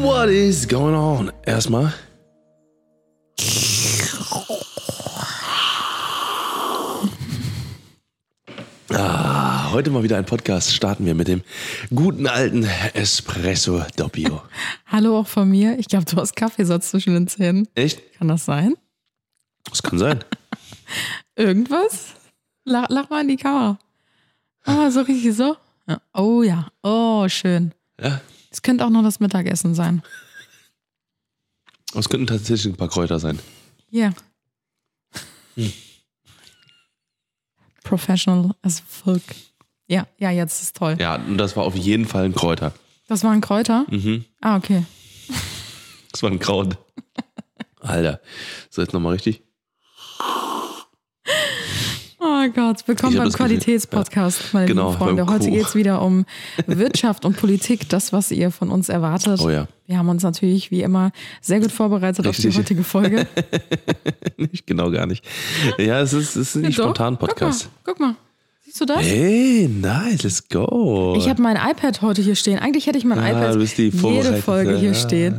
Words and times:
What 0.00 0.30
is 0.30 0.66
going 0.66 0.94
on? 0.94 1.30
Erstmal. 1.44 1.92
Ah, 8.92 9.70
heute 9.72 9.90
mal 9.90 10.02
wieder 10.02 10.16
ein 10.16 10.24
Podcast. 10.24 10.74
Starten 10.74 11.04
wir 11.04 11.14
mit 11.14 11.28
dem 11.28 11.42
guten 11.94 12.26
alten 12.26 12.64
Espresso 12.94 13.82
Doppio. 13.96 14.42
Hallo 14.86 15.18
auch 15.18 15.26
von 15.26 15.48
mir. 15.50 15.78
Ich 15.78 15.86
glaube, 15.86 16.06
du 16.06 16.16
hast 16.16 16.34
Kaffeesatz 16.34 16.90
zwischen 16.90 17.12
den 17.12 17.28
Zähnen. 17.28 17.68
Echt? 17.74 18.00
Kann 18.14 18.28
das 18.28 18.46
sein? 18.46 18.76
Das 19.68 19.82
kann 19.82 19.98
sein. 19.98 20.24
Irgendwas? 21.36 22.14
Lach, 22.64 22.86
lach 22.88 23.10
mal 23.10 23.20
in 23.20 23.28
die 23.28 23.36
Kamera. 23.36 23.78
Ah, 24.64 24.90
so 24.90 25.02
richtig 25.02 25.34
so. 25.36 25.56
Ja. 25.86 26.00
Oh 26.14 26.42
ja. 26.42 26.68
Oh, 26.82 27.28
schön. 27.28 27.72
Ja. 28.00 28.20
Es 28.50 28.62
könnte 28.62 28.84
auch 28.84 28.90
noch 28.90 29.02
das 29.02 29.20
Mittagessen 29.20 29.74
sein. 29.74 30.02
Es 31.94 32.08
könnten 32.08 32.26
tatsächlich 32.26 32.72
ein 32.72 32.76
paar 32.76 32.88
Kräuter 32.88 33.18
sein. 33.18 33.38
Ja. 33.90 34.12
Hm. 35.54 35.72
Professional 37.82 38.54
as 38.62 38.80
fuck. 38.80 39.22
Ja, 39.88 40.06
ja, 40.18 40.30
jetzt 40.30 40.62
ist 40.62 40.76
toll. 40.76 40.96
Ja, 41.00 41.16
und 41.16 41.38
das 41.38 41.56
war 41.56 41.64
auf 41.64 41.74
jeden 41.74 42.06
Fall 42.06 42.24
ein 42.24 42.34
Kräuter. 42.34 42.72
Das 43.08 43.24
waren 43.24 43.40
Kräuter? 43.40 43.86
Mhm. 43.90 44.24
Ah, 44.40 44.56
okay. 44.56 44.84
Das 46.12 46.22
war 46.22 46.30
ein 46.30 46.38
Kraut. 46.38 46.76
Alter. 47.80 48.20
So, 48.68 48.82
jetzt 48.82 48.92
nochmal 48.92 49.14
richtig. 49.14 49.42
Oh 52.42 52.48
Gott, 52.54 52.88
willkommen 52.88 53.18
beim 53.18 53.30
Qualitätspodcast, 53.30 54.54
meine 54.54 54.64
Genau, 54.64 54.92
lieben 54.92 54.98
Freunde. 54.98 55.26
Heute 55.26 55.50
geht 55.50 55.66
es 55.66 55.74
wieder 55.74 56.00
um 56.00 56.24
Wirtschaft 56.66 57.26
und 57.26 57.36
Politik, 57.36 57.90
das, 57.90 58.14
was 58.14 58.30
ihr 58.30 58.50
von 58.50 58.70
uns 58.70 58.88
erwartet. 58.88 59.40
Oh 59.42 59.50
ja. 59.50 59.68
Wir 59.86 59.98
haben 59.98 60.08
uns 60.08 60.22
natürlich 60.22 60.70
wie 60.70 60.80
immer 60.80 61.10
sehr 61.42 61.60
gut 61.60 61.70
vorbereitet 61.70 62.26
auf 62.26 62.38
Richtig. 62.38 62.54
die 62.54 62.58
heutige 62.58 62.82
Folge. 62.82 63.26
Nicht 64.38 64.66
genau 64.66 64.90
gar 64.90 65.06
nicht. 65.06 65.22
Ja, 65.76 66.00
es 66.00 66.14
ist, 66.14 66.36
es 66.36 66.54
ist 66.54 66.64
ein 66.64 66.72
Doch, 66.72 66.84
spontan 66.84 67.18
Podcast. 67.18 67.68
Guck 67.84 68.00
mal, 68.00 68.14
guck 68.14 68.16
mal. 68.16 68.19
Du 68.80 68.86
das? 68.86 69.02
Hey, 69.02 69.68
nice, 69.68 70.22
let's 70.22 70.48
go. 70.48 71.14
Ich 71.18 71.28
habe 71.28 71.42
mein 71.42 71.56
iPad 71.56 72.00
heute 72.00 72.22
hier 72.22 72.34
stehen. 72.34 72.58
Eigentlich 72.58 72.86
hätte 72.86 72.96
ich 72.96 73.04
mein 73.04 73.18
Ah, 73.18 73.28
iPad 73.28 73.58
jede. 73.78 74.36
Folge 74.36 74.78
hier 74.78 74.88
Ja, 74.88 74.94
stehen. 74.94 75.34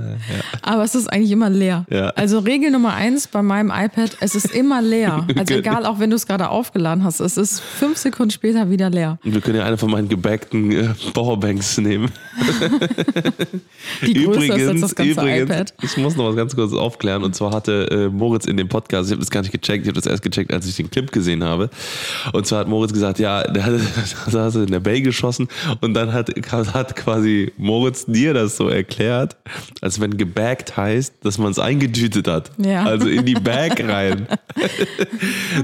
Aber 0.62 0.84
es 0.84 0.94
ist 0.94 1.12
eigentlich 1.12 1.32
immer 1.32 1.50
leer. 1.50 1.88
Ja. 1.90 2.10
Also 2.10 2.38
Regel 2.38 2.70
Nummer 2.70 2.94
eins 2.94 3.28
bei 3.28 3.42
meinem 3.42 3.72
iPad, 3.72 4.16
es 4.20 4.36
ist 4.36 4.54
immer 4.54 4.82
leer. 4.84 5.26
Also 5.42 5.56
egal, 5.56 5.88
auch 5.88 5.98
wenn 6.00 6.12
du 6.12 6.18
es 6.18 6.28
gerade 6.28 6.50
aufgeladen 6.50 7.04
hast, 7.04 7.20
es 7.20 7.36
ist 7.36 7.62
fünf 7.62 7.98
Sekunden 7.98 8.30
später 8.30 8.70
wieder 8.70 8.92
leer. 8.92 9.18
Wir 9.24 9.42
können 9.42 9.58
ja 9.58 9.66
eine 9.66 9.78
von 9.78 9.90
meinen 9.90 10.08
gebackten 10.08 10.72
äh, 10.72 10.90
Powerbanks 11.14 11.80
nehmen. 11.80 12.12
Die 14.06 14.14
Größe 14.14 14.54
ist 14.54 14.58
jetzt 14.58 14.84
das 14.84 14.94
ganze 14.96 15.14
übrigens, 15.14 15.50
iPad. 15.50 15.74
ich 15.82 15.98
muss 15.98 16.16
noch 16.16 16.30
was 16.30 16.36
ganz 16.36 16.56
kurz 16.56 16.74
aufklären. 16.74 17.24
Und 17.24 17.36
zwar 17.36 17.54
hatte 17.54 17.88
äh, 17.90 18.10
Moritz 18.10 18.46
in 18.46 18.58
dem 18.58 18.70
Podcast, 18.70 19.08
ich 19.10 19.14
habe 19.14 19.22
das 19.22 19.32
gar 19.32 19.42
nicht 19.42 19.52
gecheckt, 19.52 19.84
ich 19.86 19.88
habe 19.90 20.00
das 20.00 20.06
erst 20.06 20.22
gecheckt, 20.22 20.54
als 20.54 20.68
ich 20.68 20.76
den 20.76 20.92
Clip 20.92 21.12
gesehen 21.12 21.44
habe. 21.44 21.72
Und 22.34 22.46
zwar 22.46 22.60
hat 22.60 22.68
Moritz 22.68 22.94
gesagt, 22.94 23.18
ja, 23.18 23.31
der 23.44 23.66
hatte, 23.66 23.82
da 24.32 24.44
hast 24.44 24.56
du 24.56 24.62
in 24.62 24.72
der 24.72 24.80
Bay 24.80 25.02
geschossen 25.02 25.48
und 25.82 25.94
dann 25.94 26.14
hat, 26.14 26.30
hat 26.74 26.96
quasi 26.96 27.52
Moritz 27.58 28.06
dir 28.06 28.34
das 28.34 28.58
so 28.58 28.70
erklärt, 28.70 29.38
als 29.82 30.00
wenn 30.00 30.18
gebaggt 30.18 30.78
heißt, 30.78 31.16
dass 31.24 31.38
man 31.38 31.52
es 31.52 31.60
eingetütet 31.60 32.28
hat. 32.28 32.52
Ja. 32.58 32.84
Also 32.84 33.08
in 33.08 33.26
die 33.26 33.34
Bag 33.34 33.82
rein. 33.88 34.28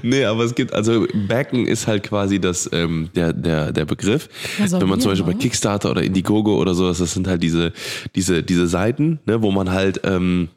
nee, 0.02 0.26
aber 0.26 0.44
es 0.44 0.56
gibt, 0.56 0.74
also 0.74 1.06
Backen 1.28 1.68
ist 1.68 1.88
halt 1.88 2.04
quasi 2.04 2.40
das, 2.40 2.70
ähm, 2.72 3.10
der, 3.16 3.34
der, 3.34 3.72
der 3.72 3.86
Begriff. 3.86 4.30
Ja, 4.60 4.68
so 4.68 4.82
Wenn 4.82 4.90
man 4.90 5.00
zum 5.00 5.12
Beispiel 5.12 5.34
bei? 5.34 5.40
Kickstarter 5.40 5.92
oder 5.92 6.04
Indiegogo 6.04 6.58
oder 6.58 6.74
sowas, 6.74 7.00
das 7.00 7.14
sind 7.14 7.28
halt 7.28 7.44
diese, 7.44 7.74
diese, 8.16 8.44
diese 8.44 8.68
Seiten, 8.68 9.20
ne, 9.26 9.42
wo 9.42 9.52
man 9.52 9.72
halt 9.72 10.02
ähm, 10.04 10.50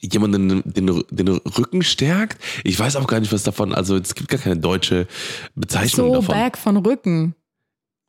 jemanden 0.00 0.62
den, 0.64 1.04
den 1.10 1.28
Rücken 1.28 1.82
stärkt. 1.82 2.42
Ich 2.64 2.78
weiß 2.78 2.96
auch 2.96 3.06
gar 3.06 3.20
nicht, 3.20 3.32
was 3.32 3.42
davon, 3.42 3.74
also 3.74 3.96
es 3.96 4.14
gibt 4.14 4.28
gar 4.28 4.40
keine 4.40 4.56
deutsche 4.58 5.06
Bezeichnung 5.54 6.08
So 6.08 6.14
davon. 6.14 6.34
Back 6.34 6.58
von 6.58 6.76
Rücken. 6.76 7.34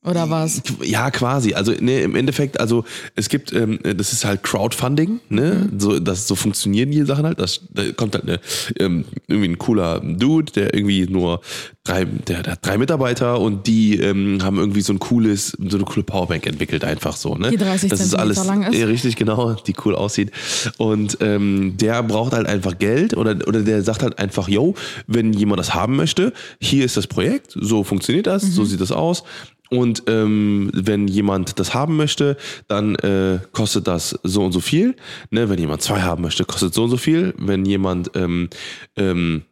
Oder 0.03 0.31
was? 0.31 0.63
Ja, 0.83 1.11
quasi. 1.11 1.53
Also 1.53 1.73
ne, 1.79 2.01
im 2.01 2.15
Endeffekt, 2.15 2.59
also 2.59 2.85
es 3.15 3.29
gibt, 3.29 3.53
ähm, 3.53 3.77
das 3.83 4.13
ist 4.13 4.25
halt 4.25 4.41
Crowdfunding, 4.41 5.19
ne? 5.29 5.69
Mhm. 5.71 5.79
So, 5.79 5.99
das 5.99 6.27
so 6.27 6.33
funktionieren 6.33 6.89
die 6.89 7.03
Sachen 7.05 7.23
halt. 7.23 7.39
Das, 7.39 7.61
da 7.71 7.91
kommt 7.91 8.15
halt 8.15 8.25
ne, 8.25 8.39
ähm, 8.79 9.05
irgendwie 9.27 9.49
ein 9.49 9.57
cooler 9.59 9.99
Dude, 9.99 10.51
der 10.53 10.73
irgendwie 10.73 11.05
nur 11.05 11.41
drei, 11.83 12.05
der, 12.05 12.41
der 12.41 12.53
hat 12.53 12.65
drei 12.65 12.79
Mitarbeiter 12.79 13.39
und 13.39 13.67
die 13.67 13.99
ähm, 13.99 14.39
haben 14.41 14.57
irgendwie 14.57 14.81
so 14.81 14.91
ein 14.91 14.97
cooles, 14.97 15.55
so 15.67 15.77
eine 15.77 15.85
coole 15.85 16.03
Powerbank 16.03 16.47
entwickelt, 16.47 16.83
einfach 16.83 17.15
so, 17.15 17.35
ne? 17.35 17.51
Die 17.51 17.57
30 17.57 17.91
das 17.91 18.01
ist 18.01 18.15
alles 18.15 18.43
lang 18.43 18.63
ist. 18.63 18.87
Richtig 18.87 19.15
genau, 19.15 19.53
die 19.53 19.75
cool 19.85 19.93
aussieht. 19.95 20.31
Und 20.77 21.19
ähm, 21.21 21.77
der 21.77 22.01
braucht 22.01 22.33
halt 22.33 22.47
einfach 22.47 22.79
Geld 22.79 23.15
oder, 23.15 23.35
oder 23.47 23.61
der 23.61 23.83
sagt 23.83 24.01
halt 24.01 24.17
einfach, 24.17 24.47
yo, 24.47 24.73
wenn 25.05 25.31
jemand 25.33 25.59
das 25.59 25.75
haben 25.75 25.95
möchte, 25.95 26.33
hier 26.59 26.85
ist 26.85 26.97
das 26.97 27.05
Projekt, 27.05 27.55
so 27.59 27.83
funktioniert 27.83 28.25
das, 28.25 28.41
Mhm. 28.45 28.51
so 28.51 28.65
sieht 28.65 28.81
das 28.81 28.91
aus. 28.91 29.23
Und 29.71 30.03
ähm, 30.07 30.69
wenn 30.73 31.07
jemand 31.07 31.57
das 31.57 31.73
haben 31.73 31.95
möchte, 31.95 32.35
dann 32.67 32.95
äh, 32.95 33.39
kostet 33.53 33.87
das 33.87 34.19
so 34.21 34.43
und 34.43 34.51
so 34.51 34.59
viel. 34.59 34.97
Ne? 35.29 35.49
Wenn 35.49 35.59
jemand 35.59 35.81
zwei 35.81 36.01
haben 36.01 36.23
möchte, 36.23 36.43
kostet 36.43 36.73
so 36.73 36.83
und 36.83 36.89
so 36.89 36.97
viel. 36.97 37.33
Wenn 37.37 37.63
jemand, 37.65 38.11
ähm, 38.15 38.49
ähm, 38.97 39.43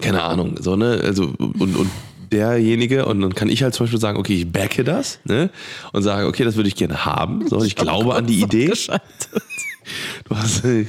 keine 0.00 0.22
Ahnung, 0.22 0.56
so, 0.60 0.76
ne, 0.76 1.00
also 1.02 1.32
und, 1.38 1.76
und 1.76 1.90
derjenige, 2.30 3.06
und 3.06 3.20
dann 3.22 3.34
kann 3.34 3.48
ich 3.48 3.62
halt 3.62 3.74
zum 3.74 3.84
Beispiel 3.84 4.00
sagen, 4.00 4.18
okay, 4.18 4.34
ich 4.34 4.50
backe 4.50 4.84
das, 4.84 5.18
ne? 5.24 5.50
Und 5.92 6.02
sage, 6.02 6.26
okay, 6.26 6.44
das 6.44 6.56
würde 6.56 6.68
ich 6.68 6.76
gerne 6.76 7.04
haben. 7.04 7.48
So, 7.48 7.56
und 7.56 7.66
ich 7.66 7.76
glaube 7.76 8.14
an 8.14 8.26
die 8.26 8.40
Idee. 8.40 8.72
Du 10.28 10.36
hast 10.36 10.64
äh, 10.64 10.86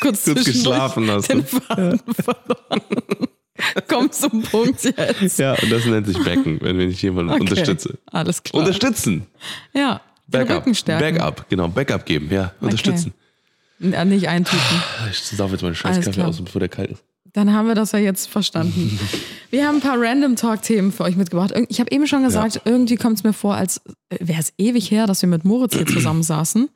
Kurz, 0.00 0.24
kurz 0.24 0.44
geschlafen 0.44 1.10
hast. 1.10 1.28
Den 1.28 1.40
du. 1.40 1.44
Faden 1.44 2.00
verloren. 2.14 3.28
Komm 3.88 4.10
zum 4.12 4.42
Punkt 4.42 4.82
jetzt. 4.84 5.38
Ja, 5.38 5.54
und 5.54 5.70
das 5.70 5.84
nennt 5.84 6.06
sich 6.06 6.18
Backen, 6.22 6.58
wenn 6.60 6.80
ich 6.80 7.00
jemanden 7.02 7.32
Okay, 7.32 7.40
unterstütze. 7.40 7.98
Alles 8.06 8.42
klar. 8.42 8.60
Unterstützen. 8.60 9.26
ja, 9.72 10.00
Backup. 10.26 10.64
Backup, 10.86 11.48
genau, 11.48 11.68
Backup 11.68 12.06
geben, 12.06 12.28
ja, 12.30 12.52
unterstützen. 12.60 13.12
Ja, 13.80 14.04
nicht 14.04 14.28
eintüten. 14.28 14.82
Ich 15.10 15.18
sauf 15.18 15.50
jetzt 15.52 15.62
meinen 15.62 15.74
scheiß 15.74 15.94
Alles 15.94 16.04
Kaffee 16.06 16.20
klar. 16.20 16.28
aus, 16.28 16.40
bevor 16.40 16.60
der 16.60 16.68
kalt 16.68 16.90
ist. 16.90 17.02
Dann 17.32 17.52
haben 17.52 17.68
wir 17.68 17.74
das 17.74 17.92
ja 17.92 17.98
jetzt 17.98 18.28
verstanden. 18.28 18.98
Wir 19.50 19.66
haben 19.66 19.76
ein 19.76 19.80
paar 19.80 20.00
Random 20.00 20.36
Talk-Themen 20.36 20.92
für 20.92 21.02
euch 21.02 21.16
mitgebracht. 21.16 21.52
Ich 21.68 21.80
habe 21.80 21.90
eben 21.90 22.06
schon 22.06 22.22
gesagt, 22.22 22.60
irgendwie 22.64 22.94
kommt 22.94 23.18
es 23.18 23.24
mir 23.24 23.32
vor, 23.32 23.56
als 23.56 23.80
wäre 24.08 24.38
es 24.38 24.52
ewig 24.58 24.92
her, 24.92 25.08
dass 25.08 25.22
wir 25.22 25.28
mit 25.28 25.44
Moritz 25.44 25.74
hier 25.74 25.86
zusammen 25.86 26.22
saßen. 26.22 26.68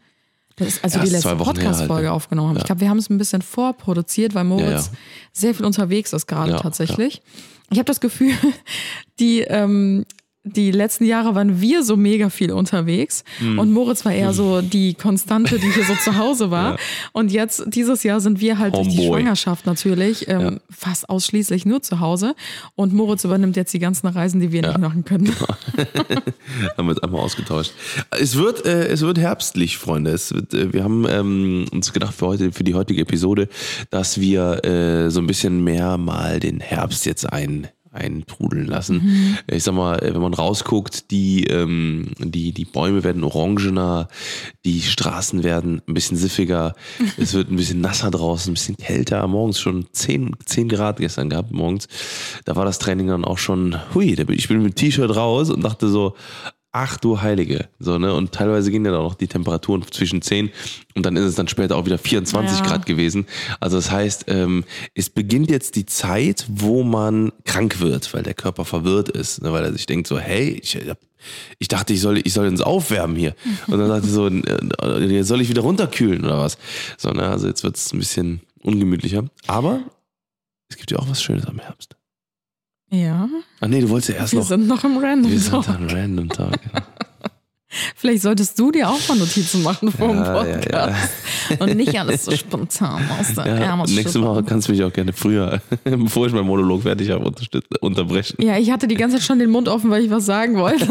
Das 0.56 0.68
ist 0.68 0.84
also 0.84 0.98
Ja, 0.98 1.04
die 1.04 1.10
letzte 1.10 1.28
halt, 1.30 1.38
Podcast-Folge 1.38 2.06
ne? 2.08 2.12
aufgenommen 2.12 2.50
haben. 2.50 2.56
Ich 2.58 2.64
glaube, 2.64 2.80
wir 2.80 2.88
haben 2.88 2.98
es 2.98 3.10
ein 3.10 3.18
bisschen 3.18 3.42
vorproduziert, 3.42 4.34
weil 4.34 4.44
Moritz 4.44 4.66
Ja, 4.66 4.70
ja. 4.76 4.84
sehr 5.32 5.54
viel 5.54 5.66
unterwegs 5.66 6.12
ist 6.12 6.26
gerade 6.26 6.52
Ja, 6.52 6.58
tatsächlich. 6.60 7.22
Ich 7.70 7.78
habe 7.78 7.86
das 7.86 8.00
Gefühl, 8.00 8.34
die, 9.18 9.40
ähm, 9.40 10.04
die 10.44 10.70
letzten 10.70 11.04
Jahre 11.04 11.34
waren 11.34 11.60
wir 11.62 11.82
so 11.82 11.96
mega 11.96 12.28
viel 12.28 12.52
unterwegs 12.52 13.24
Hm. 13.38 13.58
und 13.58 13.72
Moritz 13.72 14.04
war 14.04 14.12
eher 14.12 14.34
so 14.34 14.60
die 14.60 14.92
Konstante, 14.94 15.58
die 15.58 15.70
hier 15.70 15.84
so 15.84 15.94
zu 15.94 16.18
Hause 16.18 16.50
war. 16.50 16.76
Und 17.12 17.32
jetzt, 17.32 17.64
dieses 17.66 18.02
Jahr 18.02 18.20
sind 18.20 18.40
wir 18.40 18.58
halt 18.58 18.74
durch 18.74 18.88
die 18.88 18.98
Homeboy. 18.98 19.20
Schwangerschaft 19.22 19.66
natürlich 19.66 20.28
ähm, 20.28 20.60
fast 20.70 21.08
ausschließlich 21.08 21.64
nur 21.64 21.82
zu 21.82 22.00
Hause. 22.00 22.34
Und 22.74 22.92
Moritz 22.92 23.24
übernimmt 23.24 23.56
jetzt 23.56 23.72
die 23.72 23.78
ganzen 23.78 24.06
Reisen, 24.06 24.40
die 24.40 24.52
wir 24.52 24.62
nicht 24.62 24.78
machen 24.78 25.04
können. 25.04 25.32
haben 26.76 26.86
wir 26.86 26.92
jetzt 26.92 27.02
einmal 27.02 27.20
ausgetauscht. 27.22 27.72
Es 28.10 28.36
wird, 28.36 28.66
äh, 28.66 28.88
es 28.88 29.00
wird 29.00 29.18
herbstlich, 29.18 29.78
Freunde. 29.78 30.10
Es 30.10 30.34
wird, 30.34 30.52
äh, 30.52 30.72
wir 30.72 30.84
haben 30.84 31.06
ähm, 31.08 31.66
uns 31.72 31.92
gedacht 31.92 32.14
für 32.14 32.26
heute, 32.26 32.52
für 32.52 32.64
die 32.64 32.74
heutige 32.74 33.02
Episode, 33.02 33.48
dass 33.90 34.20
wir 34.20 34.64
äh, 34.64 35.10
so 35.10 35.20
ein 35.20 35.26
bisschen 35.26 35.64
mehr 35.64 35.96
mal 35.96 36.40
den 36.40 36.60
Herbst 36.60 37.06
jetzt 37.06 37.32
ein 37.32 37.68
eintrudeln 37.94 38.66
lassen. 38.66 39.38
Ich 39.46 39.62
sag 39.62 39.74
mal, 39.74 39.98
äh, 40.02 40.14
wenn 40.14 40.20
man 40.20 40.34
rausguckt, 40.34 41.10
die, 41.10 41.44
ähm, 41.44 42.10
die, 42.18 42.52
die 42.52 42.64
Bäume 42.64 43.04
werden 43.04 43.24
orangener, 43.24 44.08
die 44.64 44.82
Straßen 44.82 45.42
werden 45.44 45.82
ein 45.86 45.94
bisschen 45.94 46.16
siffiger, 46.16 46.74
es 47.16 47.34
wird 47.34 47.50
ein 47.50 47.56
bisschen 47.56 47.80
nasser 47.80 48.10
draußen, 48.10 48.50
ein 48.50 48.54
bisschen 48.54 48.76
kälter. 48.76 49.26
Morgens 49.26 49.60
schon 49.60 49.86
10, 49.92 50.36
10 50.44 50.68
Grad 50.68 50.98
gestern 50.98 51.30
gehabt, 51.30 51.52
morgens. 51.52 51.88
Da 52.44 52.56
war 52.56 52.64
das 52.64 52.78
Training 52.78 53.08
dann 53.08 53.24
auch 53.24 53.38
schon, 53.38 53.76
hui, 53.94 54.14
ich 54.14 54.48
bin 54.48 54.62
mit 54.62 54.76
T-Shirt 54.76 55.14
raus 55.14 55.50
und 55.50 55.62
dachte 55.62 55.88
so, 55.88 56.14
ach 56.74 56.96
du 56.98 57.22
Heilige. 57.22 57.68
So, 57.78 57.98
ne? 57.98 58.12
Und 58.12 58.32
teilweise 58.32 58.70
gehen 58.70 58.84
ja 58.84 58.90
dann 58.90 59.00
auch 59.00 59.14
die 59.14 59.28
Temperaturen 59.28 59.84
zwischen 59.90 60.20
10 60.20 60.50
und 60.94 61.06
dann 61.06 61.16
ist 61.16 61.24
es 61.24 61.36
dann 61.36 61.46
später 61.46 61.76
auch 61.76 61.86
wieder 61.86 61.98
24 61.98 62.58
Ja. 62.58 62.64
Grad 62.66 62.84
gewesen. 62.84 63.26
Also 63.60 63.76
das 63.76 63.92
heißt, 63.92 64.24
ähm, 64.26 64.64
es 64.94 65.08
beginnt 65.08 65.50
jetzt 65.50 65.76
die 65.76 65.86
Zeit, 65.86 66.44
wo 66.48 66.82
man 66.82 67.32
krank 67.44 67.80
wird, 67.80 68.12
weil 68.12 68.24
der 68.24 68.34
Körper 68.34 68.64
verwirrt 68.64 69.08
ist, 69.08 69.40
ne? 69.42 69.52
weil 69.52 69.64
er 69.64 69.72
sich 69.72 69.86
denkt 69.86 70.08
so, 70.08 70.18
hey, 70.18 70.60
ich, 70.62 70.76
ich 71.60 71.68
dachte, 71.68 71.92
ich 71.92 72.00
soll, 72.00 72.18
ich 72.18 72.32
soll 72.32 72.48
ins 72.48 72.60
Aufwärmen 72.60 73.16
hier. 73.16 73.36
Und 73.68 73.78
dann 73.78 73.88
sagte 73.88 74.08
so, 74.08 74.26
äh, 74.26 75.04
jetzt 75.06 75.28
soll 75.28 75.40
ich 75.40 75.48
wieder 75.48 75.62
runterkühlen 75.62 76.24
oder 76.24 76.38
was. 76.38 76.58
So, 76.98 77.10
ne? 77.10 77.28
Also 77.28 77.46
jetzt 77.46 77.62
wird 77.62 77.76
es 77.76 77.92
ein 77.92 78.00
bisschen 78.00 78.40
ungemütlicher. 78.62 79.24
Aber 79.46 79.84
es 80.68 80.76
gibt 80.76 80.90
ja 80.90 80.98
auch 80.98 81.08
was 81.08 81.22
Schönes 81.22 81.46
am 81.46 81.60
Herbst. 81.60 81.96
Ja, 83.02 83.28
Ah 83.60 83.68
nee, 83.68 83.80
du 83.80 83.88
wolltest 83.88 84.10
ja 84.10 84.16
erst 84.16 84.32
wir 84.32 84.40
noch. 84.40 84.46
sind 84.46 84.66
noch 84.66 84.84
im 84.84 84.98
Random 84.98 85.30
wir 85.30 85.38
sind 85.38 85.50
Talk. 85.52 85.68
an 85.68 85.88
Random 85.90 86.28
Tag. 86.28 86.58
Ja. 86.74 86.82
Vielleicht 87.96 88.22
solltest 88.22 88.56
du 88.56 88.70
dir 88.70 88.88
auch 88.88 89.00
mal 89.08 89.18
Notizen 89.18 89.64
machen 89.64 89.90
vor 89.90 90.06
dem 90.06 90.18
Ja, 90.18 90.44
ja, 90.44 90.54
Podcast. 90.54 91.10
Und 91.58 91.74
nicht 91.74 91.98
alles 91.98 92.24
so 92.24 92.30
spontan 92.30 93.02
aus 93.18 93.34
der 93.34 93.46
Ja, 93.48 93.54
Ärmel 93.56 93.86
nächstes 93.90 94.14
Mal 94.14 94.28
schütteln. 94.28 94.46
kannst 94.46 94.68
du 94.68 94.72
mich 94.72 94.84
auch 94.84 94.92
gerne 94.92 95.12
früher, 95.12 95.60
bevor 95.84 96.28
ich 96.28 96.32
meinen 96.32 96.46
Monolog 96.46 96.82
fertig 96.82 97.10
habe, 97.10 97.28
unterbrechen. 97.80 98.36
Ja, 98.40 98.58
ich 98.58 98.70
hatte 98.70 98.86
die 98.86 98.94
ganze 98.94 99.16
Zeit 99.16 99.26
schon 99.26 99.40
den 99.40 99.50
Mund 99.50 99.68
offen, 99.68 99.90
weil 99.90 100.04
ich 100.04 100.10
was 100.10 100.24
sagen 100.24 100.54
wollte. 100.56 100.86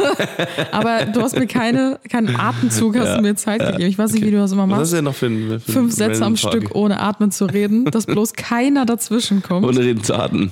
Aber 0.73 1.05
du 1.05 1.21
hast 1.21 1.37
mir 1.39 1.47
keine, 1.47 1.99
keinen 2.09 2.35
Atemzug, 2.35 2.97
hast 2.97 3.05
Ja, 3.05 3.15
du 3.15 3.21
mir 3.21 3.35
Zeit 3.35 3.61
gegeben. 3.65 3.89
Ich 3.89 3.97
weiß 3.97 4.11
nicht, 4.11 4.25
wie 4.25 4.31
du 4.31 4.37
das 4.37 4.51
immer 4.51 4.63
Was 4.69 4.77
machst. 4.79 4.91
du 4.91 4.95
denn 4.97 5.05
noch 5.05 5.15
für 5.15 5.27
ein 5.27 5.61
für 5.65 5.71
Fünf 5.71 5.93
Sätze 5.93 6.25
am 6.25 6.35
Talk? 6.35 6.51
Stück, 6.53 6.75
ohne 6.75 6.99
atmen 6.99 7.31
zu 7.31 7.45
reden, 7.45 7.85
dass 7.85 8.05
bloß 8.07 8.33
keiner 8.33 8.85
dazwischen 8.85 9.41
kommt. 9.41 9.65
Ohne 9.65 9.79
reden 9.79 10.03
zu 10.03 10.15
atmen. 10.15 10.51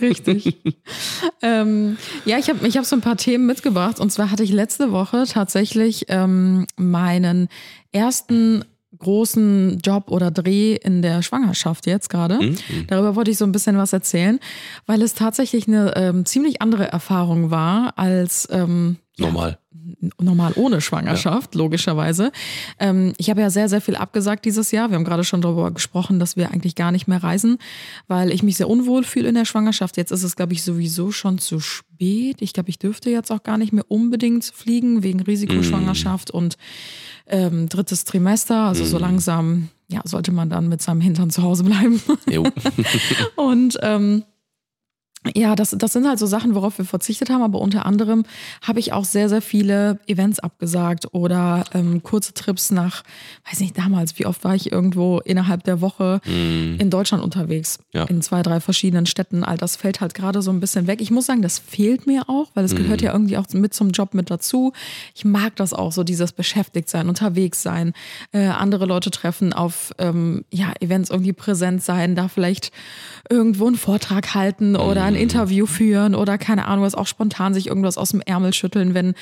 Richtig. 0.00 0.56
ähm, 1.42 1.96
ja, 2.24 2.38
ich 2.38 2.48
habe 2.48 2.66
ich 2.66 2.76
hab 2.76 2.84
so 2.84 2.96
ein 2.96 3.02
paar 3.02 3.16
Themen 3.16 3.46
mitgebracht. 3.46 4.00
Und 4.00 4.10
zwar 4.10 4.30
hatte 4.30 4.42
ich 4.42 4.52
letzte 4.52 4.92
Woche 4.92 5.24
tatsächlich 5.28 6.06
ähm, 6.08 6.66
meinen 6.76 7.48
ersten 7.92 8.64
großen 8.98 9.78
Job 9.84 10.10
oder 10.10 10.30
Dreh 10.30 10.74
in 10.74 11.02
der 11.02 11.22
Schwangerschaft 11.22 11.86
jetzt 11.86 12.08
gerade. 12.08 12.40
Mhm. 12.40 12.56
Darüber 12.86 13.14
wollte 13.14 13.30
ich 13.30 13.38
so 13.38 13.44
ein 13.44 13.52
bisschen 13.52 13.76
was 13.76 13.92
erzählen, 13.92 14.40
weil 14.86 15.02
es 15.02 15.14
tatsächlich 15.14 15.68
eine 15.68 15.94
ähm, 15.96 16.24
ziemlich 16.24 16.62
andere 16.62 16.90
Erfahrung 16.90 17.50
war 17.50 17.94
als 17.96 18.48
ähm, 18.50 18.96
Normal. 19.18 19.58
Normal 20.20 20.52
ohne 20.56 20.80
Schwangerschaft, 20.80 21.54
logischerweise. 21.54 22.32
Ähm, 22.78 23.12
ich 23.18 23.30
habe 23.30 23.40
ja 23.40 23.50
sehr, 23.50 23.68
sehr 23.68 23.80
viel 23.80 23.96
abgesagt 23.96 24.44
dieses 24.44 24.70
Jahr. 24.70 24.90
Wir 24.90 24.96
haben 24.96 25.04
gerade 25.04 25.24
schon 25.24 25.40
darüber 25.40 25.70
gesprochen, 25.70 26.18
dass 26.18 26.36
wir 26.36 26.50
eigentlich 26.50 26.74
gar 26.74 26.92
nicht 26.92 27.06
mehr 27.06 27.22
reisen, 27.22 27.58
weil 28.08 28.32
ich 28.32 28.42
mich 28.42 28.56
sehr 28.56 28.68
unwohl 28.68 29.04
fühle 29.04 29.28
in 29.28 29.34
der 29.34 29.44
Schwangerschaft. 29.44 29.96
Jetzt 29.96 30.12
ist 30.12 30.22
es, 30.22 30.36
glaube 30.36 30.52
ich, 30.52 30.62
sowieso 30.62 31.10
schon 31.10 31.38
zu 31.38 31.60
spät. 31.60 32.36
Ich 32.40 32.52
glaube, 32.52 32.70
ich 32.70 32.78
dürfte 32.78 33.10
jetzt 33.10 33.30
auch 33.30 33.42
gar 33.42 33.58
nicht 33.58 33.72
mehr 33.72 33.84
unbedingt 33.88 34.44
fliegen 34.44 35.02
wegen 35.02 35.20
Risikoschwangerschaft 35.20 36.30
und 36.30 36.56
ähm, 37.28 37.68
drittes 37.68 38.04
Trimester. 38.04 38.66
Also 38.66 38.84
so 38.84 38.98
langsam 38.98 39.68
ja, 39.88 40.00
sollte 40.04 40.32
man 40.32 40.50
dann 40.50 40.68
mit 40.68 40.82
seinem 40.82 41.00
Hintern 41.00 41.30
zu 41.30 41.42
Hause 41.42 41.64
bleiben. 41.64 42.00
Und 43.36 43.78
ähm, 43.82 44.24
ja, 45.34 45.56
das, 45.56 45.74
das 45.78 45.92
sind 45.92 46.06
halt 46.06 46.18
so 46.18 46.26
Sachen, 46.26 46.54
worauf 46.54 46.78
wir 46.78 46.84
verzichtet 46.84 47.30
haben, 47.30 47.42
aber 47.42 47.60
unter 47.60 47.86
anderem 47.86 48.24
habe 48.62 48.78
ich 48.80 48.92
auch 48.92 49.04
sehr, 49.04 49.28
sehr 49.28 49.42
viele 49.42 49.98
Events 50.06 50.38
abgesagt 50.38 51.08
oder 51.12 51.64
ähm, 51.74 52.02
kurze 52.02 52.34
Trips 52.34 52.70
nach, 52.70 53.02
weiß 53.50 53.60
nicht, 53.60 53.76
damals, 53.78 54.18
wie 54.18 54.26
oft 54.26 54.44
war 54.44 54.54
ich 54.54 54.70
irgendwo 54.72 55.18
innerhalb 55.20 55.64
der 55.64 55.80
Woche 55.80 56.20
in 56.26 56.90
Deutschland 56.90 57.22
unterwegs, 57.24 57.78
Ja. 57.92 58.04
in 58.04 58.22
zwei, 58.22 58.42
drei 58.42 58.60
verschiedenen 58.60 59.06
Städten. 59.06 59.42
All 59.44 59.56
das 59.56 59.76
fällt 59.76 60.00
halt 60.00 60.14
gerade 60.14 60.42
so 60.42 60.50
ein 60.50 60.60
bisschen 60.60 60.86
weg. 60.86 61.00
Ich 61.00 61.10
muss 61.10 61.26
sagen, 61.26 61.42
das 61.42 61.58
fehlt 61.58 62.06
mir 62.06 62.28
auch, 62.28 62.48
weil 62.54 62.64
es 62.64 62.74
gehört 62.74 63.02
ja 63.02 63.12
irgendwie 63.12 63.36
auch 63.38 63.46
mit 63.52 63.74
zum 63.74 63.90
Job 63.90 64.14
mit 64.14 64.30
dazu. 64.30 64.72
Ich 65.14 65.24
mag 65.24 65.56
das 65.56 65.72
auch, 65.72 65.92
so 65.92 66.04
dieses 66.04 66.32
beschäftigt 66.32 66.88
sein, 66.88 67.08
unterwegs 67.08 67.62
sein, 67.62 67.92
äh, 68.32 68.46
andere 68.46 68.86
Leute 68.86 69.10
treffen, 69.10 69.52
auf 69.52 69.92
ähm, 69.98 70.44
ja, 70.52 70.72
Events 70.80 71.10
irgendwie 71.10 71.32
präsent 71.32 71.82
sein, 71.82 72.14
da 72.14 72.28
vielleicht 72.28 72.70
irgendwo 73.30 73.66
einen 73.66 73.76
Vortrag 73.76 74.34
halten 74.34 74.76
oder 74.76 75.04
ein 75.04 75.15
Interview 75.18 75.66
führen 75.66 76.14
oder 76.14 76.38
keine 76.38 76.66
Ahnung, 76.66 76.84
was 76.84 76.94
auch 76.94 77.06
spontan 77.06 77.54
sich 77.54 77.66
irgendwas 77.66 77.98
aus 77.98 78.10
dem 78.10 78.20
Ärmel 78.20 78.52
schütteln, 78.52 78.94
wenn 78.94 79.14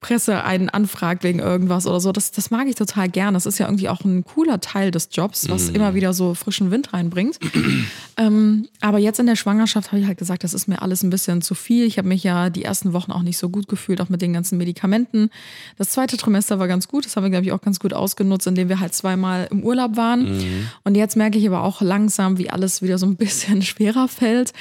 Presse 0.00 0.44
einen 0.44 0.68
anfragt 0.68 1.24
wegen 1.24 1.40
irgendwas 1.40 1.86
oder 1.86 2.00
so. 2.00 2.12
Das, 2.12 2.30
das 2.30 2.52
mag 2.52 2.68
ich 2.68 2.76
total 2.76 3.08
gern. 3.08 3.34
Das 3.34 3.46
ist 3.46 3.58
ja 3.58 3.66
irgendwie 3.66 3.88
auch 3.88 4.04
ein 4.04 4.24
cooler 4.24 4.60
Teil 4.60 4.92
des 4.92 5.08
Jobs, 5.10 5.48
was 5.48 5.68
immer 5.70 5.94
wieder 5.94 6.12
so 6.12 6.34
frischen 6.34 6.70
Wind 6.70 6.92
reinbringt. 6.92 7.40
ähm, 8.16 8.68
aber 8.80 8.98
jetzt 8.98 9.18
in 9.18 9.26
der 9.26 9.34
Schwangerschaft 9.34 9.90
habe 9.90 10.00
ich 10.00 10.06
halt 10.06 10.18
gesagt, 10.18 10.44
das 10.44 10.54
ist 10.54 10.68
mir 10.68 10.82
alles 10.82 11.02
ein 11.02 11.10
bisschen 11.10 11.42
zu 11.42 11.56
viel. 11.56 11.84
Ich 11.84 11.98
habe 11.98 12.06
mich 12.06 12.22
ja 12.22 12.48
die 12.48 12.62
ersten 12.62 12.92
Wochen 12.92 13.10
auch 13.10 13.22
nicht 13.22 13.38
so 13.38 13.48
gut 13.48 13.66
gefühlt, 13.66 14.00
auch 14.00 14.08
mit 14.08 14.22
den 14.22 14.32
ganzen 14.32 14.56
Medikamenten. 14.56 15.30
Das 15.78 15.90
zweite 15.90 16.16
Trimester 16.16 16.60
war 16.60 16.68
ganz 16.68 16.86
gut. 16.86 17.04
Das 17.04 17.16
haben 17.16 17.24
wir, 17.24 17.30
glaube 17.30 17.46
ich, 17.46 17.52
auch 17.52 17.60
ganz 17.60 17.80
gut 17.80 17.92
ausgenutzt, 17.92 18.46
indem 18.46 18.68
wir 18.68 18.78
halt 18.78 18.94
zweimal 18.94 19.48
im 19.50 19.64
Urlaub 19.64 19.96
waren. 19.96 20.68
Und 20.84 20.94
jetzt 20.94 21.16
merke 21.16 21.38
ich 21.38 21.46
aber 21.48 21.64
auch 21.64 21.80
langsam, 21.80 22.38
wie 22.38 22.50
alles 22.50 22.82
wieder 22.82 22.98
so 22.98 23.06
ein 23.06 23.16
bisschen 23.16 23.62
schwerer 23.62 24.06
fällt. 24.06 24.52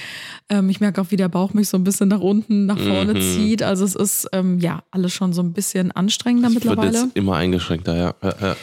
Ähm, 0.49 0.69
ich 0.69 0.79
merke 0.79 0.99
auch, 0.99 1.11
wie 1.11 1.15
der 1.15 1.29
Bauch 1.29 1.53
mich 1.53 1.69
so 1.69 1.77
ein 1.77 1.83
bisschen 1.83 2.09
nach 2.09 2.21
unten, 2.21 2.65
nach 2.65 2.79
vorne 2.79 3.19
zieht. 3.19 3.61
Also 3.61 3.85
es 3.85 3.95
ist 3.95 4.29
ähm, 4.31 4.59
ja 4.59 4.83
alles 4.91 5.13
schon 5.13 5.26
so 5.33 5.41
ein 5.41 5.53
bisschen 5.53 5.91
anstrengender 5.91 6.49
Wird 6.49 6.65
mittlerweile. 6.65 6.97
jetzt 6.97 7.15
immer 7.15 7.35
eingeschränkter, 7.35 7.95
ja. 7.95 8.15
ja, 8.23 8.35
ja. 8.41 8.55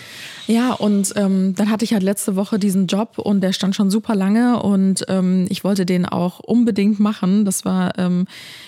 Ja, 0.47 0.73
und 0.75 1.15
ähm, 1.17 1.55
dann 1.55 1.71
hatte 1.71 1.85
ich 1.85 1.95
halt 1.95 2.03
letzte 2.03 2.37
Woche 2.37 2.59
diesen 2.59 2.87
Job 2.87 3.19
und 3.19 3.41
der 3.41 3.53
stand 3.53 3.75
schon 3.75 3.91
super 3.91 4.15
lange 4.15 4.63
und 4.63 5.05
ähm, 5.09 5.47
ich 5.49 5.65
wollte 5.65 5.87
den 5.87 6.05
auch 6.05 6.39
unbedingt 6.39 7.01
machen. 7.01 7.47
Das 7.47 7.65
war 7.65 7.99
ähm, 7.99 8.27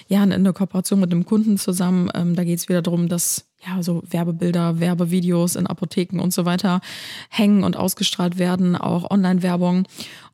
ja 0.08 0.22
eine, 0.22 0.36
eine 0.36 0.52
Kooperation 0.54 1.00
mit 1.00 1.12
einem 1.12 1.26
Kunden 1.26 1.58
zusammen. 1.58 2.10
Ähm, 2.14 2.34
da 2.34 2.44
geht 2.44 2.58
es 2.58 2.68
wieder 2.70 2.80
darum, 2.80 3.08
dass 3.08 3.44
ja 3.66 3.82
so 3.82 4.02
Werbebilder, 4.08 4.80
Werbevideos 4.80 5.54
in 5.56 5.66
Apotheken 5.66 6.20
und 6.20 6.32
so 6.32 6.46
weiter 6.46 6.80
hängen 7.28 7.62
und 7.62 7.76
ausgestrahlt 7.76 8.38
werden, 8.38 8.74
auch 8.74 9.10
Online-Werbung. 9.10 9.86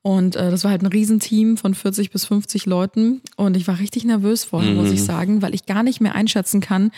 Und 0.02 0.36
äh, 0.36 0.50
das 0.50 0.62
war 0.62 0.70
halt 0.70 0.82
ein 0.82 0.86
Riesenteam 0.86 1.56
von 1.56 1.74
40 1.74 2.10
bis 2.10 2.24
50 2.24 2.66
Leuten 2.66 3.20
und 3.36 3.56
ich 3.56 3.66
war 3.66 3.78
richtig 3.78 4.04
nervös 4.04 4.44
vorher, 4.44 4.74
muss 4.74 4.90
ich 4.90 5.02
sagen, 5.02 5.42
weil 5.42 5.54
ich 5.54 5.66
gar 5.66 5.82
nicht 5.82 6.00
mehr 6.00 6.14
einschätzen 6.14 6.60
kann, 6.60 6.90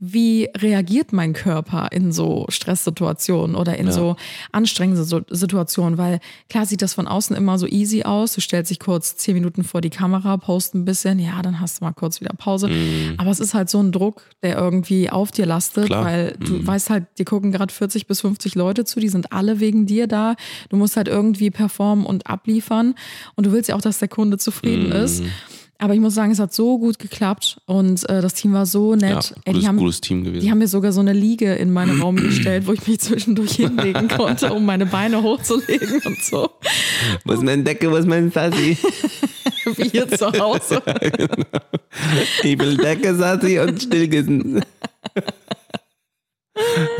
wie 0.00 0.50
reagiert 0.56 1.12
mein 1.12 1.32
Körper 1.32 1.88
in 1.92 2.12
so 2.12 2.46
Stresssituationen 2.48 3.56
oder 3.56 3.78
in 3.78 3.90
so 3.92 4.16
anstrengende 4.52 5.04
Situationen? 5.30 5.98
Weil 5.98 6.20
klar 6.50 6.66
sieht 6.66 6.82
das 6.82 6.94
von 6.94 7.06
außen 7.06 7.34
immer 7.34 7.58
so 7.58 7.66
easy 7.66 8.02
aus. 8.02 8.34
Du 8.34 8.40
stellst 8.40 8.70
dich 8.70 8.80
kurz 8.80 9.16
zehn 9.16 9.34
Minuten 9.34 9.64
vor 9.64 9.80
die 9.80 9.90
Kamera, 9.90 10.36
post 10.36 10.74
ein 10.74 10.84
bisschen, 10.84 11.18
ja, 11.18 11.40
dann 11.42 11.60
hast 11.60 11.80
du 11.80 11.84
mal 11.84 11.92
kurz 11.92 12.20
wieder 12.20 12.34
Pause. 12.36 12.68
Aber 13.16 13.30
es 13.30 13.40
ist 13.40 13.54
halt 13.54 13.70
so 13.70 13.80
ein 13.80 13.92
Druck, 13.92 14.22
der 14.42 14.56
irgendwie 14.56 15.10
auf 15.10 15.30
dir 15.30 15.46
lastet, 15.46 15.86
Klar. 15.86 16.04
weil 16.04 16.36
du 16.38 16.66
weißt 16.66 16.90
halt, 16.90 17.06
dir 17.18 17.24
gucken 17.24 17.52
gerade 17.52 17.72
40 17.72 18.06
bis 18.06 18.20
50 18.20 18.56
Leute 18.56 18.84
zu, 18.84 19.00
die 19.00 19.08
sind 19.08 19.32
alle 19.32 19.60
wegen 19.60 19.86
dir 19.86 20.06
da. 20.06 20.34
Du 20.68 20.76
musst 20.76 20.96
halt 20.96 21.08
irgendwie 21.08 21.50
performen 21.50 22.04
und 22.04 22.26
abliefern 22.26 22.94
und 23.36 23.46
du 23.46 23.52
willst 23.52 23.68
ja 23.68 23.76
auch, 23.76 23.82
dass 23.82 24.00
der 24.00 24.08
Kunde 24.08 24.38
zufrieden 24.38 24.92
ist. 24.92 25.22
Aber 25.78 25.94
ich 25.94 26.00
muss 26.00 26.14
sagen, 26.14 26.30
es 26.30 26.38
hat 26.38 26.54
so 26.54 26.78
gut 26.78 26.98
geklappt 26.98 27.58
und 27.66 28.08
äh, 28.08 28.22
das 28.22 28.34
Team 28.34 28.52
war 28.52 28.64
so 28.64 28.94
ja 28.94 29.14
nett. 29.14 29.34
Ey, 29.44 29.52
gutes, 29.52 29.60
die, 29.60 29.68
haben, 29.68 29.76
gutes 29.76 30.00
Team 30.00 30.24
gewesen. 30.24 30.42
die 30.42 30.50
haben 30.50 30.58
mir 30.58 30.68
sogar 30.68 30.92
so 30.92 31.00
eine 31.00 31.12
Liege 31.12 31.54
in 31.54 31.72
meinen 31.72 32.00
Raum 32.00 32.16
gestellt, 32.16 32.66
wo 32.66 32.72
ich 32.72 32.86
mich 32.86 33.00
zwischendurch 33.00 33.52
hinlegen 33.56 34.08
konnte, 34.08 34.52
um 34.52 34.64
meine 34.64 34.86
Beine 34.86 35.22
hochzulegen 35.22 36.00
und 36.04 36.22
so. 36.22 36.50
wo 37.24 37.32
ist 37.32 37.42
meine 37.42 37.64
Decke, 37.64 37.90
wo 37.90 37.96
ist 37.96 38.06
mein 38.06 38.30
Sassi? 38.30 38.78
Wie 39.76 39.88
hier 39.88 40.08
zu 40.08 40.32
Hause. 40.32 40.82
Ich 42.42 42.58
will 42.58 42.76
Decke, 42.76 43.14
Sassi 43.14 43.58
und 43.60 43.80
Stillkissen. 43.80 44.62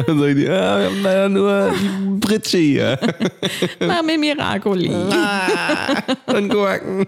Dann 0.07 0.19
sagen 0.19 0.37
die, 0.37 0.43
ja, 0.43 0.79
wir 0.79 0.87
haben 0.87 1.03
leider 1.03 1.29
nur 1.29 1.73
die 1.73 2.21
Britsche 2.21 2.59
hier. 2.59 2.99
Mami 3.81 4.17
Miracoli. 4.19 4.91
Ah, 4.91 6.03
und 6.27 6.49
Gurken. 6.49 7.07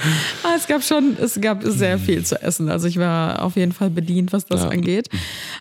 Ah, 0.42 0.54
es 0.56 0.66
gab 0.66 0.82
schon, 0.82 1.16
es 1.20 1.40
gab 1.40 1.62
sehr 1.64 1.98
viel 1.98 2.24
zu 2.24 2.40
essen. 2.42 2.68
Also 2.68 2.86
ich 2.86 2.98
war 2.98 3.42
auf 3.42 3.56
jeden 3.56 3.72
Fall 3.72 3.90
bedient, 3.90 4.32
was 4.32 4.46
das 4.46 4.62
Ja. 4.62 4.68
angeht. 4.68 5.08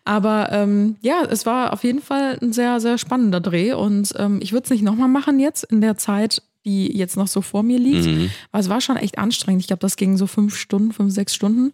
Aber 0.04 0.50
ähm, 0.52 0.96
ja, 1.02 1.24
es 1.30 1.46
war 1.46 1.74
auf 1.74 1.84
jeden 1.84 2.02
Fall 2.02 2.38
ein 2.42 2.54
sehr, 2.54 2.80
sehr 2.80 2.98
spannender 2.98 3.40
Dreh. 3.40 3.74
Und 3.74 4.14
ähm, 4.18 4.40
ich 4.42 4.52
würde 4.52 4.66
es 4.66 4.70
nicht 4.70 4.84
nochmal 4.84 5.08
machen 5.08 5.40
jetzt 5.40 5.64
in 5.64 5.82
der 5.82 5.98
Zeit, 5.98 6.42
die 6.66 6.96
jetzt 6.98 7.16
noch 7.16 7.28
so 7.28 7.42
vor 7.42 7.62
mir 7.64 7.78
liegt. 7.78 8.08
Weil 8.52 8.62
es 8.62 8.70
war 8.70 8.82
schon 8.82 8.98
echt 8.98 9.18
anstrengend. 9.20 9.62
Ich 9.62 9.68
glaube, 9.68 9.82
das 9.82 9.98
ging 9.98 10.18
so 10.18 10.26
fünf 10.26 10.56
Stunden, 10.56 10.94
fünf, 10.94 11.14
sechs 11.14 11.36
Stunden. 11.36 11.74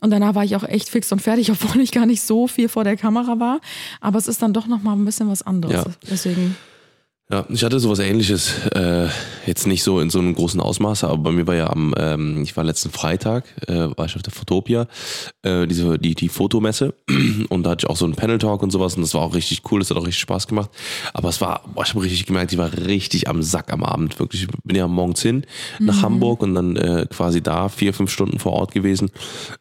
Und 0.00 0.10
danach 0.10 0.34
war 0.36 0.44
ich 0.44 0.54
auch 0.56 0.62
echt 0.64 0.88
fix 0.88 1.10
und 1.10 1.20
fertig, 1.20 1.50
obwohl 1.52 1.80
ich 1.82 1.90
gar 1.92 2.06
nicht 2.06 2.22
so 2.22 2.46
viel 2.46 2.68
vor 2.68 2.84
der 2.84 2.96
Kamera 2.96 3.40
war. 3.40 3.60
Aber 4.00 4.18
es 4.18 4.28
ist 4.28 4.40
dann 4.42 4.52
doch 4.52 4.66
nochmal 4.68 4.96
ein 4.96 5.04
bisschen 5.04 5.28
was 5.28 5.42
anderes. 5.42 5.74
Ja. 5.84 5.86
Deswegen. 6.08 6.56
Ja, 7.32 7.46
ich 7.48 7.62
hatte 7.62 7.78
sowas 7.78 8.00
ähnliches, 8.00 8.66
äh, 8.74 9.06
jetzt 9.46 9.68
nicht 9.68 9.84
so 9.84 10.00
in 10.00 10.10
so 10.10 10.18
einem 10.18 10.34
großen 10.34 10.60
Ausmaße, 10.60 11.06
aber 11.06 11.18
bei 11.18 11.30
mir 11.30 11.46
war 11.46 11.54
ja 11.54 11.70
am, 11.70 11.94
ähm, 11.96 12.42
ich 12.42 12.56
war 12.56 12.64
letzten 12.64 12.90
Freitag, 12.90 13.44
äh, 13.68 13.88
war 13.96 14.06
ich 14.06 14.16
auf 14.16 14.22
der 14.22 14.32
Fotopia, 14.32 14.88
äh, 15.42 15.68
diese, 15.68 15.96
die, 15.96 16.16
die 16.16 16.28
Fotomesse. 16.28 16.92
Und 17.48 17.62
da 17.62 17.70
hatte 17.70 17.84
ich 17.84 17.90
auch 17.90 17.96
so 17.96 18.04
einen 18.04 18.16
Panel-Talk 18.16 18.62
und 18.64 18.70
sowas 18.70 18.96
und 18.96 19.02
das 19.02 19.14
war 19.14 19.22
auch 19.22 19.34
richtig 19.34 19.62
cool, 19.70 19.78
das 19.78 19.90
hat 19.90 19.96
auch 19.96 20.06
richtig 20.06 20.20
Spaß 20.20 20.46
gemacht, 20.46 20.70
aber 21.14 21.28
es 21.28 21.40
war, 21.40 21.62
boah, 21.74 21.84
ich 21.84 21.90
habe 21.90 22.02
richtig 22.02 22.26
gemerkt, 22.26 22.52
ich 22.52 22.58
war 22.58 22.72
richtig 22.72 23.28
am 23.28 23.42
Sack 23.42 23.72
am 23.72 23.84
Abend, 23.84 24.18
wirklich, 24.18 24.42
ich 24.42 24.48
bin 24.64 24.76
ja 24.76 24.88
morgens 24.88 25.22
hin 25.22 25.44
nach 25.78 26.02
Hamburg 26.02 26.42
und 26.42 26.54
dann 26.54 26.76
äh, 26.76 27.06
quasi 27.08 27.42
da 27.42 27.68
vier, 27.68 27.94
fünf 27.94 28.10
Stunden 28.10 28.38
vor 28.38 28.52
Ort 28.52 28.72
gewesen, 28.72 29.10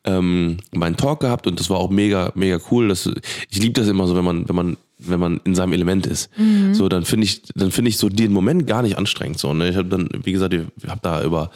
ähm, 0.04 0.58
meinen 0.72 0.98
Talk 0.98 1.20
gehabt 1.20 1.48
und 1.48 1.60
das 1.60 1.70
war 1.70 1.78
auch 1.78 1.90
mega, 1.90 2.32
mega 2.36 2.60
cool, 2.72 2.90
das, 2.90 3.10
ich 3.50 3.60
liebe 3.60 3.80
das 3.80 3.88
immer 3.88 4.08
so, 4.08 4.16
wenn 4.16 4.26
man, 4.26 4.48
wenn 4.48 4.56
man 4.56 4.78
wenn 5.00 5.20
man 5.20 5.40
in 5.46 5.56
seinem 5.56 5.74
Element 5.74 6.06
ist. 6.06 6.30
So, 6.74 6.90
dann 6.90 7.06
finde 7.06 7.24
ich, 7.26 7.42
dann 7.56 7.72
finde 7.72 7.90
ich 7.90 7.98
so 7.98 8.10
den 8.10 8.34
Moment 8.34 8.68
gar 8.68 8.82
nicht 8.82 8.98
anstrengend. 8.98 9.40
So, 9.40 9.54
ne? 9.54 9.70
Ich 9.70 9.76
habe 9.76 9.88
dann, 9.88 10.10
wie 10.24 10.34
gesagt, 10.34 10.54
ich 10.54 10.62
habe 10.88 11.00
da 11.02 11.24
über 11.24 11.52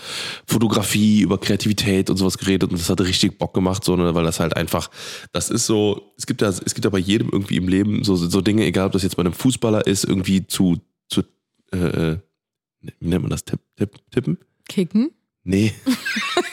Fotografie, 0.47 1.21
über 1.21 1.38
Kreativität 1.38 2.09
und 2.09 2.17
sowas 2.17 2.38
geredet 2.38 2.71
und 2.71 2.79
das 2.79 2.89
hat 2.89 3.01
richtig 3.01 3.38
Bock 3.38 3.53
gemacht, 3.53 3.83
so, 3.83 3.95
ne? 3.95 4.15
weil 4.15 4.23
das 4.23 4.39
halt 4.39 4.55
einfach, 4.55 4.89
das 5.33 5.50
ist 5.50 5.65
so, 5.65 6.13
es 6.17 6.25
gibt 6.25 6.41
ja, 6.41 6.50
es 6.50 6.73
gibt 6.73 6.85
ja 6.85 6.89
bei 6.89 7.00
jedem 7.00 7.29
irgendwie 7.31 7.57
im 7.57 7.67
Leben 7.67 8.03
so, 8.03 8.15
so 8.15 8.41
Dinge, 8.41 8.65
egal 8.65 8.88
ob 8.88 8.93
das 8.93 9.03
jetzt 9.03 9.17
bei 9.17 9.21
einem 9.21 9.33
Fußballer 9.33 9.85
ist, 9.85 10.05
irgendwie 10.05 10.47
zu, 10.47 10.77
zu 11.09 11.21
äh, 11.71 12.17
wie 13.00 13.07
nennt 13.07 13.21
man 13.21 13.29
das? 13.29 13.43
Tipp, 13.43 13.59
Tipp, 13.75 14.38
Kicken? 14.69 15.12
Nee. 15.43 15.73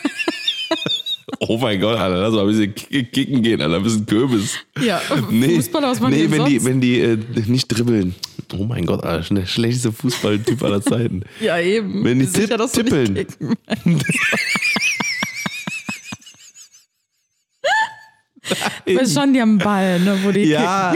oh 1.40 1.59
mein 1.59 1.80
Gott, 1.80 1.97
Alter, 1.99 2.16
lass 2.20 2.32
mal 2.35 2.42
ein 2.42 2.47
bisschen 2.49 2.75
ki- 2.75 3.04
kicken 3.04 3.42
gehen, 3.42 3.61
Alter, 3.61 3.76
ein 3.76 3.82
bisschen 3.82 4.06
Kürbis. 4.06 4.56
Ja, 4.80 5.00
Nee, 5.30 5.56
Fußballer, 5.56 5.88
was 5.90 6.00
man 6.00 6.12
nee 6.12 6.30
wenn 6.30 6.44
die, 6.44 6.59
sonst? 6.59 6.64
wenn 6.66 6.80
die 6.80 7.00
äh, 7.00 7.18
nicht 7.47 7.66
dribbeln. 7.68 8.14
Oh 8.52 8.64
mein 8.64 8.85
Gott, 8.87 9.02
Alter, 9.04 9.35
der 9.35 9.47
schlechteste 9.47 9.92
Fußballtyp 9.92 10.62
aller 10.62 10.82
Zeiten. 10.82 11.23
ja, 11.40 11.59
eben. 11.61 12.04
Wenn 12.04 12.18
die 12.20 12.26
Sicher, 12.26 12.56
tipp- 12.59 12.87
tippeln. 12.87 13.26
Du 18.87 18.97
weißt 18.97 19.14
schon, 19.14 19.32
die 19.32 19.40
haben 19.40 19.50
einen 19.50 19.59
Ball, 19.59 20.00
ne, 20.00 20.18
wo 20.25 20.30
die 20.32 20.44
Ja. 20.44 20.94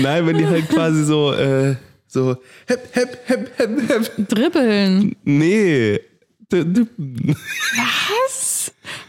Nein, 0.00 0.26
wenn 0.26 0.38
die 0.38 0.46
halt 0.46 0.68
quasi 0.68 1.04
so, 1.04 1.32
äh, 1.34 1.74
so, 2.06 2.36
hep, 2.66 2.88
hep, 2.94 3.18
hep, 3.26 3.58
hep, 3.58 3.88
hep. 3.88 4.28
Dribbeln. 4.28 5.16
Nee. 5.24 6.00
D- 6.50 6.64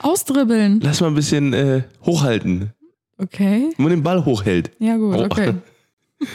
Was? 0.01 0.05
Ausdribbeln. 0.11 0.79
Lass 0.81 1.01
mal 1.01 1.07
ein 1.07 1.15
bisschen 1.15 1.53
äh, 1.53 1.83
hochhalten. 2.05 2.71
Okay. 3.17 3.69
Wenn 3.75 3.83
man 3.83 3.89
den 3.91 4.03
Ball 4.03 4.23
hochhält. 4.25 4.71
Ja, 4.79 4.95
gut, 4.97 5.15
Oh. 5.17 5.23
okay. 5.25 5.53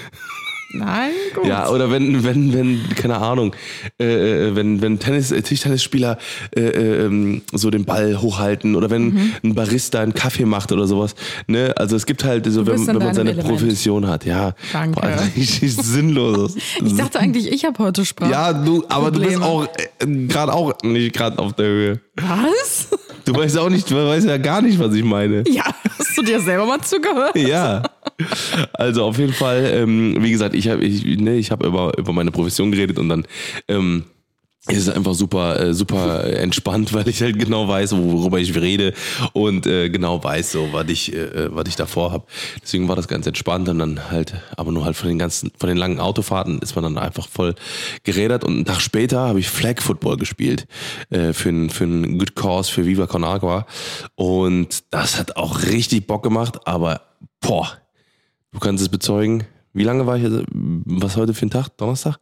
Nein, 0.76 1.12
gut. 1.36 1.46
Ja, 1.46 1.68
oder 1.68 1.88
wenn, 1.92 2.24
wenn, 2.24 2.52
wenn, 2.52 2.80
keine 2.96 3.18
Ahnung, 3.18 3.54
äh, 4.00 4.48
äh, 4.48 4.56
wenn, 4.56 4.82
wenn 4.82 4.98
Tennis, 4.98 5.30
äh, 5.30 5.40
Tischtennisspieler 5.40 6.18
äh, 6.56 6.60
äh, 6.62 7.04
ähm, 7.06 7.42
so 7.52 7.70
den 7.70 7.84
Ball 7.84 8.20
hochhalten 8.20 8.74
oder 8.74 8.90
wenn 8.90 9.04
Mhm. 9.14 9.32
ein 9.44 9.54
Barista 9.54 10.00
einen 10.00 10.14
Kaffee 10.14 10.46
macht 10.46 10.72
oder 10.72 10.88
sowas. 10.88 11.14
Ne? 11.46 11.72
Also 11.76 11.94
es 11.94 12.06
gibt 12.06 12.24
halt 12.24 12.46
so, 12.50 12.66
wenn, 12.66 12.84
wenn 12.88 12.96
man 12.98 13.14
seine 13.14 13.30
Element. 13.30 13.48
Profession 13.56 14.08
hat, 14.08 14.24
ja. 14.24 14.54
Danke. 14.72 15.00
Boah, 15.00 15.16
richtig 15.36 15.76
sinnlos. 15.80 16.56
ich 16.84 16.96
dachte 16.96 17.20
eigentlich, 17.20 17.52
ich 17.52 17.64
habe 17.64 17.78
heute 17.78 18.04
Sprache. 18.04 18.32
ja, 18.32 18.52
du, 18.52 18.84
aber 18.88 19.12
du 19.12 19.20
bist 19.20 19.34
Probleme. 19.38 19.46
auch 19.46 19.68
äh, 20.00 20.26
gerade 20.26 20.52
auch 20.52 20.74
nicht 20.82 21.14
gerade 21.14 21.38
auf 21.38 21.52
der 21.52 21.66
Höhe. 21.66 22.00
Was? 22.16 22.88
Du 23.24 23.34
weißt 23.34 23.58
auch 23.58 23.70
nicht, 23.70 23.90
du 23.90 23.96
weißt 23.96 24.26
ja 24.26 24.36
gar 24.36 24.60
nicht, 24.60 24.78
was 24.78 24.94
ich 24.94 25.04
meine. 25.04 25.44
Ja, 25.48 25.64
hast 25.98 26.16
du 26.16 26.22
dir 26.22 26.40
selber 26.40 26.66
mal 26.66 26.80
zugehört? 26.80 27.36
Ja. 27.36 27.82
Also 28.74 29.04
auf 29.04 29.18
jeden 29.18 29.32
Fall, 29.32 29.70
ähm, 29.74 30.16
wie 30.20 30.30
gesagt, 30.30 30.54
ich 30.54 30.68
habe 30.68 30.84
ich, 30.84 31.04
ne, 31.04 31.36
ich 31.36 31.50
hab 31.50 31.64
über, 31.64 31.96
über 31.96 32.12
meine 32.12 32.30
Profession 32.30 32.70
geredet 32.70 32.98
und 32.98 33.08
dann 33.08 33.26
ähm, 33.68 34.04
ist 34.68 34.78
es 34.78 34.88
einfach 34.88 35.12
super, 35.14 35.60
äh, 35.60 35.74
super 35.74 36.24
entspannt, 36.24 36.92
weil 36.94 37.06
ich 37.08 37.20
halt 37.20 37.38
genau 37.38 37.68
weiß, 37.68 37.92
worüber 37.96 38.38
ich 38.38 38.54
rede 38.54 38.94
und 39.34 39.66
äh, 39.66 39.90
genau 39.90 40.22
weiß, 40.22 40.52
so, 40.52 40.68
was 40.72 40.88
ich, 40.88 41.12
äh, 41.12 41.54
was 41.54 41.68
ich 41.68 41.76
davor 41.76 42.12
habe. 42.12 42.24
Deswegen 42.62 42.88
war 42.88 42.96
das 42.96 43.06
ganz 43.06 43.26
entspannt 43.26 43.68
und 43.68 43.78
dann 43.78 44.10
halt, 44.10 44.34
aber 44.56 44.72
nur 44.72 44.86
halt 44.86 44.96
von 44.96 45.08
den 45.08 45.18
ganzen, 45.18 45.52
von 45.58 45.68
den 45.68 45.76
langen 45.76 46.00
Autofahrten 46.00 46.60
ist 46.60 46.74
man 46.76 46.84
dann 46.84 46.98
einfach 46.98 47.28
voll 47.28 47.54
gerädert 48.04 48.42
und 48.42 48.54
einen 48.54 48.64
Tag 48.64 48.80
später 48.80 49.20
habe 49.20 49.38
ich 49.38 49.48
Flag 49.48 49.82
Football 49.82 50.16
gespielt 50.16 50.66
äh, 51.10 51.34
für 51.34 51.50
einen 51.50 51.68
für 51.68 51.84
einen 51.84 52.18
Good 52.18 52.34
Cause 52.34 52.72
für 52.72 52.86
Viva 52.86 53.06
Con 53.06 53.24
Agua 53.24 53.66
und 54.14 54.84
das 54.90 55.18
hat 55.18 55.36
auch 55.36 55.62
richtig 55.64 56.06
Bock 56.06 56.22
gemacht, 56.22 56.66
aber 56.66 57.02
boah, 57.40 57.70
du 58.52 58.60
kannst 58.60 58.82
es 58.82 58.88
bezeugen. 58.88 59.44
Wie 59.74 59.82
lange 59.82 60.06
war 60.06 60.16
ich 60.16 60.22
jetzt, 60.22 60.44
was 60.52 61.16
heute 61.16 61.34
für 61.34 61.46
ein 61.46 61.50
Tag? 61.50 61.76
Donnerstag? 61.76 62.18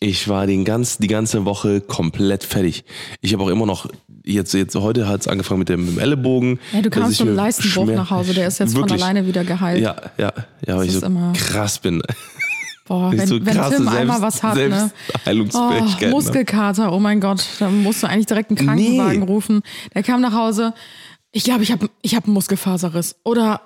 Ich 0.00 0.28
war 0.28 0.46
den 0.46 0.64
ganz, 0.64 0.98
die 0.98 1.06
ganze 1.06 1.44
Woche 1.44 1.80
komplett 1.80 2.42
fertig. 2.44 2.84
Ich 3.20 3.32
habe 3.32 3.44
auch 3.44 3.48
immer 3.48 3.66
noch, 3.66 3.86
jetzt, 4.24 4.52
jetzt 4.52 4.74
heute 4.74 5.06
hat 5.08 5.20
es 5.20 5.28
angefangen 5.28 5.60
mit 5.60 5.68
dem, 5.68 5.84
mit 5.86 5.94
dem 5.94 5.98
Ellenbogen. 6.00 6.58
Ja, 6.72 6.82
du 6.82 6.90
kamst 6.90 7.24
mit 7.24 7.34
Leistenbruch 7.36 7.86
nach 7.86 8.10
Hause, 8.10 8.34
der 8.34 8.48
ist 8.48 8.58
jetzt 8.58 8.72
von 8.72 8.82
Wirklich. 8.82 9.00
alleine 9.02 9.26
wieder 9.26 9.44
geheilt. 9.44 9.80
Ja, 9.80 9.94
ja, 10.18 10.32
ja, 10.66 10.76
weil 10.76 10.86
ich 10.86 10.92
so 10.98 11.06
immer- 11.06 11.32
krass 11.34 11.78
bin. 11.78 12.02
Boah, 12.88 13.12
wenn, 13.12 13.26
so 13.28 13.36
wenn 13.36 13.54
krasse 13.54 13.76
Tim 13.76 13.86
einmal 13.88 14.18
Selbst- 14.18 14.42
was 14.42 14.42
hat, 14.42 14.56
ne? 14.56 14.90
Oh, 15.54 15.70
ne? 15.70 16.10
Muskelkater, 16.10 16.92
oh 16.92 16.98
mein 16.98 17.20
Gott, 17.20 17.44
da 17.60 17.68
musst 17.70 18.02
du 18.02 18.08
eigentlich 18.08 18.26
direkt 18.26 18.50
einen 18.50 18.56
Krankenwagen 18.66 19.20
Nee. 19.20 19.26
rufen. 19.26 19.62
Der 19.94 20.02
kam 20.02 20.20
nach 20.20 20.32
Hause, 20.32 20.74
ich 21.30 21.44
glaube, 21.44 21.62
ich 21.62 21.70
habe 21.70 21.88
ich 22.02 22.16
hab 22.16 22.24
einen 22.24 22.34
Muskelfaserriss. 22.34 23.16
Oder, 23.24 23.60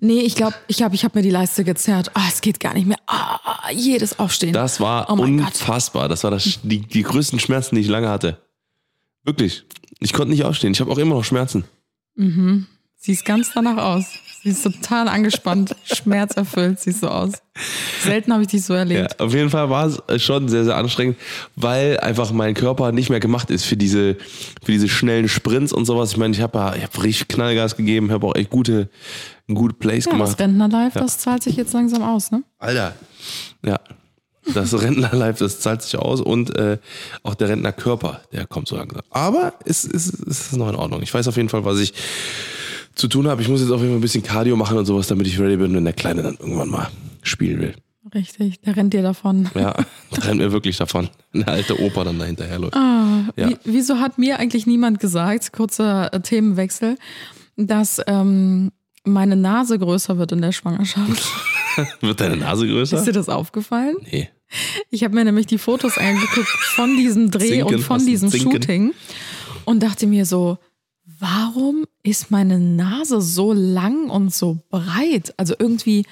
nee, 0.00 0.20
ich 0.20 0.34
glaube, 0.34 0.54
ich, 0.68 0.76
glaub, 0.78 0.92
ich 0.92 1.04
habe 1.04 1.18
mir 1.18 1.22
die 1.22 1.30
Leiste 1.30 1.64
gezerrt. 1.64 2.10
Ah, 2.14 2.26
es 2.28 2.40
geht 2.40 2.60
gar 2.60 2.74
nicht 2.74 2.86
mehr. 2.86 2.98
Ah, 3.06 3.70
jedes 3.72 4.18
Aufstehen. 4.18 4.52
Das 4.52 4.80
war 4.80 5.10
Oh 5.10 5.16
mein 5.16 5.38
Gott. 5.38 5.46
unfassbar. 5.48 6.08
Das 6.08 6.24
war 6.24 6.30
das, 6.30 6.58
die, 6.62 6.80
die 6.80 7.02
größten 7.02 7.38
Schmerzen, 7.40 7.74
die 7.76 7.80
ich 7.82 7.88
lange 7.88 8.08
hatte. 8.08 8.38
Wirklich. 9.24 9.64
Ich 10.00 10.12
konnte 10.12 10.30
nicht 10.30 10.44
aufstehen. 10.44 10.72
Ich 10.72 10.80
habe 10.80 10.90
auch 10.90 10.98
immer 10.98 11.14
noch 11.14 11.24
Schmerzen. 11.24 11.64
Siehst 12.96 13.24
ganz 13.24 13.50
danach 13.54 13.76
aus. 13.78 14.06
Siehst 14.42 14.62
total 14.62 15.08
angespannt, 15.08 15.74
schmerzerfüllt 15.84 16.78
siehst 16.78 17.02
du 17.02 17.08
aus. 17.08 17.32
Selten 18.02 18.30
habe 18.32 18.42
ich 18.42 18.48
dich 18.48 18.62
so 18.62 18.74
Ja, 18.74 18.80
erlebt. 18.80 19.18
auf 19.20 19.32
jeden 19.32 19.48
Fall 19.48 19.70
war 19.70 19.86
es 19.86 20.22
schon 20.22 20.48
sehr, 20.50 20.64
sehr 20.64 20.76
anstrengend, 20.76 21.16
weil 21.56 21.98
einfach 22.00 22.30
mein 22.30 22.52
Körper 22.52 22.92
nicht 22.92 23.08
mehr 23.08 23.20
gemacht 23.20 23.50
ist 23.50 23.64
für 23.64 23.78
diese, 23.78 24.16
für 24.62 24.72
diese 24.72 24.88
schnellen 24.90 25.28
Sprints 25.28 25.72
und 25.72 25.86
sowas. 25.86 26.12
Ich 26.12 26.16
meine, 26.18 26.34
ich 26.34 26.42
habe 26.42 26.58
ja- 26.58 26.74
ich 26.76 26.82
hab 26.82 27.02
richtig 27.02 27.28
Knallgas 27.28 27.76
gegeben, 27.76 28.10
habe 28.12 28.26
auch 28.26 28.34
echt 28.34 28.50
gute, 28.50 28.90
gute 29.52 29.74
Plays 29.74 30.04
Ja, 30.06 30.12
gemacht. 30.12 30.30
das 30.32 30.38
Rentnerlife, 30.38 30.98
das 30.98 31.18
zahlt 31.18 31.42
sich 31.42 31.56
jetzt 31.56 31.72
langsam 31.74 32.02
aus, 32.02 32.30
ne? 32.30 32.42
Alter. 32.58 32.94
Ja. 33.64 33.78
Das 34.54 34.72
Rentnerlife, 34.82 35.42
das 35.44 35.60
zahlt 35.60 35.82
sich 35.82 35.96
aus 35.96 36.20
und 36.20 36.56
äh, 36.58 36.78
auch 37.22 37.34
der 37.34 37.48
Rentnerkörper, 37.48 38.20
der 38.32 38.46
kommt 38.46 38.68
so 38.68 38.76
langsam. 38.76 39.00
Aber 39.10 39.54
es 39.64 39.84
ist, 39.84 40.12
es 40.26 40.40
ist 40.48 40.56
noch 40.56 40.68
in 40.68 40.74
Ordnung. 40.76 41.02
Ich 41.02 41.12
weiß 41.12 41.28
auf 41.28 41.36
jeden 41.36 41.48
Fall, 41.48 41.64
was 41.64 41.78
ich 41.80 41.94
zu 42.94 43.08
tun 43.08 43.26
habe. 43.26 43.42
Ich 43.42 43.48
muss 43.48 43.60
jetzt 43.60 43.70
auf 43.70 43.80
jeden 43.80 43.90
Fall 43.92 43.98
ein 43.98 44.02
bisschen 44.02 44.22
Cardio 44.22 44.56
machen 44.56 44.76
und 44.78 44.84
sowas, 44.86 45.06
damit 45.08 45.26
ich 45.26 45.38
ready 45.40 45.56
bin, 45.56 45.74
wenn 45.74 45.84
der 45.84 45.94
Kleine 45.94 46.22
dann 46.22 46.36
irgendwann 46.38 46.68
mal 46.68 46.88
spielen 47.22 47.60
will. 47.60 47.74
Richtig, 48.14 48.60
der 48.60 48.76
rennt 48.76 48.92
dir 48.92 49.02
davon. 49.02 49.48
Ja, 49.54 49.72
da 50.10 50.22
rennt 50.22 50.38
mir 50.38 50.52
wirklich 50.52 50.76
davon. 50.76 51.08
Eine 51.32 51.48
alte 51.48 51.80
Opa 51.80 52.04
dann 52.04 52.18
da 52.18 52.26
hinterherläuft. 52.26 52.76
Ah, 52.76 53.30
Ja. 53.36 53.48
wie, 53.48 53.56
wieso 53.64 53.98
hat 53.98 54.18
mir 54.18 54.38
eigentlich 54.38 54.66
niemand 54.66 55.00
gesagt, 55.00 55.52
kurzer 55.54 56.12
äh, 56.12 56.20
Themenwechsel, 56.20 56.98
dass 57.56 58.00
ähm, 58.06 58.70
meine 59.04 59.36
Nase 59.36 59.78
größer 59.78 60.18
wird 60.18 60.32
in 60.32 60.42
der 60.42 60.52
Schwangerschaft? 60.52 61.22
Wird 62.00 62.20
deine 62.20 62.36
Nase 62.36 62.66
größer? 62.66 62.98
Ist 62.98 63.06
dir 63.06 63.12
das 63.12 63.28
aufgefallen? 63.28 63.96
Nee. 64.10 64.28
Ich 64.90 65.02
habe 65.04 65.14
mir 65.14 65.24
nämlich 65.24 65.46
die 65.46 65.58
Fotos 65.58 65.98
angeguckt 65.98 66.46
von 66.46 66.96
diesem 66.96 67.30
Dreh 67.30 67.48
Zinken, 67.48 67.74
und 67.74 67.80
von 67.80 68.04
diesem 68.04 68.30
Zinken? 68.30 68.52
Shooting 68.52 68.94
und 69.64 69.82
dachte 69.82 70.06
mir 70.06 70.26
so, 70.26 70.58
warum 71.18 71.86
ist 72.02 72.30
meine 72.30 72.58
Nase 72.58 73.20
so 73.20 73.52
lang 73.52 74.10
und 74.10 74.32
so 74.32 74.60
breit? 74.70 75.34
Also 75.36 75.54
irgendwie 75.58 76.06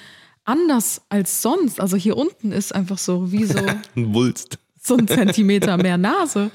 anders 0.44 1.02
als 1.08 1.42
sonst. 1.42 1.80
Also 1.80 1.96
hier 1.96 2.16
unten 2.16 2.50
ist 2.50 2.74
einfach 2.74 2.98
so 2.98 3.30
wie 3.30 3.44
so 3.44 3.58
Ein 3.96 4.14
Wulst. 4.14 4.58
so 4.82 4.96
ein 4.96 5.06
Zentimeter 5.06 5.76
mehr 5.76 5.98
Nase. 5.98 6.50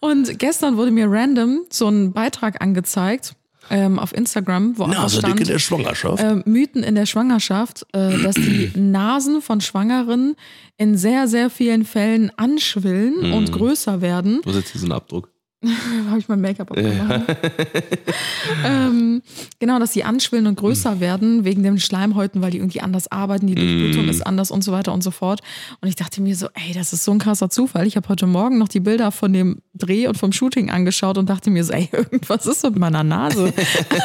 Und 0.00 0.38
gestern 0.38 0.76
wurde 0.76 0.90
mir 0.90 1.06
random 1.08 1.62
so 1.70 1.88
ein 1.88 2.12
Beitrag 2.12 2.60
angezeigt 2.60 3.34
ähm, 3.72 3.98
auf 3.98 4.14
Instagram, 4.14 4.78
wo 4.78 4.84
einfach 4.84 5.02
Nase 5.02 5.16
dick 5.22 5.30
in 5.30 5.36
stand, 5.36 5.48
der 5.48 5.58
Schwangerschaft. 5.58 6.22
äh, 6.22 6.36
Mythen 6.44 6.82
in 6.84 6.94
der 6.94 7.06
Schwangerschaft, 7.06 7.84
äh, 7.92 8.18
dass 8.22 8.36
die 8.36 8.70
Nasen 8.76 9.42
von 9.42 9.60
Schwangeren 9.60 10.36
in 10.76 10.96
sehr, 10.96 11.26
sehr 11.26 11.50
vielen 11.50 11.84
Fällen 11.84 12.30
anschwillen 12.36 13.28
Mhm. 13.28 13.32
und 13.34 13.50
größer 13.52 14.00
werden. 14.00 14.40
Wo 14.44 14.52
sitzt 14.52 14.74
diesen 14.74 14.92
Abdruck? 14.92 15.31
habe 16.10 16.18
ich 16.18 16.28
mein 16.28 16.40
Make-up 16.40 16.72
abgemacht. 16.72 17.22
ähm, 18.64 19.22
genau, 19.60 19.78
dass 19.78 19.92
die 19.92 20.02
anschwillen 20.02 20.48
und 20.48 20.56
größer 20.58 20.98
werden 20.98 21.44
wegen 21.44 21.62
den 21.62 21.78
Schleimhäuten, 21.78 22.42
weil 22.42 22.50
die 22.50 22.58
irgendwie 22.58 22.80
anders 22.80 23.10
arbeiten, 23.10 23.46
die 23.46 23.54
Durchblutung 23.54 24.08
ist 24.08 24.26
anders 24.26 24.50
und 24.50 24.64
so 24.64 24.72
weiter 24.72 24.92
und 24.92 25.04
so 25.04 25.12
fort. 25.12 25.40
Und 25.80 25.88
ich 25.88 25.94
dachte 25.94 26.20
mir 26.20 26.34
so, 26.34 26.48
ey, 26.54 26.74
das 26.74 26.92
ist 26.92 27.04
so 27.04 27.12
ein 27.12 27.18
krasser 27.18 27.48
Zufall. 27.48 27.86
Ich 27.86 27.96
habe 27.96 28.08
heute 28.08 28.26
Morgen 28.26 28.58
noch 28.58 28.68
die 28.68 28.80
Bilder 28.80 29.12
von 29.12 29.32
dem 29.32 29.62
Dreh 29.74 30.08
und 30.08 30.18
vom 30.18 30.32
Shooting 30.32 30.70
angeschaut 30.70 31.16
und 31.16 31.30
dachte 31.30 31.50
mir 31.50 31.62
so, 31.62 31.72
ey, 31.72 31.88
irgendwas 31.92 32.46
ist 32.46 32.64
mit 32.64 32.78
meiner 32.78 33.04
Nase. 33.04 33.52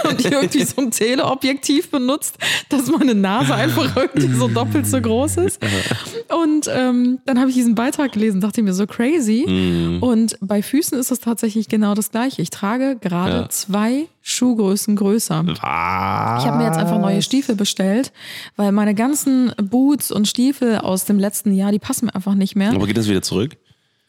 und 0.08 0.20
ich 0.20 0.32
irgendwie 0.32 0.64
so 0.64 0.82
ein 0.82 0.92
Teleobjektiv 0.92 1.90
benutzt, 1.90 2.38
dass 2.70 2.88
meine 2.92 3.16
Nase 3.16 3.56
einfach 3.56 3.96
irgendwie 3.96 4.32
so 4.34 4.48
doppelt 4.48 4.86
so 4.86 5.02
groß 5.02 5.38
ist. 5.38 5.60
Und 6.44 6.70
ähm, 6.72 7.18
dann 7.26 7.40
habe 7.40 7.50
ich 7.50 7.56
diesen 7.56 7.74
Beitrag 7.74 8.12
gelesen, 8.12 8.42
dachte 8.42 8.62
mir 8.62 8.74
so 8.74 8.86
crazy. 8.86 9.98
Und 10.02 10.38
bei 10.40 10.62
Füßen 10.62 11.00
ist 11.00 11.12
es 11.12 11.20
tatsächlich 11.20 11.47
genau 11.70 11.94
das 11.94 12.12
gleiche. 12.12 12.42
Ich 12.42 12.50
trage 12.50 12.98
gerade 13.00 13.34
Ja. 13.42 13.50
zwei 13.50 14.08
Schuhgrößen 14.22 14.96
größer. 14.96 15.44
Was? 15.48 15.58
Ich 15.58 15.64
habe 16.48 16.58
mir 16.58 16.66
jetzt 16.66 16.78
einfach 16.78 17.00
neue 17.00 17.22
Stiefel 17.22 17.56
bestellt, 17.56 18.12
weil 18.56 18.72
meine 18.72 18.94
ganzen 18.96 19.52
Boots 19.62 20.12
und 20.12 20.28
Stiefel 20.28 20.78
aus 20.80 21.06
dem 21.06 21.20
letzten 21.20 21.54
Jahr, 21.54 21.72
die 21.72 21.80
passen 21.80 22.06
mir 22.08 22.16
einfach 22.16 22.36
nicht 22.36 22.56
mehr. 22.56 22.72
Aber 22.72 22.86
geht 22.88 22.98
das 22.98 23.08
wieder 23.08 23.22
zurück? 23.22 23.58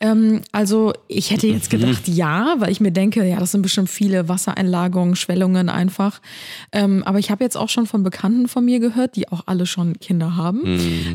Ähm, 0.00 0.42
also 0.52 0.92
ich 1.08 1.30
hätte 1.30 1.46
jetzt 1.48 1.70
gedacht, 1.70 2.06
ja, 2.06 2.54
weil 2.58 2.70
ich 2.70 2.80
mir 2.80 2.92
denke, 2.92 3.24
ja, 3.24 3.38
das 3.38 3.52
sind 3.52 3.62
bestimmt 3.62 3.90
viele 3.90 4.28
Wassereinlagungen, 4.28 5.16
Schwellungen 5.16 5.68
einfach. 5.68 6.20
Ähm, 6.72 7.02
aber 7.04 7.18
ich 7.18 7.30
habe 7.30 7.42
jetzt 7.42 7.56
auch 7.56 7.68
schon 7.68 7.86
von 7.86 8.02
Bekannten 8.02 8.48
von 8.48 8.64
mir 8.64 8.80
gehört, 8.80 9.16
die 9.16 9.28
auch 9.28 9.42
alle 9.46 9.66
schon 9.66 9.98
Kinder 9.98 10.36
haben, 10.36 10.62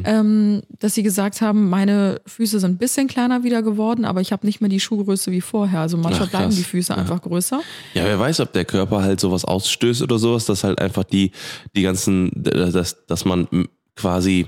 ähm, 0.06 0.62
dass 0.80 0.96
sie 0.96 1.04
gesagt 1.04 1.42
haben, 1.42 1.70
meine 1.70 2.22
Füße 2.26 2.60
sind 2.60 2.72
ein 2.72 2.78
bisschen 2.78 3.08
kleiner 3.08 3.44
wieder 3.44 3.62
geworden, 3.62 4.06
aber 4.06 4.22
ich 4.22 4.32
habe 4.32 4.46
nicht 4.46 4.62
mehr 4.62 4.70
die 4.70 4.80
Schuhgröße 4.80 5.32
wie 5.32 5.42
vorher. 5.42 5.80
Also 5.80 5.98
manchmal 5.98 6.28
Ach, 6.28 6.32
bleiben 6.32 6.56
die 6.56 6.64
Füße 6.64 6.96
einfach 6.96 7.22
größer. 7.22 7.62
Ja, 7.94 8.04
wer 8.06 8.20
weiß, 8.20 8.40
ob 8.42 8.54
der 8.54 8.66
Körper 8.66 9.02
halt 9.02 9.20
sowas 9.20 9.46
ausstößt 9.46 10.02
oder 10.02 10.20
sowas, 10.20 10.46
dass 10.46 10.64
halt 10.64 10.80
einfach 10.80 11.04
die, 11.04 11.32
die 11.76 11.84
ganzen, 11.84 12.32
dass, 12.36 13.06
dass 13.06 13.26
man 13.26 13.48
quasi 13.96 14.48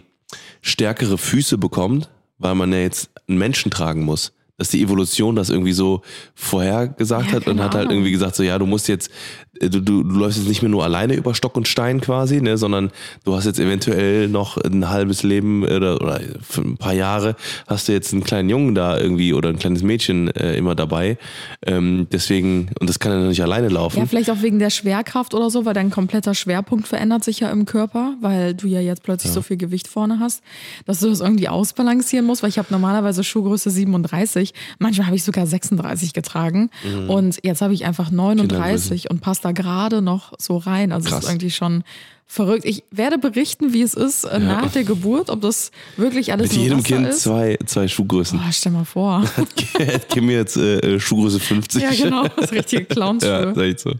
stärkere 0.61 1.17
Füße 1.17 1.57
bekommt, 1.57 2.09
weil 2.37 2.55
man 2.55 2.71
ja 2.71 2.79
jetzt 2.79 3.09
einen 3.27 3.37
Menschen 3.37 3.71
tragen 3.71 4.03
muss. 4.03 4.33
dass 4.57 4.69
die 4.69 4.81
Evolution 4.81 5.35
das 5.35 5.49
irgendwie 5.49 5.73
so 5.73 6.01
vorhergesagt 6.33 7.27
Ja, 7.27 7.33
hat 7.33 7.47
und 7.47 7.61
hat 7.61 7.75
halt 7.75 7.89
irgendwie 7.91 8.11
gesagt, 8.11 8.35
so 8.35 8.43
ja, 8.43 8.57
du 8.57 8.65
musst 8.65 8.87
jetzt, 8.87 9.11
du, 9.59 9.69
du, 9.69 10.03
du 10.03 10.19
läufst 10.19 10.37
jetzt 10.37 10.47
nicht 10.47 10.61
mehr 10.61 10.69
nur 10.69 10.83
alleine 10.83 11.13
über 11.15 11.33
Stock 11.35 11.55
und 11.57 11.67
Stein 11.67 12.01
quasi, 12.01 12.41
ne, 12.41 12.57
sondern 12.57 12.91
du 13.23 13.35
hast 13.35 13.45
jetzt 13.45 13.59
eventuell 13.59 14.27
noch 14.27 14.57
ein 14.57 14.89
halbes 14.89 15.23
Leben 15.23 15.63
oder, 15.63 16.01
oder 16.01 16.21
für 16.41 16.61
ein 16.61 16.77
paar 16.77 16.93
Jahre 16.93 17.35
hast 17.67 17.87
du 17.87 17.93
jetzt 17.93 18.13
einen 18.13 18.23
kleinen 18.23 18.49
Jungen 18.49 18.75
da 18.75 18.97
irgendwie 18.99 19.33
oder 19.33 19.49
ein 19.49 19.57
kleines 19.59 19.83
Mädchen 19.83 20.27
äh, 20.35 20.55
immer 20.57 20.75
dabei. 20.75 21.17
Ähm, 21.65 22.07
deswegen, 22.11 22.69
und 22.79 22.89
das 22.89 22.99
kann 22.99 23.11
ja 23.11 23.27
nicht 23.27 23.41
alleine 23.43 23.69
laufen. 23.69 23.99
Ja, 23.99 24.05
vielleicht 24.05 24.29
auch 24.29 24.41
wegen 24.41 24.59
der 24.59 24.69
Schwerkraft 24.69 25.33
oder 25.33 25.49
so, 25.49 25.65
weil 25.65 25.73
dein 25.73 25.89
kompletter 25.91 26.33
Schwerpunkt 26.33 26.87
verändert 26.87 27.23
sich 27.23 27.39
ja 27.39 27.49
im 27.51 27.65
Körper, 27.65 28.13
weil 28.21 28.53
du 28.53 28.67
ja 28.67 28.79
jetzt 28.81 29.03
plötzlich 29.03 29.31
so 29.31 29.41
viel 29.41 29.57
Gewicht 29.57 29.87
vorne 29.87 30.19
hast, 30.19 30.43
dass 30.85 30.99
du 30.99 31.09
das 31.09 31.21
irgendwie 31.21 31.47
ausbalancieren 31.49 32.25
musst, 32.25 32.43
weil 32.43 32.49
ich 32.49 32.57
habe 32.57 32.67
normalerweise 32.71 33.23
Schuhgröße 33.23 33.69
37, 33.69 34.53
manchmal 34.79 35.07
habe 35.07 35.15
ich 35.15 35.23
sogar 35.23 35.47
36 35.47 36.13
getragen 36.13 36.69
Mhm. 36.83 37.09
und 37.09 37.39
jetzt 37.43 37.61
habe 37.61 37.73
ich 37.73 37.85
einfach 37.85 38.11
39 38.11 39.09
und 39.09 39.21
passe 39.21 39.41
da 39.45 39.51
gerade 39.51 40.01
noch 40.01 40.33
so 40.37 40.57
rein. 40.57 40.91
Also 40.91 41.05
es 41.07 41.11
Krass. 41.11 41.23
ist 41.23 41.29
irgendwie 41.29 41.51
schon 41.51 41.83
verrückt. 42.27 42.65
Ich 42.65 42.83
werde 42.89 43.17
berichten, 43.19 43.71
wie 43.73 43.83
es 43.83 43.93
ist 43.93 44.23
äh, 44.23 44.39
nach 44.39 44.71
der 44.71 44.83
Geburt, 44.83 45.29
ob 45.29 45.41
das 45.41 45.71
wirklich 45.95 46.31
alles 46.33 46.51
Mit 46.51 46.59
jedem 46.61 46.81
Kind 46.83 47.07
ist. 47.07 47.21
zwei, 47.21 47.57
zwei 47.67 47.87
Schuhgrößen. 47.87 48.39
Boah, 48.39 48.51
stell 48.51 48.71
mal 48.71 48.83
vor. 48.85 49.21
Hat 49.77 50.09
Kim 50.09 50.29
jetzt 50.31 50.57
äh, 50.57 50.99
Schuhgröße 50.99 51.39
50. 51.39 51.83
ja, 51.83 51.91
genau, 51.91 52.27
das 52.27 52.51
richtige 52.51 52.85
Clownschuhe. 52.85 53.53
Ja, 53.55 53.77
so. 53.77 53.91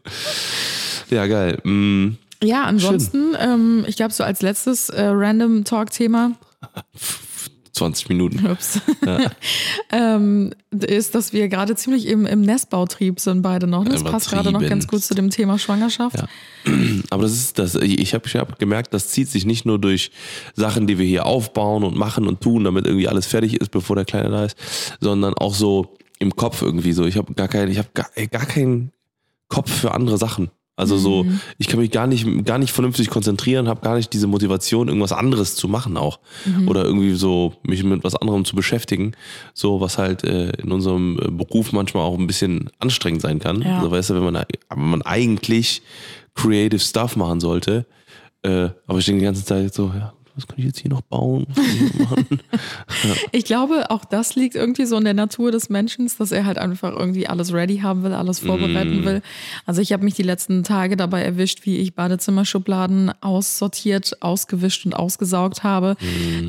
Ja, 1.12 1.28
geil. 1.28 1.60
Mm, 1.64 2.18
Ja, 2.44 2.64
ansonsten, 2.64 3.36
ähm, 3.40 3.86
ich 3.88 3.96
glaube, 3.96 4.12
so 4.14 4.24
als 4.24 4.42
letztes 4.42 4.90
äh, 4.90 5.04
Random 5.06 5.64
Talk-Thema 5.64 6.32
20 7.75 8.08
Minuten. 8.10 8.46
Ups. 8.48 8.79
ähm, 9.91 10.53
ist, 10.72 11.13
dass 11.13 11.34
wir 11.34 11.50
gerade 11.50 11.75
ziemlich 11.75 12.08
im, 12.08 12.25
im 12.25 12.41
Nestbautrieb 12.41 13.20
sind, 13.20 13.41
beide 13.41 13.67
noch. 13.67 13.84
Das 13.84 14.03
passt 14.03 14.29
gerade 14.29 14.51
noch 14.51 14.65
ganz 14.65 14.88
gut 14.88 15.03
zu 15.03 15.13
dem 15.13 15.29
Thema 15.29 15.60
Schwangerschaft. 15.60 16.17
Ja. 16.17 16.27
Aber 17.10 17.24
das 17.24 17.34
ist 17.34 17.60
das, 17.60 17.75
ich 17.75 18.13
habe 18.13 18.29
hab 18.29 18.60
gemerkt, 18.60 18.94
das 18.94 19.10
zieht 19.10 19.27
sich 19.27 19.46
nicht 19.46 19.65
nur 19.65 19.77
durch 19.77 20.12
Sachen, 20.53 20.88
die 20.88 20.98
wir 20.98 21.05
hier 21.05 21.25
aufbauen 21.25 21.84
und 21.84 21.98
machen 21.98 22.27
und 22.27 22.39
tun, 22.39 22.63
damit 22.63 22.86
irgendwie 22.86 23.10
alles 23.10 23.25
fertig 23.25 23.60
ist, 23.60 23.72
bevor 23.72 23.98
der 23.98 24.05
Kleine 24.05 24.29
da 24.29 24.46
ist, 24.46 24.58
sondern 25.01 25.34
auch 25.34 25.53
so 25.53 25.98
im 26.20 26.34
Kopf 26.36 26.62
irgendwie 26.62 26.94
so. 26.94 27.05
Ich 27.05 27.17
habe 27.17 27.34
gar 27.34 27.50
keinen, 27.50 27.72
ich 27.72 27.77
habe 27.77 27.89
gar, 27.94 28.08
gar 28.32 28.46
keinen 28.46 28.91
Kopf 29.50 29.70
für 29.70 29.94
andere 29.94 30.17
Sachen. 30.17 30.50
Also 30.77 30.98
so, 30.98 31.25
ich 31.58 31.67
kann 31.67 31.79
mich 31.79 31.91
gar 31.91 32.05
nicht, 32.05 32.27
gar 32.44 32.58
nicht 32.58 32.74
vernünftig 32.74 33.10
konzentrieren, 33.10 33.70
habe 33.70 33.79
gar 33.82 33.96
nicht 33.96 34.12
diese 34.12 34.27
Motivation, 34.27 34.89
irgendwas 34.89 35.13
anderes 35.13 35.55
zu 35.55 35.70
machen 35.70 35.96
auch. 35.96 36.20
Oder 36.67 36.84
irgendwie 36.84 37.13
so, 37.15 37.53
mich 37.63 37.84
mit 37.84 38.03
was 38.03 38.15
anderem 38.15 38.44
zu 38.44 38.58
beschäftigen. 38.58 39.13
So, 39.53 39.79
was 39.79 39.98
halt 39.98 40.25
äh, 40.25 40.50
in 40.62 40.72
unserem 40.74 41.17
äh, 41.22 41.32
Beruf 41.32 41.72
manchmal 41.72 42.03
auch 42.03 42.17
ein 42.17 42.27
bisschen 42.27 42.70
anstrengend 42.79 43.22
sein 43.22 43.39
kann. 43.39 43.62
Ja. 43.62 43.77
Also 43.77 43.91
weißt 43.91 44.10
du, 44.10 44.15
wenn 44.15 44.24
man, 44.24 44.44
wenn 44.70 44.89
man 44.89 45.01
eigentlich 45.03 45.82
creative 46.34 46.82
Stuff 46.82 47.15
machen 47.15 47.39
sollte, 47.39 47.86
äh, 48.44 48.70
aber 48.86 49.00
ich 49.00 49.05
denke 49.05 49.20
die 49.20 49.25
ganze 49.25 49.46
Zeit 49.46 49.74
so, 49.74 49.94
ja, 49.96 50.13
was 50.36 50.48
kann 50.48 50.60
ich 50.60 50.65
jetzt 50.65 50.80
hier 50.80 50.92
noch 50.92 51.01
bauen? 51.01 51.48
Kann 51.56 52.27
ich? 52.30 52.39
Ich 53.32 53.46
glaube, 53.46 53.89
auch 53.92 54.06
das 54.06 54.36
liegt 54.36 54.56
irgendwie 54.56 54.86
so 54.86 54.98
in 54.98 55.04
der 55.04 55.13
Natur 55.13 55.51
des 55.51 55.70
Menschen, 55.70 56.10
dass 56.18 56.32
er 56.32 56.46
halt 56.46 56.58
einfach 56.58 56.92
irgendwie 56.92 57.27
alles 57.27 57.54
ready 57.54 57.77
haben 57.80 58.04
will, 58.04 58.13
alles 58.13 58.39
vorbereiten 58.39 59.06
will. 59.06 59.22
Also 59.65 59.82
ich 59.82 59.94
habe 59.94 60.04
mich 60.04 60.15
die 60.15 60.24
letzten 60.24 60.63
Tage 60.63 60.98
dabei 60.98 61.21
erwischt, 61.21 61.65
wie 61.65 61.78
ich 61.78 61.95
Badezimmerschubladen 61.95 63.12
aussortiert, 63.21 64.21
ausgewischt 64.21 64.86
und 64.86 64.95
ausgesaugt 64.95 65.63
habe. 65.63 65.95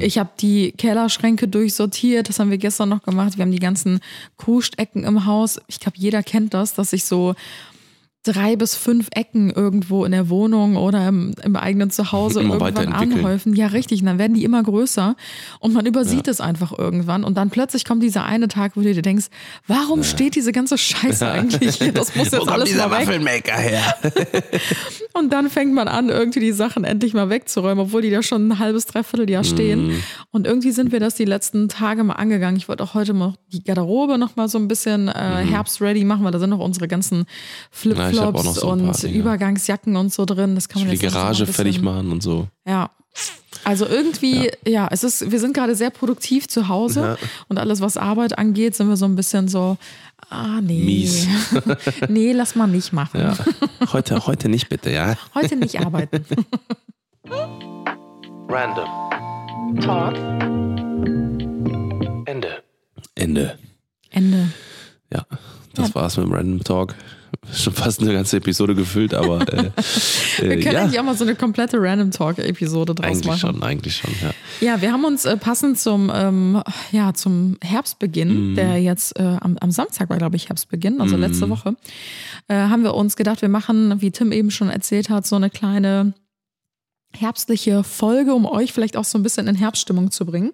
Ich 0.00 0.18
habe 0.18 0.30
die 0.40 0.72
Kellerschränke 0.72 1.48
durchsortiert, 1.48 2.28
das 2.28 2.38
haben 2.38 2.50
wir 2.50 2.58
gestern 2.58 2.88
noch 2.88 3.02
gemacht. 3.02 3.36
Wir 3.36 3.42
haben 3.42 3.52
die 3.52 3.58
ganzen 3.58 4.00
Kuhstecken 4.36 5.04
im 5.04 5.26
Haus. 5.26 5.60
Ich 5.66 5.80
glaube, 5.80 5.98
jeder 5.98 6.22
kennt 6.22 6.54
das, 6.54 6.74
dass 6.74 6.90
sich 6.90 7.04
so 7.04 7.34
drei 8.26 8.56
bis 8.56 8.74
fünf 8.74 9.08
Ecken 9.12 9.50
irgendwo 9.50 10.04
in 10.04 10.12
der 10.12 10.28
Wohnung 10.28 10.76
oder 10.76 11.08
im, 11.08 11.32
im 11.42 11.56
eigenen 11.56 11.90
Zuhause 11.90 12.40
Immer 12.40 12.54
irgendwann 12.60 12.92
anhäufen. 12.92 13.54
Ja, 13.54 13.68
richtig. 13.68 14.00
Und 14.00 14.06
dann 14.06 14.18
werden 14.18 14.34
die 14.34 14.44
immer 14.44 14.62
größer 14.62 15.16
und 15.60 15.72
man 15.74 15.86
übersieht 15.86 16.28
es 16.28 16.40
einfach 16.40 16.76
irgendwann. 16.76 17.24
Und 17.24 17.36
dann 17.36 17.50
plötzlich 17.50 17.84
kommt 17.84 18.02
dieser 18.02 18.24
eine 18.24 18.48
Tag, 18.48 18.76
wo 18.76 18.80
du 18.80 18.92
dir 18.92 19.02
denkst, 19.02 19.26
warum 19.66 20.02
steht 20.02 20.34
diese 20.34 20.52
ganze 20.52 20.76
Scheiße 20.78 21.28
eigentlich 21.30 21.76
hier? 21.76 21.92
Das 21.92 22.14
muss 22.14 22.32
Wo 22.32 22.36
jetzt 22.36 22.38
kommt 22.38 22.50
alles 22.50 22.68
dieser 22.68 22.88
mal 22.88 23.00
weg. 23.00 23.08
Waffelmaker 23.08 23.56
her? 23.56 23.94
Und 25.14 25.32
dann 25.32 25.48
fängt 25.48 25.72
man 25.72 25.88
an, 25.88 26.08
irgendwie 26.08 26.40
die 26.40 26.52
Sachen 26.52 26.84
endlich 26.84 27.14
mal 27.14 27.30
wegzuräumen, 27.30 27.78
obwohl 27.86 28.02
die 28.02 28.10
da 28.10 28.22
schon 28.22 28.48
ein 28.48 28.58
halbes, 28.58 28.86
dreiviertel 28.86 29.30
Jahr 29.30 29.44
stehen. 29.44 29.88
Mhm. 29.88 30.02
Und 30.30 30.46
irgendwie 30.46 30.72
sind 30.72 30.92
wir 30.92 31.00
das 31.00 31.14
die 31.14 31.24
letzten 31.24 31.68
Tage 31.68 32.04
mal 32.04 32.14
angegangen. 32.14 32.56
Ich 32.56 32.68
wollte 32.68 32.82
auch 32.82 32.94
heute 32.94 33.14
mal 33.14 33.34
die 33.52 33.62
Garderobe 33.62 34.18
noch 34.18 34.36
mal 34.36 34.48
so 34.48 34.58
ein 34.58 34.68
bisschen 34.68 35.08
äh, 35.08 35.12
herbstready 35.12 36.04
machen, 36.04 36.24
weil 36.24 36.32
da 36.32 36.38
sind 36.38 36.50
noch 36.50 36.58
unsere 36.58 36.88
ganzen 36.88 37.24
Mhm. 37.84 38.15
Ja, 38.16 38.22
ich 38.22 38.26
hab 38.28 38.34
auch 38.36 38.44
noch 38.44 38.52
Flipflops 38.54 38.60
so 38.60 38.70
und 38.70 39.02
Dinge. 39.02 39.16
Übergangsjacken 39.18 39.96
und 39.96 40.12
so 40.12 40.24
drin. 40.24 40.54
Das 40.54 40.68
kann 40.68 40.82
man 40.82 40.90
Die 40.90 40.96
jetzt 40.96 41.04
noch 41.04 41.10
so 41.10 41.16
Garage 41.18 41.46
fertig 41.46 41.80
machen 41.80 42.12
und 42.12 42.22
so. 42.22 42.48
Ja. 42.66 42.90
Also 43.64 43.86
irgendwie, 43.86 44.50
ja. 44.66 44.88
es 44.90 45.02
ist, 45.02 45.30
wir 45.30 45.40
sind 45.40 45.54
gerade 45.54 45.74
sehr 45.74 45.90
produktiv 45.90 46.48
zu 46.48 46.68
Hause 46.68 47.00
Ja. 47.00 47.28
und 47.48 47.58
alles, 47.58 47.80
was 47.80 47.96
Arbeit 47.96 48.36
angeht, 48.38 48.74
sind 48.76 48.88
wir 48.88 48.96
so 48.96 49.06
ein 49.06 49.16
bisschen 49.16 49.48
so, 49.48 49.78
ah 50.28 50.60
nee. 50.60 50.82
Mies. 50.84 51.26
nee, 52.08 52.32
lass 52.32 52.54
mal 52.54 52.66
nicht 52.66 52.92
machen. 52.92 53.20
Ja. 53.20 53.36
Heute, 53.92 54.26
heute 54.26 54.48
nicht 54.50 54.68
bitte, 54.68 54.90
ja? 54.92 55.16
Heute 55.34 55.56
nicht 55.56 55.80
arbeiten. 55.84 56.24
Random. 58.48 58.88
Talk. 59.80 60.14
Ende. 62.26 62.62
Ende. 63.14 63.58
Ende. 64.10 64.48
Ja, 65.12 65.24
das 65.74 65.94
war's 65.94 66.16
mit 66.18 66.26
dem 66.26 66.32
Random 66.32 66.62
Talk. 66.62 66.94
Schon 67.52 67.72
fast 67.72 68.00
eine 68.00 68.12
ganze 68.12 68.36
Episode 68.38 68.74
gefüllt, 68.74 69.14
aber 69.14 69.40
äh, 69.52 69.70
Wir 70.38 70.50
äh, 70.50 70.60
können 70.62 70.74
ja, 70.74 70.82
eigentlich 70.82 70.98
auch 71.00 71.04
mal 71.04 71.16
so 71.16 71.24
eine 71.24 71.34
komplette 71.34 71.78
Random 71.80 72.10
Talk-Episode 72.10 72.94
draus 72.94 73.06
eigentlich 73.06 73.26
machen. 73.26 73.38
schon, 73.38 73.62
eigentlich 73.62 73.96
schon, 73.96 74.10
ja. 74.22 74.30
Ja, 74.74 74.82
wir 74.82 74.92
haben 74.92 75.04
uns 75.04 75.24
äh, 75.24 75.36
passend 75.36 75.78
zum, 75.78 76.10
ähm, 76.14 76.62
ja, 76.92 77.14
zum 77.14 77.56
Herbstbeginn, 77.62 78.50
Mhm. 78.50 78.54
der 78.56 78.80
jetzt 78.82 79.18
äh, 79.18 79.22
am, 79.40 79.56
am 79.58 79.70
Samstag 79.70 80.10
war, 80.10 80.18
glaube 80.18 80.36
ich, 80.36 80.48
Herbstbeginn, 80.48 81.00
also 81.00 81.16
Mhm. 81.16 81.22
letzte 81.22 81.48
Woche, 81.48 81.76
äh, 82.48 82.54
haben 82.54 82.82
wir 82.82 82.94
uns 82.94 83.16
gedacht, 83.16 83.42
wir 83.42 83.48
machen, 83.48 84.00
wie 84.00 84.10
Tim 84.10 84.32
eben 84.32 84.50
schon 84.50 84.68
erzählt 84.68 85.08
hat, 85.10 85.26
so 85.26 85.36
eine 85.36 85.50
kleine 85.50 86.14
herbstliche 87.12 87.82
Folge, 87.84 88.34
um 88.34 88.44
euch 88.46 88.72
vielleicht 88.72 88.96
auch 88.96 89.04
so 89.04 89.18
ein 89.18 89.22
bisschen 89.22 89.46
in 89.46 89.54
Herbststimmung 89.54 90.10
zu 90.10 90.26
bringen. 90.26 90.52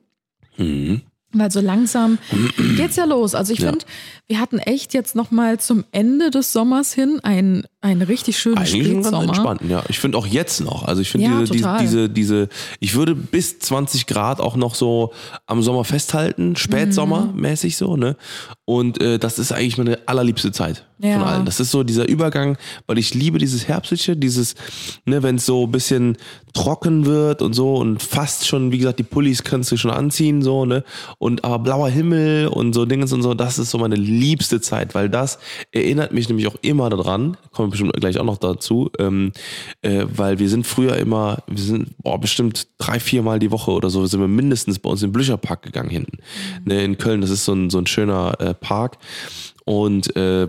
Mhm. 0.57 1.03
Weil 1.35 1.51
so 1.51 1.61
langsam 1.61 2.19
geht's 2.77 2.97
ja 2.97 3.05
los. 3.05 3.35
Also 3.35 3.53
ich 3.53 3.61
Ja. 3.61 3.71
finde, 3.71 3.85
wir 4.27 4.39
hatten 4.41 4.59
echt 4.59 4.95
jetzt 4.95 5.15
noch 5.15 5.31
mal 5.31 5.59
zum 5.59 5.85
Ende 5.93 6.31
des 6.31 6.53
Sommers 6.53 6.93
hin 6.93 7.21
einen, 7.23 7.65
einen 7.83 8.03
richtig 8.03 8.39
schönen 8.39 8.59
Eigentlich 8.59 8.71
schon 8.87 8.95
ganz 8.95 9.07
Spätsommer. 9.09 9.25
entspannt, 9.29 9.61
ja. 9.69 9.83
Ich 9.89 9.99
finde 9.99 10.17
auch 10.19 10.27
jetzt 10.27 10.61
noch. 10.61 10.85
Also 10.85 11.03
ich 11.03 11.11
finde 11.11 11.27
Ja, 11.27 11.41
diese, 11.41 11.53
diese, 11.53 11.77
diese, 11.81 12.09
diese, 12.09 12.49
ich 12.81 12.95
würde 12.95 13.15
bis 13.15 13.59
20 13.59 14.07
Grad 14.07 14.41
auch 14.41 14.57
noch 14.57 14.75
so 14.75 15.13
am 15.47 15.63
Sommer 15.63 15.85
festhalten, 15.85 16.57
Spätsommer 16.57 17.33
mäßig 17.35 17.77
so, 17.77 17.97
ne? 17.97 18.17
Und 18.65 19.03
äh, 19.03 19.19
das 19.19 19.39
ist 19.39 19.53
eigentlich 19.53 19.77
meine 19.77 19.99
allerliebste 20.07 20.53
Zeit 20.53 20.87
Ja. 21.01 21.19
von 21.19 21.23
allen. 21.29 21.45
Das 21.45 21.59
ist 21.61 21.73
so 21.73 21.83
dieser 21.83 22.09
Übergang, 22.09 22.57
weil 22.87 22.97
ich 22.99 23.13
liebe 23.15 23.39
dieses 23.39 23.67
Herbstliche, 23.69 24.17
dieses, 24.17 24.55
ne, 25.05 25.23
wenn 25.23 25.35
es 25.37 25.45
so 25.47 25.67
ein 25.67 25.73
bisschen 25.73 26.17
trocken 26.55 27.05
wird 27.07 27.43
und 27.43 27.53
so 27.55 27.75
und 27.77 28.01
fast 28.03 28.47
schon, 28.47 28.71
wie 28.73 28.79
gesagt, 28.79 28.99
die 29.01 29.03
Pullis 29.05 29.43
kannst 29.43 29.73
du 29.73 29.77
schon 29.77 29.91
anziehen, 29.91 30.41
so, 30.43 30.65
ne? 30.65 30.85
Und 31.19 31.45
aber 31.45 31.59
blauer 31.59 31.89
Himmel 31.89 32.47
und 32.47 32.73
so 32.75 32.87
Dingens 32.87 33.13
und 33.13 33.23
so, 33.23 33.35
das 33.35 33.59
ist 33.59 33.71
so 33.71 33.79
meine 33.79 33.97
liebste 33.97 34.61
Zeit, 34.61 34.95
weil 34.95 35.09
das 35.11 35.39
erinnert 35.73 36.13
mich 36.13 36.29
nämlich 36.29 36.47
auch 36.47 36.57
immer 36.63 36.89
daran, 36.89 37.37
wir 37.72 37.72
bestimmt 37.73 37.93
gleich 37.95 38.19
auch 38.19 38.25
noch 38.25 38.39
dazu, 38.39 38.91
ähm, 38.99 39.33
äh, 39.83 40.05
weil 40.15 40.39
wir 40.39 40.49
sind 40.49 40.67
früher 40.67 40.97
immer, 40.97 41.43
wir 41.49 41.63
sind 41.63 41.97
boah, 41.99 42.21
bestimmt 42.21 42.69
drei, 42.79 43.01
vier 43.01 43.23
Mal 43.23 43.41
die 43.41 43.51
Woche 43.51 43.73
oder 43.73 43.91
so, 43.91 44.07
sind 44.07 44.21
wir 44.21 44.29
mindestens 44.29 44.79
bei 44.79 44.89
uns 44.89 45.01
den 45.01 45.13
Blücherpark 45.13 45.63
gegangen 45.63 45.91
hinten. 45.91 46.19
Ne, 46.65 46.85
in 46.85 46.97
Köln, 46.99 47.21
das 47.21 47.31
ist 47.31 47.45
so 47.45 47.53
ein, 47.53 47.71
so 47.71 47.79
ein 47.79 47.87
schöner 47.87 48.41
äh, 48.41 48.55
Park. 48.55 48.99
Und 49.65 50.15
äh, 50.17 50.49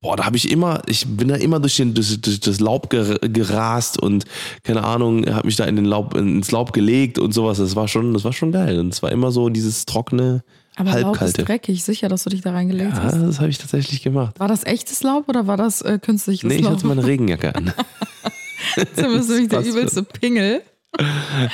Boah, 0.00 0.18
da 0.18 0.26
habe 0.26 0.36
ich 0.36 0.50
immer, 0.50 0.82
ich 0.86 1.06
bin 1.06 1.28
da 1.28 1.36
immer 1.36 1.60
durch, 1.60 1.78
den, 1.78 1.94
durch, 1.94 2.20
durch 2.20 2.38
das 2.38 2.60
Laub 2.60 2.92
ger- 2.92 3.26
gerast 3.26 3.98
und 3.98 4.26
keine 4.62 4.84
Ahnung, 4.84 5.24
habe 5.24 5.46
mich 5.46 5.56
da 5.56 5.64
in 5.64 5.76
den 5.76 5.86
Laub, 5.86 6.14
ins 6.14 6.50
Laub 6.50 6.74
gelegt 6.74 7.18
und 7.18 7.32
sowas. 7.32 7.56
Das 7.56 7.74
war 7.74 7.88
schon, 7.88 8.12
das 8.12 8.22
war 8.22 8.34
schon 8.34 8.52
geil. 8.52 8.78
Und 8.80 8.92
es 8.92 9.02
war 9.02 9.10
immer 9.10 9.32
so 9.32 9.48
dieses 9.48 9.86
trockene, 9.86 10.44
Aber 10.76 10.90
Laub 10.90 11.14
ist 11.14 11.20
halbkalte. 11.20 11.44
dreckig, 11.44 11.84
sicher, 11.84 12.08
dass 12.08 12.24
du 12.24 12.30
dich 12.30 12.40
da 12.40 12.50
reingelegt 12.52 12.96
Ja, 12.96 13.02
hast. 13.04 13.16
das 13.20 13.38
habe 13.40 13.48
ich 13.50 13.58
tatsächlich 13.58 14.02
gemacht. 14.02 14.40
War 14.40 14.48
das 14.48 14.64
echtes 14.64 15.02
Laub 15.02 15.28
oder 15.28 15.46
war 15.46 15.56
das 15.56 15.82
äh, 15.82 15.98
künstliches 16.00 16.48
Nee, 16.48 16.56
ich 16.56 16.62
Laub? 16.62 16.72
hatte 16.74 16.86
meine 16.86 17.04
Regenjacke 17.06 17.54
an. 17.54 17.72
Bist 18.76 18.98
du 18.98 19.02
nämlich 19.34 19.48
der 19.48 19.64
übelste 19.64 20.02
Pingel. 20.02 20.62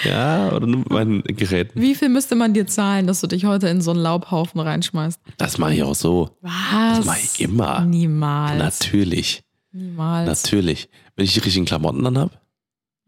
ja, 0.05 0.53
oder 0.53 0.67
nur 0.67 0.81
mit 0.81 0.91
meinen 0.91 1.23
Geräten. 1.25 1.81
Wie 1.81 1.95
viel 1.95 2.09
müsste 2.09 2.35
man 2.35 2.53
dir 2.55 2.67
zahlen, 2.67 3.07
dass 3.07 3.21
du 3.21 3.27
dich 3.27 3.45
heute 3.47 3.69
in 3.69 3.81
so 3.81 3.91
einen 3.91 4.01
Laubhaufen 4.01 4.61
reinschmeißt? 4.61 5.21
Das 5.39 5.59
mache 5.59 5.75
ich 5.75 5.83
auch 5.83 5.95
so. 5.95 6.37
Was? 6.43 6.99
Das 6.99 7.05
mache 7.07 7.21
ich 7.23 7.41
immer. 7.41 7.81
Niemals. 7.85 8.59
Natürlich. 8.59 9.43
Niemals. 9.73 10.45
Natürlich. 10.45 10.89
Wenn 11.17 11.25
ich 11.25 11.33
die 11.35 11.41
richtigen 11.41 11.65
Klamotten 11.67 12.07
anhab. 12.07 12.41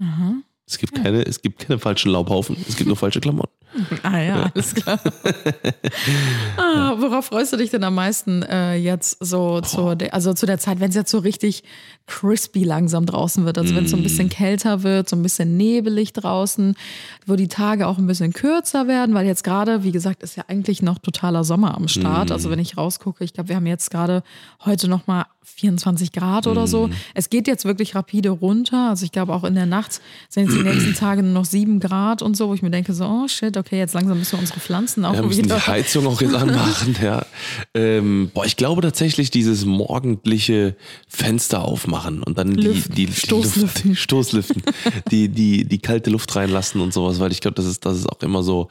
Aha. 0.00 0.34
Es 0.66 0.78
gibt 0.78 0.94
keine, 0.94 1.22
es 1.26 1.42
gibt 1.42 1.58
keine 1.66 1.78
falschen 1.78 2.10
Laubhaufen. 2.10 2.56
Es 2.68 2.76
gibt 2.76 2.88
nur 2.88 2.96
falsche 2.96 3.20
Klamotten. 3.20 3.52
Ah 4.02 4.18
ja, 4.18 4.50
alles 4.54 4.74
klar. 4.76 4.98
ah, 6.56 6.94
worauf 6.98 7.26
freust 7.26 7.52
du 7.52 7.56
dich 7.56 7.70
denn 7.70 7.84
am 7.84 7.94
meisten 7.94 8.42
äh, 8.42 8.74
jetzt 8.74 9.16
so 9.20 9.60
zu 9.60 9.94
der, 9.94 10.14
also 10.14 10.34
zu 10.34 10.46
der 10.46 10.58
Zeit, 10.58 10.80
wenn 10.80 10.90
es 10.90 10.96
jetzt 10.96 11.10
so 11.10 11.18
richtig 11.18 11.64
crispy 12.06 12.64
langsam 12.64 13.06
draußen 13.06 13.44
wird, 13.44 13.58
also 13.58 13.74
wenn 13.74 13.84
es 13.84 13.90
so 13.90 13.96
ein 13.96 14.02
bisschen 14.02 14.28
kälter 14.28 14.82
wird, 14.82 15.08
so 15.08 15.16
ein 15.16 15.22
bisschen 15.22 15.56
nebelig 15.56 16.12
draußen, 16.12 16.74
wo 17.26 17.36
die 17.36 17.48
Tage 17.48 17.86
auch 17.86 17.98
ein 17.98 18.06
bisschen 18.06 18.32
kürzer 18.32 18.88
werden, 18.88 19.14
weil 19.14 19.26
jetzt 19.26 19.44
gerade, 19.44 19.84
wie 19.84 19.92
gesagt, 19.92 20.22
ist 20.22 20.36
ja 20.36 20.44
eigentlich 20.48 20.82
noch 20.82 20.98
totaler 20.98 21.44
Sommer 21.44 21.76
am 21.76 21.88
Start. 21.88 22.30
Also 22.32 22.50
wenn 22.50 22.58
ich 22.58 22.76
rausgucke, 22.76 23.24
ich 23.24 23.32
glaube, 23.32 23.48
wir 23.48 23.56
haben 23.56 23.66
jetzt 23.66 23.90
gerade 23.90 24.22
heute 24.64 24.88
noch 24.88 25.06
mal 25.06 25.26
24 25.44 26.12
Grad 26.12 26.46
oder 26.46 26.66
so. 26.66 26.88
Es 27.14 27.28
geht 27.28 27.46
jetzt 27.48 27.64
wirklich 27.64 27.94
rapide 27.94 28.30
runter. 28.30 28.90
Also 28.90 29.04
ich 29.04 29.12
glaube 29.12 29.32
auch 29.34 29.44
in 29.44 29.54
der 29.54 29.66
Nacht 29.66 30.00
sind 30.28 30.44
jetzt 30.44 30.56
die 30.56 30.62
nächsten 30.62 30.94
Tage 30.98 31.22
nur 31.22 31.32
noch 31.32 31.44
7 31.44 31.80
Grad 31.80 32.22
und 32.22 32.36
so, 32.36 32.48
wo 32.48 32.54
ich 32.54 32.62
mir 32.62 32.70
denke 32.70 32.94
so, 32.94 33.04
oh 33.04 33.28
shit, 33.28 33.56
okay, 33.56 33.78
jetzt 33.78 33.94
langsam 33.94 34.18
müssen 34.18 34.32
wir 34.32 34.38
unsere 34.40 34.60
Pflanzen 34.60 35.04
auch 35.04 35.14
Wir 35.14 35.22
müssen 35.22 35.44
wieder. 35.44 35.56
die 35.56 35.66
Heizung 35.66 36.06
auch 36.06 36.20
jetzt 36.20 36.34
anmachen, 36.34 36.96
ja. 37.02 37.26
Ähm, 37.74 38.30
boah, 38.34 38.44
ich 38.44 38.56
glaube 38.56 38.82
tatsächlich 38.82 39.30
dieses 39.30 39.64
morgendliche 39.64 40.76
Fenster 41.08 41.62
aufmachen 41.62 42.01
und 42.08 42.38
dann 42.38 42.54
die, 42.54 42.62
Lüften. 42.62 42.94
die, 42.94 43.06
die 43.06 43.12
Stoßlüften. 43.12 43.90
Luft, 43.90 44.00
Stoßlüften, 44.00 44.62
die, 45.10 45.28
die, 45.28 45.64
die 45.64 45.78
kalte 45.78 46.10
Luft 46.10 46.34
reinlassen 46.34 46.80
und 46.80 46.92
sowas, 46.92 47.20
weil 47.20 47.32
ich 47.32 47.40
glaube, 47.40 47.54
das 47.54 47.66
ist, 47.66 47.84
das 47.84 47.98
ist 47.98 48.08
auch 48.08 48.20
immer 48.22 48.42
so, 48.42 48.68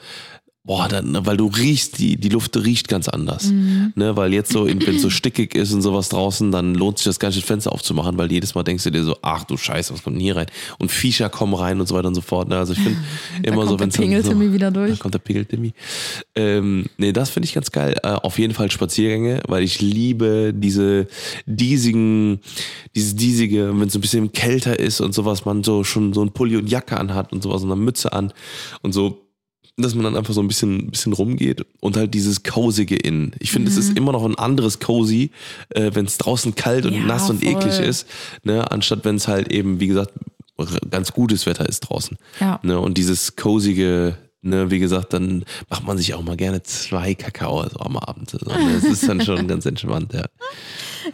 boah, 0.64 0.88
dann, 0.88 1.26
weil 1.26 1.38
du 1.38 1.48
riechst, 1.48 1.98
die, 1.98 2.18
die 2.18 2.30
Luft 2.30 2.56
riecht 2.56 2.88
ganz 2.88 3.10
anders. 3.10 3.48
Mhm. 3.48 3.94
Ne, 3.96 4.16
weil 4.16 4.32
jetzt 4.32 4.52
so, 4.52 4.68
wenn 4.68 4.80
es 4.96 5.02
so 5.02 5.10
stickig 5.10 5.56
ist 5.56 5.74
und 5.74 5.82
sowas 5.82 6.10
draußen, 6.10 6.52
dann 6.52 6.76
lohnt 6.76 7.00
sich 7.00 7.06
das 7.06 7.18
das 7.18 7.36
Fenster 7.38 7.72
aufzumachen, 7.72 8.16
weil 8.18 8.32
jedes 8.32 8.54
Mal 8.54 8.64
denkst 8.64 8.84
du 8.84 8.92
dir 8.92 9.04
so, 9.04 9.18
ach 9.24 9.44
du 9.44 9.58
Scheiße, 9.58 9.92
was 9.92 10.04
kommt 10.04 10.18
denn 10.18 10.22
hier 10.22 10.36
rein? 10.36 10.46
Und 10.78 10.92
Viecher 10.92 11.30
kommen 11.30 11.56
rein 11.56 11.80
und 11.80 11.88
so 11.88 11.96
weiter 11.96 12.10
und 12.10 12.16
so 12.16 12.22
fort. 12.22 12.48
Ne? 12.48 12.58
Also 12.58 12.74
ich 12.74 12.80
finde 12.80 13.00
immer 13.44 13.58
kommt 13.58 13.70
so, 13.70 13.78
der 13.78 13.88
wenn 13.88 13.92
Pingeltimmi 13.92 14.54
wieder 14.54 14.70
durch. 14.72 14.92
Da 14.92 14.98
kommt 14.98 15.16
der 15.16 15.20
Pingeltimmi. 15.20 15.74
Ähm, 16.36 16.86
nee, 16.98 17.12
das 17.12 17.32
finde 17.32 17.48
ich 17.48 17.54
ganz 17.54 17.72
geil. 17.72 17.96
Äh, 18.04 18.10
auf 18.10 18.38
jeden 18.38 18.54
Fall 18.54 18.70
Spaziergänge, 18.70 19.42
weil 19.48 19.64
ich 19.64 19.82
liebe 19.82 20.54
diese 20.56 21.08
diesigen, 21.48 22.40
dieses 22.96 23.16
diesige, 23.16 23.70
wenn 23.80 23.88
es 23.88 23.94
so 23.94 24.00
ein 24.00 24.02
bisschen 24.02 24.32
kälter 24.32 24.80
ist 24.80 25.02
und 25.02 25.14
sowas, 25.16 25.44
man 25.46 25.64
so 25.64 25.84
schon 25.84 26.14
so 26.14 26.24
ein 26.24 26.32
Pulli 26.32 26.56
und 26.58 26.70
Jacke 26.70 26.98
anhat 26.98 27.34
und 27.34 27.42
sowas 27.42 27.64
und 27.64 27.72
eine 27.72 27.82
Mütze 27.82 28.14
an 28.14 28.32
und 28.84 28.94
so 28.94 29.31
dass 29.82 29.96
man 29.96 30.04
dann 30.04 30.16
einfach 30.16 30.34
so 30.34 30.42
ein 30.42 30.48
bisschen, 30.48 30.92
bisschen 30.92 31.14
rumgeht 31.14 31.66
und 31.80 31.98
halt 31.98 32.14
dieses 32.14 32.44
Cosige 32.44 32.96
in. 32.96 33.34
Ich 33.40 33.52
finde, 33.52 33.70
es 33.70 33.78
ist 33.78 33.98
immer 33.98 34.12
noch 34.12 34.24
ein 34.26 34.36
anderes 34.36 34.80
Cozy, 34.80 35.32
äh, 35.70 35.92
wenn 35.94 36.06
es 36.06 36.18
draußen 36.18 36.56
kalt 36.56 36.86
und 36.86 36.94
Ja, 36.94 37.04
nass 37.04 37.30
und 37.30 37.44
voll. 37.44 37.54
eklig 37.54 37.80
ist, 37.80 38.08
ne, 38.44 38.70
anstatt 38.72 39.06
wenn 39.06 39.16
es 39.16 39.28
halt 39.28 39.52
eben, 39.52 39.80
wie 39.80 39.88
gesagt, 39.88 40.12
ganz 40.90 41.12
gutes 41.12 41.46
Wetter 41.46 41.68
ist 41.68 41.82
draußen. 41.82 42.18
Ja. 42.40 42.60
Ne, 42.64 42.80
und 42.80 42.98
dieses 42.98 43.36
Cosige, 43.36 44.16
ne, 44.42 44.70
wie 44.72 44.80
gesagt, 44.80 45.14
dann 45.14 45.44
macht 45.70 45.86
man 45.86 45.98
sich 45.98 46.14
auch 46.14 46.22
mal 46.22 46.38
gerne 46.38 46.62
zwei 46.64 47.16
Kakao 47.16 47.68
so 47.70 47.80
am 47.80 47.98
Abend. 47.98 48.34
Ne? 48.34 48.40
Das 48.74 48.84
ist 48.84 49.08
dann 49.08 49.22
schon 49.22 49.48
ganz 49.50 49.66
entspannt, 49.66 50.14
ja. 50.14 50.26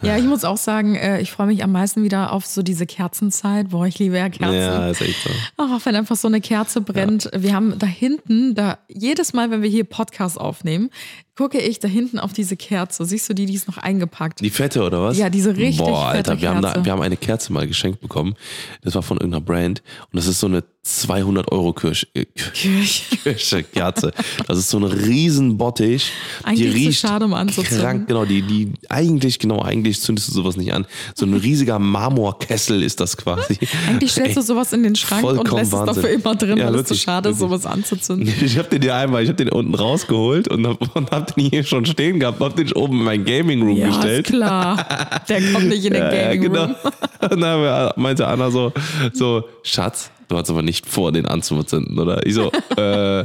Ja, 0.02 0.16
ich 0.16 0.24
muss 0.24 0.44
auch 0.44 0.56
sagen, 0.56 0.94
äh, 0.94 1.20
ich 1.20 1.30
freue 1.30 1.46
mich 1.46 1.62
am 1.64 1.72
meisten 1.72 2.02
wieder 2.02 2.32
auf 2.32 2.46
so 2.46 2.62
diese 2.62 2.86
Kerzenzeit. 2.86 3.70
Boah, 3.70 3.86
ich 3.86 3.98
liebe 3.98 4.16
ja 4.16 4.28
Kerzen. 4.28 4.54
Ja, 4.54 4.88
ist 4.90 5.00
echt 5.00 5.22
so. 5.22 5.30
Ach, 5.56 5.84
wenn 5.84 5.96
einfach 5.96 6.16
so 6.16 6.28
eine 6.28 6.40
Kerze 6.40 6.80
brennt. 6.80 7.30
Wir 7.34 7.54
haben 7.54 7.78
da 7.78 7.86
hinten, 7.86 8.54
da 8.54 8.78
jedes 8.88 9.32
Mal, 9.32 9.50
wenn 9.50 9.62
wir 9.62 9.70
hier 9.70 9.84
Podcast 9.84 10.38
aufnehmen, 10.40 10.90
gucke 11.38 11.60
ich 11.60 11.78
da 11.78 11.86
hinten 11.86 12.18
auf 12.18 12.32
diese 12.32 12.56
Kerze. 12.56 13.04
Siehst 13.04 13.28
du 13.28 13.32
die, 13.32 13.46
die 13.46 13.54
ist 13.54 13.68
noch 13.68 13.78
eingepackt. 13.78 14.40
Die 14.40 14.50
fette 14.50 14.82
oder 14.82 15.04
was? 15.04 15.16
Ja, 15.16 15.30
diese 15.30 15.56
richtig 15.56 15.78
Boah, 15.78 16.08
Alter, 16.08 16.32
fette 16.32 16.42
wir 16.42 16.48
haben, 16.48 16.62
da, 16.62 16.72
Kerze. 16.72 16.84
wir 16.84 16.92
haben 16.92 17.02
eine 17.02 17.16
Kerze 17.16 17.52
mal 17.52 17.68
geschenkt 17.68 18.00
bekommen. 18.00 18.34
Das 18.82 18.96
war 18.96 19.02
von 19.02 19.18
irgendeiner 19.18 19.44
Brand. 19.44 19.84
Und 20.10 20.16
das 20.16 20.26
ist 20.26 20.40
so 20.40 20.48
eine 20.48 20.64
200 20.82 21.52
Euro 21.52 21.72
Kirsch, 21.72 22.06
äh, 22.14 22.24
Kirche. 22.24 23.16
Kirsche 23.22 23.62
Kerze. 23.74 24.12
Das 24.46 24.58
ist 24.58 24.70
so 24.70 24.78
ein 24.78 24.84
riesen 24.84 25.58
Bottich. 25.58 26.10
Eigentlich 26.42 26.72
die 26.72 26.86
riecht 26.86 27.00
schade, 27.00 27.26
um 27.26 27.34
anzuzünden. 27.34 27.78
Krank, 27.78 28.08
genau, 28.08 28.24
die, 28.24 28.42
die, 28.42 28.72
eigentlich, 28.88 29.38
genau, 29.38 29.60
eigentlich 29.62 30.00
zündest 30.00 30.28
du 30.28 30.32
sowas 30.32 30.56
nicht 30.56 30.72
an. 30.72 30.86
So 31.14 31.26
ein 31.26 31.34
riesiger 31.34 31.78
Marmorkessel 31.78 32.82
ist 32.82 33.00
das 33.00 33.16
quasi. 33.16 33.58
Eigentlich 33.88 34.12
stellst 34.12 34.38
du 34.38 34.40
sowas 34.40 34.72
in 34.72 34.82
den 34.82 34.96
Schrank 34.96 35.24
und 35.24 35.50
lässt 35.52 35.72
es 35.72 35.78
Wahnsinn. 35.78 35.94
dafür 36.02 36.10
immer 36.10 36.34
drin, 36.34 36.58
Ja, 36.58 36.72
weil 36.72 36.80
es 36.80 36.88
zu 36.88 36.94
schade 36.94 37.28
ist, 37.30 37.38
sowas 37.38 37.66
anzuzünden. 37.66 38.32
Ich 38.42 38.56
habe 38.56 38.68
den 38.70 38.82
ja 38.82 38.96
einmal, 38.96 39.22
ich 39.22 39.28
habe 39.28 39.36
den 39.36 39.50
unten 39.50 39.74
rausgeholt 39.74 40.48
und 40.48 40.66
hab, 40.66 40.96
und 40.96 41.10
hab 41.10 41.27
den 41.32 41.50
hier 41.50 41.64
schon 41.64 41.84
stehen 41.86 42.18
gehabt, 42.20 42.40
hab 42.40 42.56
den 42.56 42.72
oben 42.72 42.98
in 42.98 43.04
mein 43.04 43.24
Gaming 43.24 43.62
Room 43.62 43.76
Ja, 43.76 43.86
gestellt. 43.88 44.26
klar. 44.26 44.84
Der 45.28 45.40
kommt 45.52 45.68
nicht 45.68 45.84
in 45.84 45.92
den 45.92 46.02
Ja, 46.02 46.12
ja, 46.12 46.24
Gaming 46.34 46.42
genau. 46.42 46.64
Room. 46.64 46.74
Und 47.30 47.40
dann 47.40 47.92
meinte 47.96 48.26
Anna 48.26 48.50
so, 48.50 48.72
so, 49.12 49.44
Schatz, 49.62 50.10
du 50.28 50.36
hast 50.36 50.50
aber 50.50 50.62
nicht 50.62 50.86
vor, 50.86 51.12
den 51.12 51.26
anzuzünden, 51.26 51.98
oder? 51.98 52.24
Ich 52.26 52.34
so, 52.34 52.50
äh, 52.76 53.24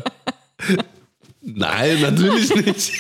nein, 1.44 2.02
natürlich 2.02 2.54
nicht. 2.66 2.92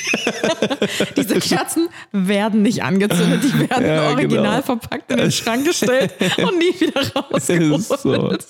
Diese 1.18 1.40
Kerzen 1.40 1.88
werden 2.12 2.62
nicht 2.62 2.84
angezündet, 2.84 3.42
die 3.44 3.70
werden 3.70 3.86
Ja, 3.86 4.10
original 4.10 4.62
genau. 4.62 4.62
verpackt 4.62 5.12
in 5.12 5.18
den 5.18 5.32
Schrank 5.32 5.66
gestellt 5.66 6.14
und 6.38 6.58
nie 6.58 6.80
wieder 6.80 7.02
ist 7.38 7.48
so. 7.48 7.54
rausgeholt. 8.14 8.46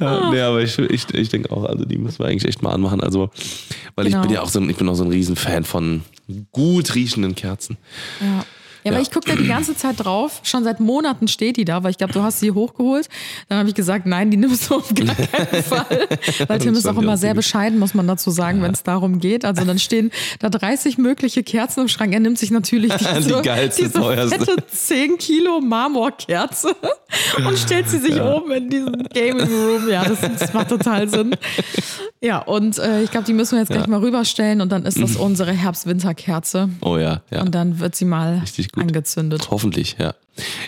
Ja, 0.00 0.30
nee, 0.30 0.40
aber 0.40 0.62
ich, 0.62 0.78
ich, 0.78 1.12
ich 1.14 1.28
denke 1.28 1.50
auch, 1.52 1.64
also 1.64 1.84
die 1.84 1.98
müssen 1.98 2.18
wir 2.18 2.26
eigentlich 2.26 2.46
echt 2.48 2.62
mal 2.62 2.72
anmachen. 2.72 3.00
Also, 3.00 3.30
weil 3.94 4.06
Genau. 4.06 4.18
ich 4.20 4.22
bin 4.26 4.34
ja 4.34 4.42
auch 4.42 4.48
so 4.48 4.60
ein, 4.60 4.68
ich 4.70 4.76
bin 4.76 4.88
auch 4.88 4.94
so 4.94 5.04
ein 5.04 5.10
Riesenfan 5.10 5.64
von 5.64 6.02
gut 6.52 6.94
riechenden 6.94 7.34
Kerzen. 7.34 7.76
Ja. 8.20 8.44
Ja, 8.84 8.92
Ja. 8.92 9.00
ich 9.00 9.10
gucke 9.10 9.28
da 9.30 9.34
die 9.36 9.46
ganze 9.48 9.74
Zeit 9.76 9.96
drauf. 10.04 10.40
Schon 10.44 10.62
seit 10.64 10.78
Monaten 10.80 11.26
steht 11.28 11.56
die 11.56 11.64
da, 11.64 11.82
weil 11.82 11.90
ich 11.90 11.98
glaube, 11.98 12.12
du 12.12 12.22
hast 12.22 12.40
sie 12.40 12.52
hochgeholt. 12.52 13.08
Dann 13.48 13.58
habe 13.58 13.68
ich 13.68 13.74
gesagt, 13.74 14.06
nein, 14.06 14.30
die 14.30 14.36
nimmst 14.36 14.70
du 14.70 14.76
auf 14.76 14.92
gar 14.94 15.14
keinen 15.14 15.62
Fall. 15.64 16.08
Weil 16.48 16.58
Tim 16.58 16.74
ist 16.74 16.86
auch 16.86 16.94
ja 16.96 17.02
immer 17.02 17.16
sehr 17.16 17.34
bescheiden, 17.34 17.78
muss 17.78 17.94
man 17.94 18.06
dazu 18.06 18.30
sagen, 18.30 18.62
wenn 18.62 18.72
es 18.72 18.82
darum 18.82 19.18
geht. 19.20 19.44
Also 19.44 19.64
dann 19.64 19.78
stehen 19.78 20.10
da 20.38 20.50
30 20.50 20.98
mögliche 20.98 21.42
Kerzen 21.42 21.80
im 21.80 21.88
Schrank. 21.88 22.12
Er 22.12 22.20
nimmt 22.20 22.38
sich 22.38 22.50
natürlich 22.50 22.92
diese, 23.16 23.40
geilste, 23.42 23.84
diese 23.84 23.98
teuerste. 24.00 24.38
fette 24.38 24.66
10 24.66 25.16
Kilo 25.18 25.60
Marmorkerze 25.60 26.68
und 27.46 27.58
stellt 27.58 27.88
sie 27.88 27.98
sich 27.98 28.20
oben 28.20 28.50
in 28.52 28.68
diesen 28.70 29.02
Gaming 29.14 29.48
Room. 29.48 29.88
Ja, 29.88 30.04
das, 30.04 30.20
das 30.20 30.52
macht 30.52 30.68
total 30.68 31.08
Sinn. 31.08 31.34
Ja, 32.20 32.38
und 32.38 32.78
äh, 32.78 33.02
ich 33.02 33.10
glaube, 33.10 33.26
die 33.26 33.32
müssen 33.34 33.52
wir 33.52 33.60
jetzt 33.60 33.70
gleich 33.70 33.86
mal 33.86 34.00
rüberstellen 34.00 34.60
und 34.60 34.72
dann 34.72 34.84
ist 34.86 35.00
das 35.00 35.16
unsere 35.16 35.52
Herbst-Winter-Kerze. 35.52 36.68
Oh 36.80 36.96
ja, 36.96 37.22
ja. 37.30 37.42
Und 37.42 37.54
dann 37.54 37.80
wird 37.80 37.94
sie 37.94 38.04
mal 38.04 38.38
Richtig 38.38 38.73
gut. 38.74 38.82
angezündet. 38.84 39.50
Hoffentlich, 39.50 39.96
ja. 39.98 40.14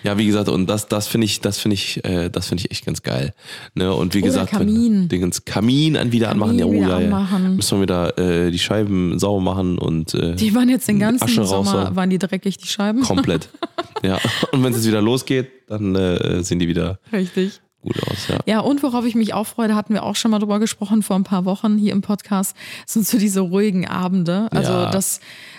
Ja, 0.04 0.16
wie 0.16 0.26
gesagt, 0.26 0.48
und 0.48 0.66
das, 0.68 0.86
das 0.86 1.08
finde 1.08 1.24
ich, 1.24 1.40
das 1.40 1.58
finde 1.58 1.74
ich, 1.74 2.04
äh, 2.04 2.28
das 2.30 2.46
finde 2.46 2.62
ich 2.64 2.70
echt 2.70 2.86
ganz 2.86 3.02
geil. 3.02 3.34
Ne? 3.74 3.92
Und 3.92 4.14
wie 4.14 4.18
Oder 4.18 4.26
gesagt, 4.28 4.50
Kamin. 4.52 5.08
den 5.08 5.20
ganzen 5.22 5.44
Kamin 5.44 5.96
an 5.96 6.12
wieder 6.12 6.30
anmachen, 6.30 6.58
ja, 6.58 6.66
oh, 6.66 6.72
ja, 6.72 6.88
ja. 6.88 6.96
anmachen. 6.98 7.56
Müssen 7.56 7.78
wir 7.78 7.82
wieder 7.82 8.16
äh, 8.18 8.50
die 8.52 8.58
Scheiben 8.60 9.18
sauber 9.18 9.40
machen 9.42 9.78
und 9.78 10.14
äh, 10.14 10.36
Die 10.36 10.54
waren 10.54 10.68
jetzt 10.68 10.86
den 10.86 11.00
ganzen 11.00 11.24
Asche 11.24 11.44
Sommer, 11.44 11.70
raussaugen. 11.72 11.96
waren 11.96 12.10
die 12.10 12.18
dreckig, 12.18 12.58
die 12.58 12.68
Scheiben. 12.68 13.02
komplett. 13.02 13.48
ja. 14.04 14.18
Und 14.52 14.62
wenn 14.62 14.70
es 14.72 14.78
jetzt 14.78 14.86
wieder 14.86 15.02
losgeht, 15.02 15.50
dann 15.68 15.96
äh, 15.96 16.42
sehen 16.44 16.60
die 16.60 16.68
wieder 16.68 17.00
Richtig. 17.12 17.60
gut 17.82 18.00
aus, 18.08 18.28
ja. 18.28 18.38
Ja, 18.46 18.60
und 18.60 18.84
worauf 18.84 19.04
ich 19.04 19.16
mich 19.16 19.34
auch 19.34 19.48
freue, 19.48 19.66
da 19.66 19.74
hatten 19.74 19.94
wir 19.94 20.04
auch 20.04 20.14
schon 20.14 20.30
mal 20.30 20.38
drüber 20.38 20.60
gesprochen 20.60 21.02
vor 21.02 21.16
ein 21.16 21.24
paar 21.24 21.44
Wochen 21.44 21.76
hier 21.76 21.90
im 21.92 22.02
Podcast, 22.02 22.54
sind 22.86 23.04
so 23.04 23.18
diese 23.18 23.40
ruhigen 23.40 23.88
Abende. 23.88 24.46
Also 24.52 24.70
Ja. 24.70 24.90
das, 24.92 25.18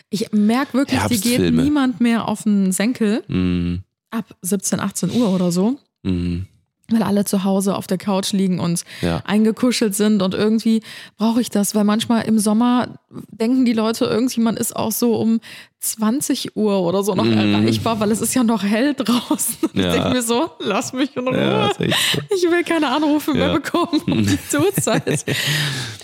ich 0.09 0.31
merke 0.31 0.73
wirklich, 0.77 1.01
die 1.09 1.19
geht 1.21 1.53
niemand 1.53 1.99
mehr 2.01 2.27
auf 2.27 2.43
den 2.43 2.71
Senkel 2.71 3.23
Mm, 3.27 3.83
ab 4.09 4.35
17, 4.41 4.79
18 4.79 5.11
Uhr 5.11 5.33
oder 5.33 5.51
so. 5.51 5.77
mm, 6.03 6.39
Weil 6.89 7.03
alle 7.03 7.25
zu 7.25 7.43
Hause 7.43 7.75
auf 7.75 7.85
der 7.85 7.97
Couch 7.97 8.31
liegen 8.31 8.59
und 8.61 8.83
Ja. 9.01 9.21
eingekuschelt 9.25 9.93
sind 9.93 10.21
und 10.21 10.33
irgendwie 10.33 10.81
brauche 11.17 11.41
ich 11.41 11.49
das, 11.49 11.75
weil 11.75 11.83
manchmal 11.83 12.23
im 12.25 12.39
Sommer 12.39 12.99
denken 13.31 13.65
die 13.65 13.73
Leute, 13.73 14.05
irgendjemand 14.05 14.57
ist 14.57 14.73
auch 14.75 14.91
so 14.93 15.15
um 15.15 15.41
20 15.79 16.55
Uhr 16.55 16.81
oder 16.81 17.03
so 17.03 17.13
noch 17.13 17.25
erreichbar, 17.25 17.99
weil 17.99 18.11
es 18.11 18.21
ist 18.21 18.33
ja 18.35 18.43
noch 18.43 18.63
hell 18.63 18.93
draußen. 18.93 19.57
Und. 19.63 19.75
Ja. 19.75 19.87
Ich 19.89 19.93
denke 19.95 20.09
mir 20.11 20.21
so, 20.21 20.49
lass 20.59 20.93
mich 20.93 21.15
in 21.15 21.27
Ruhe. 21.27 21.37
Ja, 21.37 21.71
so. 21.77 21.83
Ich 21.83 22.43
will 22.49 22.63
keine 22.63 22.87
Anrufe 22.89 23.33
mehr 23.33 23.53
bekommen 23.53 24.01
um 24.07 24.25
die 24.25 24.37
Uhrzeit. 24.57 25.25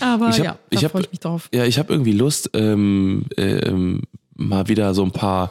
Aber 0.00 0.28
Ich 0.30 0.38
hab- 0.40 0.44
ja, 0.70 0.80
da 0.82 0.88
freue 0.90 1.02
ich 1.02 1.10
mich 1.10 1.20
drauf. 1.20 1.48
Ja, 1.52 1.64
ich 1.64 1.78
habe 1.78 1.92
irgendwie 1.92 2.12
Lust, 2.12 2.50
ähm, 2.54 3.24
ähm, 3.36 4.02
mal 4.36 4.68
wieder 4.68 4.94
so 4.94 5.02
ein 5.02 5.12
paar 5.12 5.50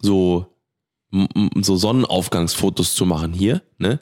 so 0.00 0.46
so 1.60 1.76
Sonnenaufgangsfotos 1.76 2.94
zu 2.94 3.04
machen 3.04 3.32
hier, 3.32 3.62
ne? 3.78 3.98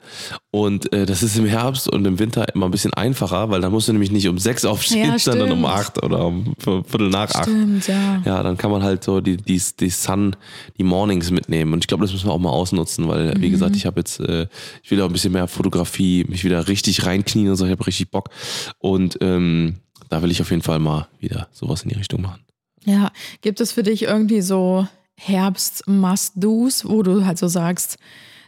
Und 0.51 0.93
äh, 0.93 1.07
das 1.07 1.23
ist 1.23 1.37
im 1.37 1.45
Herbst 1.45 1.87
und 1.87 2.05
im 2.05 2.19
Winter 2.19 2.53
immer 2.53 2.67
ein 2.67 2.71
bisschen 2.71 2.93
einfacher, 2.93 3.49
weil 3.49 3.61
dann 3.61 3.71
musst 3.71 3.87
du 3.87 3.93
nämlich 3.93 4.11
nicht 4.11 4.27
um 4.27 4.37
sechs 4.37 4.63
aufstehen, 4.63 5.13
Ja, 5.13 5.19
sondern 5.19 5.51
um 5.51 5.65
acht 5.65 6.03
oder 6.03 6.27
um 6.27 6.53
Viertel 6.59 7.09
nach 7.09 7.31
acht. 7.31 7.45
Stimmt, 7.45 7.87
ja. 7.87 8.21
Ja, 8.25 8.43
dann 8.43 8.57
kann 8.57 8.69
man 8.69 8.83
halt 8.83 9.03
so 9.03 9.21
die, 9.21 9.37
die, 9.37 9.59
die 9.79 9.89
Sun, 9.89 10.35
die 10.77 10.83
Mornings 10.83 11.31
mitnehmen. 11.31 11.73
Und 11.73 11.83
ich 11.83 11.87
glaube, 11.87 12.03
das 12.03 12.13
müssen 12.13 12.27
wir 12.27 12.33
auch 12.33 12.39
mal 12.39 12.51
ausnutzen, 12.51 13.07
weil, 13.07 13.33
wie 13.41 13.49
gesagt, 13.49 13.75
ich 13.75 13.87
habe 13.87 14.01
jetzt, 14.01 14.19
äh, 14.19 14.47
ich 14.83 14.91
will 14.91 15.01
auch 15.01 15.07
ein 15.07 15.13
bisschen 15.13 15.33
mehr 15.33 15.47
Fotografie, 15.47 16.25
mich 16.27 16.43
wieder 16.43 16.67
richtig 16.67 17.05
reinknien 17.07 17.49
und 17.49 17.55
so, 17.55 17.65
ich 17.65 17.71
habe 17.71 17.87
richtig 17.87 18.11
Bock. 18.11 18.29
Und 18.77 19.17
ähm, 19.21 19.77
da 20.09 20.21
will 20.21 20.29
ich 20.29 20.41
auf 20.41 20.51
jeden 20.51 20.63
Fall 20.63 20.77
mal 20.79 21.07
wieder 21.19 21.47
sowas 21.51 21.81
in 21.81 21.89
die 21.89 21.95
Richtung 21.95 22.21
machen. 22.21 22.41
Ja, 22.85 23.11
gibt 23.41 23.61
es 23.61 23.71
für 23.71 23.83
dich 23.83 24.03
irgendwie 24.03 24.41
so 24.41 24.87
Herbst-Must-Dos, 25.19 26.87
wo 26.87 27.03
du 27.03 27.25
halt 27.25 27.37
so 27.37 27.47
sagst, 27.47 27.97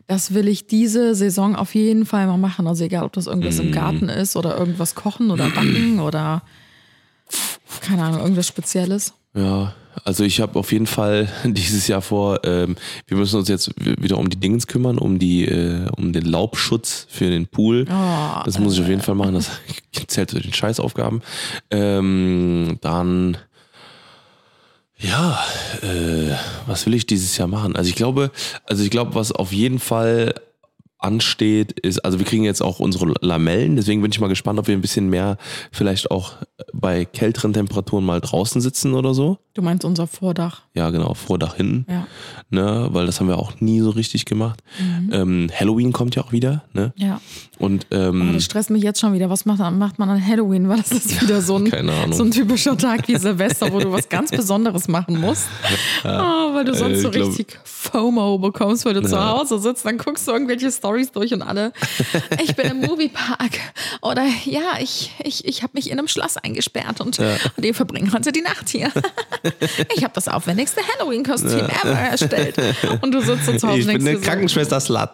das 0.07 0.34
will 0.34 0.47
ich 0.47 0.67
diese 0.67 1.15
Saison 1.15 1.55
auf 1.55 1.75
jeden 1.75 2.05
Fall 2.05 2.27
mal 2.27 2.38
machen. 2.38 2.67
Also 2.67 2.84
egal, 2.84 3.03
ob 3.03 3.13
das 3.13 3.27
irgendwas 3.27 3.57
Mm. 3.57 3.62
im 3.62 3.71
Garten 3.71 4.10
ist 4.10 4.36
oder 4.36 4.57
irgendwas 4.57 4.95
kochen 4.95 5.31
oder 5.31 5.49
backen 5.55 5.99
oder 5.99 6.41
Keine 7.81 8.03
Ahnung, 8.03 8.19
irgendwas 8.21 8.47
Spezielles. 8.47 9.13
Ja, 9.34 9.73
also 10.03 10.25
ich 10.25 10.41
habe 10.41 10.60
auf 10.60 10.73
jeden 10.73 10.88
Fall 10.88 11.29
dieses 11.45 11.88
Jahr 11.88 12.01
vor, 12.01 12.41
ähm, 12.43 12.75
wir 13.07 13.15
müssen 13.15 13.38
uns 13.38 13.47
jetzt 13.47 13.71
wieder 13.77 14.17
um 14.17 14.29
die 14.29 14.38
Dingens 14.39 14.67
kümmern, 14.67 14.97
um 14.97 15.17
die, 15.19 15.45
äh, 15.45 15.88
um 15.95 16.12
den 16.12 16.25
Laubschutz 16.25 17.07
für 17.10 17.29
den 17.29 17.47
Pool. 17.47 17.86
Oh, 17.89 18.41
das 18.43 18.60
muss 18.60 18.73
ich 18.73 18.81
auf 18.81 18.89
jeden 18.89 19.01
Fall 19.01 19.15
machen. 19.15 19.36
Das 19.36 19.49
zählt 20.07 20.31
zu 20.31 20.39
den 20.41 20.51
Scheißaufgaben. 20.53 21.21
Ähm, 21.69 22.77
dann 22.81 23.38
ja, 25.02 25.40
äh, 25.82 26.36
was 26.68 26.86
will 26.86 26.94
ich 26.94 27.06
dieses 27.06 27.38
Jahr 27.38 27.48
machen? 27.48 27.76
Also 27.76 27.90
ich 27.90 27.96
glaube, 27.96 28.32
also 28.66 28.84
ich 28.84 28.92
glaube, 28.92 29.16
was 29.16 29.32
auf 29.32 29.52
jeden 29.52 29.80
Fall 29.80 30.36
ansteht, 31.00 31.80
ist, 31.80 32.00
also 32.06 32.20
wir 32.20 32.26
kriegen 32.26 32.44
jetzt 32.44 32.62
auch 32.62 32.80
unsere 32.80 33.14
Lamellen, 33.22 33.76
deswegen 33.76 34.02
bin 34.02 34.12
ich 34.12 34.20
mal 34.20 34.28
gespannt, 34.28 34.60
ob 34.60 34.68
wir 34.68 34.78
ein 34.78 34.82
bisschen 34.82 35.10
mehr 35.10 35.38
vielleicht 35.72 36.12
auch 36.12 36.34
bei 36.74 37.06
kälteren 37.06 37.54
Temperaturen 37.54 38.04
mal 38.06 38.21
draußen 38.21 38.62
sitzen 38.62 38.93
oder 38.93 39.13
so. 39.13 39.38
Du 39.54 39.62
meinst 39.62 39.84
unser 39.84 40.08
Vordach? 40.08 40.62
Ja, 40.74 40.91
genau, 40.91 41.13
Vordach 41.13 41.56
hinten. 41.56 41.86
Ja. 41.91 42.08
Ne, 42.50 42.88
weil 42.91 43.06
das 43.06 43.19
haben 43.19 43.28
wir 43.28 43.38
auch 43.38 43.60
nie 43.60 43.82
so 43.82 43.89
richtig 43.89 44.24
gemacht. 44.26 44.62
Ähm, 45.12 45.50
Halloween 45.54 45.91
kommt 45.91 46.15
ja 46.15 46.24
auch 46.24 46.32
wieder, 46.32 46.63
ne? 46.74 46.93
Ja. 46.95 47.19
Und 47.60 47.86
ähm, 47.91 48.30
Oh, 48.30 48.34
das 48.34 48.45
stresst 48.45 48.69
mich 48.69 48.82
jetzt 48.82 49.02
schon 49.02 49.13
wieder. 49.13 49.30
Was 49.30 49.45
macht, 49.45 49.60
macht 49.74 50.00
man 50.00 50.10
an 50.10 50.26
Halloween? 50.26 50.69
Weil 50.69 50.78
das 50.78 50.91
ist 50.91 51.21
wieder 51.21 51.41
so 51.41 51.58
ein, 51.58 51.65
so 52.12 52.24
ein 52.24 52.32
typischer 52.32 52.78
Tag 52.78 53.08
wie 53.10 53.17
Silvester, 53.17 53.71
wo 53.74 53.80
du 53.80 53.91
was 53.91 54.08
ganz 54.08 54.32
Besonderes 54.36 54.88
machen 54.88 55.19
musst. 55.19 55.47
Oh, 56.06 56.08
weil 56.08 56.63
du 56.63 56.74
sonst 56.74 57.00
Äh, 57.00 57.02
so 57.02 57.10
richtig 57.10 57.60
FOMO 57.65 58.38
bekommst, 58.39 58.86
weil 58.86 58.93
du 58.93 59.02
zu 59.04 59.15
Ja. 59.15 59.38
Hause 59.38 59.60
sitzt. 59.60 59.86
Dann 59.86 59.97
guckst 59.97 60.28
du 60.28 60.32
irgendwelche 60.32 60.71
Stories 60.71 61.12
durch 61.12 61.34
und 61.34 61.41
alle, 61.41 61.74
ich 62.41 62.56
bin 62.56 62.67
im 62.71 62.80
Moviepark. 62.82 63.60
Oder 64.02 64.24
ja, 64.45 64.80
ich, 64.82 65.12
ich, 65.26 65.43
ich 65.45 65.62
habe 65.62 65.71
mich 65.76 65.91
in 65.91 66.00
einem 66.00 66.08
Schloss 66.08 66.38
eingesperrt 66.52 67.02
und, 67.02 67.20
und 67.20 67.40
wir 67.58 67.74
verbringen 67.74 68.12
heute 68.14 68.32
die 68.32 68.42
Nacht 68.42 68.70
hier. 68.70 68.92
Ich 69.96 70.04
habe 70.04 70.14
das 70.14 70.28
aufwendigste 70.28 70.82
Halloween-Kostüm 70.82 71.66
ever 71.84 71.90
erstellt. 71.92 72.56
Und 73.02 73.12
du 73.12 73.22
sitzt 73.22 73.46
so 73.46 73.58
zu 73.58 73.68
Hause 73.68 73.80
ich 73.80 73.88
bin 73.88 73.96
eine 73.96 74.12
dir 74.12 74.18
so, 74.18 74.24
Krankenschwester 74.24 74.80
Slut. 74.80 75.10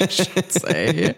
Schatz, 0.00 0.64
ey. 0.64 1.14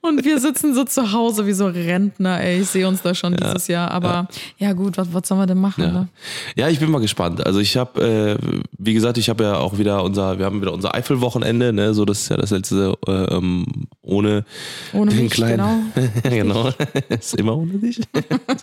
Und 0.00 0.24
wir 0.24 0.40
sitzen 0.40 0.74
so 0.74 0.84
zu 0.84 1.12
Hause 1.12 1.46
wie 1.46 1.52
so 1.52 1.66
Rentner, 1.66 2.40
ey. 2.40 2.60
Ich 2.60 2.68
sehe 2.68 2.88
uns 2.88 3.02
da 3.02 3.14
schon 3.14 3.36
dieses 3.36 3.68
Jahr. 3.68 3.90
Aber 3.90 4.28
ja, 4.58 4.72
gut, 4.72 4.96
was, 4.96 5.12
was 5.12 5.28
sollen 5.28 5.40
wir 5.40 5.46
denn 5.46 5.60
machen? 5.60 5.84
Ja. 5.84 5.92
Ne? 5.92 6.08
ja, 6.56 6.68
ich 6.68 6.80
bin 6.80 6.90
mal 6.90 7.00
gespannt. 7.00 7.44
Also 7.46 7.60
ich 7.60 7.76
habe, 7.76 8.38
äh, 8.40 8.56
wie 8.78 8.94
gesagt, 8.94 9.18
ich 9.18 9.28
habe 9.28 9.44
ja 9.44 9.56
auch 9.56 9.78
wieder 9.78 10.02
unser, 10.02 10.38
wir 10.38 10.46
haben 10.46 10.60
wieder 10.60 10.72
unser 10.72 10.94
Eifelwochenende, 10.94 11.72
ne, 11.72 11.94
so 11.94 12.04
das 12.04 12.22
ist 12.22 12.28
ja 12.30 12.36
das 12.36 12.50
letzte 12.50 12.96
äh, 13.06 13.34
ähm, 13.34 13.66
ohne, 14.02 14.44
Ohne 14.92 15.10
den 15.10 15.24
mich, 15.24 15.32
kleinen, 15.32 15.92
genau, 16.22 16.70
ist 17.08 17.34
immer 17.34 17.56
ohne 17.56 17.74
dich, 17.74 17.87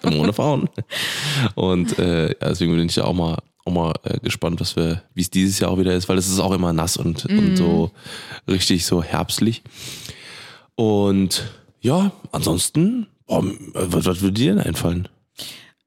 immer 0.04 0.16
ohne 0.22 0.34
Frauen. 0.34 0.70
Und 1.56 1.98
äh, 2.00 2.36
deswegen 2.42 2.76
bin 2.76 2.88
ich 2.88 2.96
ja 2.96 3.06
auch 3.06 3.14
mal 3.14 3.38
auch 3.68 3.72
mal 3.72 3.94
äh, 4.04 4.20
gespannt, 4.20 4.60
was 4.62 4.76
wir, 4.76 5.02
wie 5.16 5.22
es 5.22 5.32
dieses 5.32 5.58
Jahr 5.60 5.72
auch 5.72 5.80
wieder 5.80 5.94
ist, 5.96 6.08
weil 6.08 6.20
es 6.20 6.28
ist 6.30 6.40
auch 6.40 6.52
immer 6.52 6.72
nass 6.72 6.98
und, 6.98 7.28
Mhm. 7.28 7.40
und 7.40 7.56
so 7.58 7.90
richtig 8.48 8.86
so 8.86 9.02
herbstlich. 9.02 9.64
Und 10.76 11.44
ja, 11.82 12.12
ansonsten, 12.32 13.08
boah, 13.26 13.44
was, 13.74 14.06
was 14.06 14.22
würde 14.22 14.34
dir 14.34 14.54
denn 14.56 14.64
einfallen? 14.64 15.08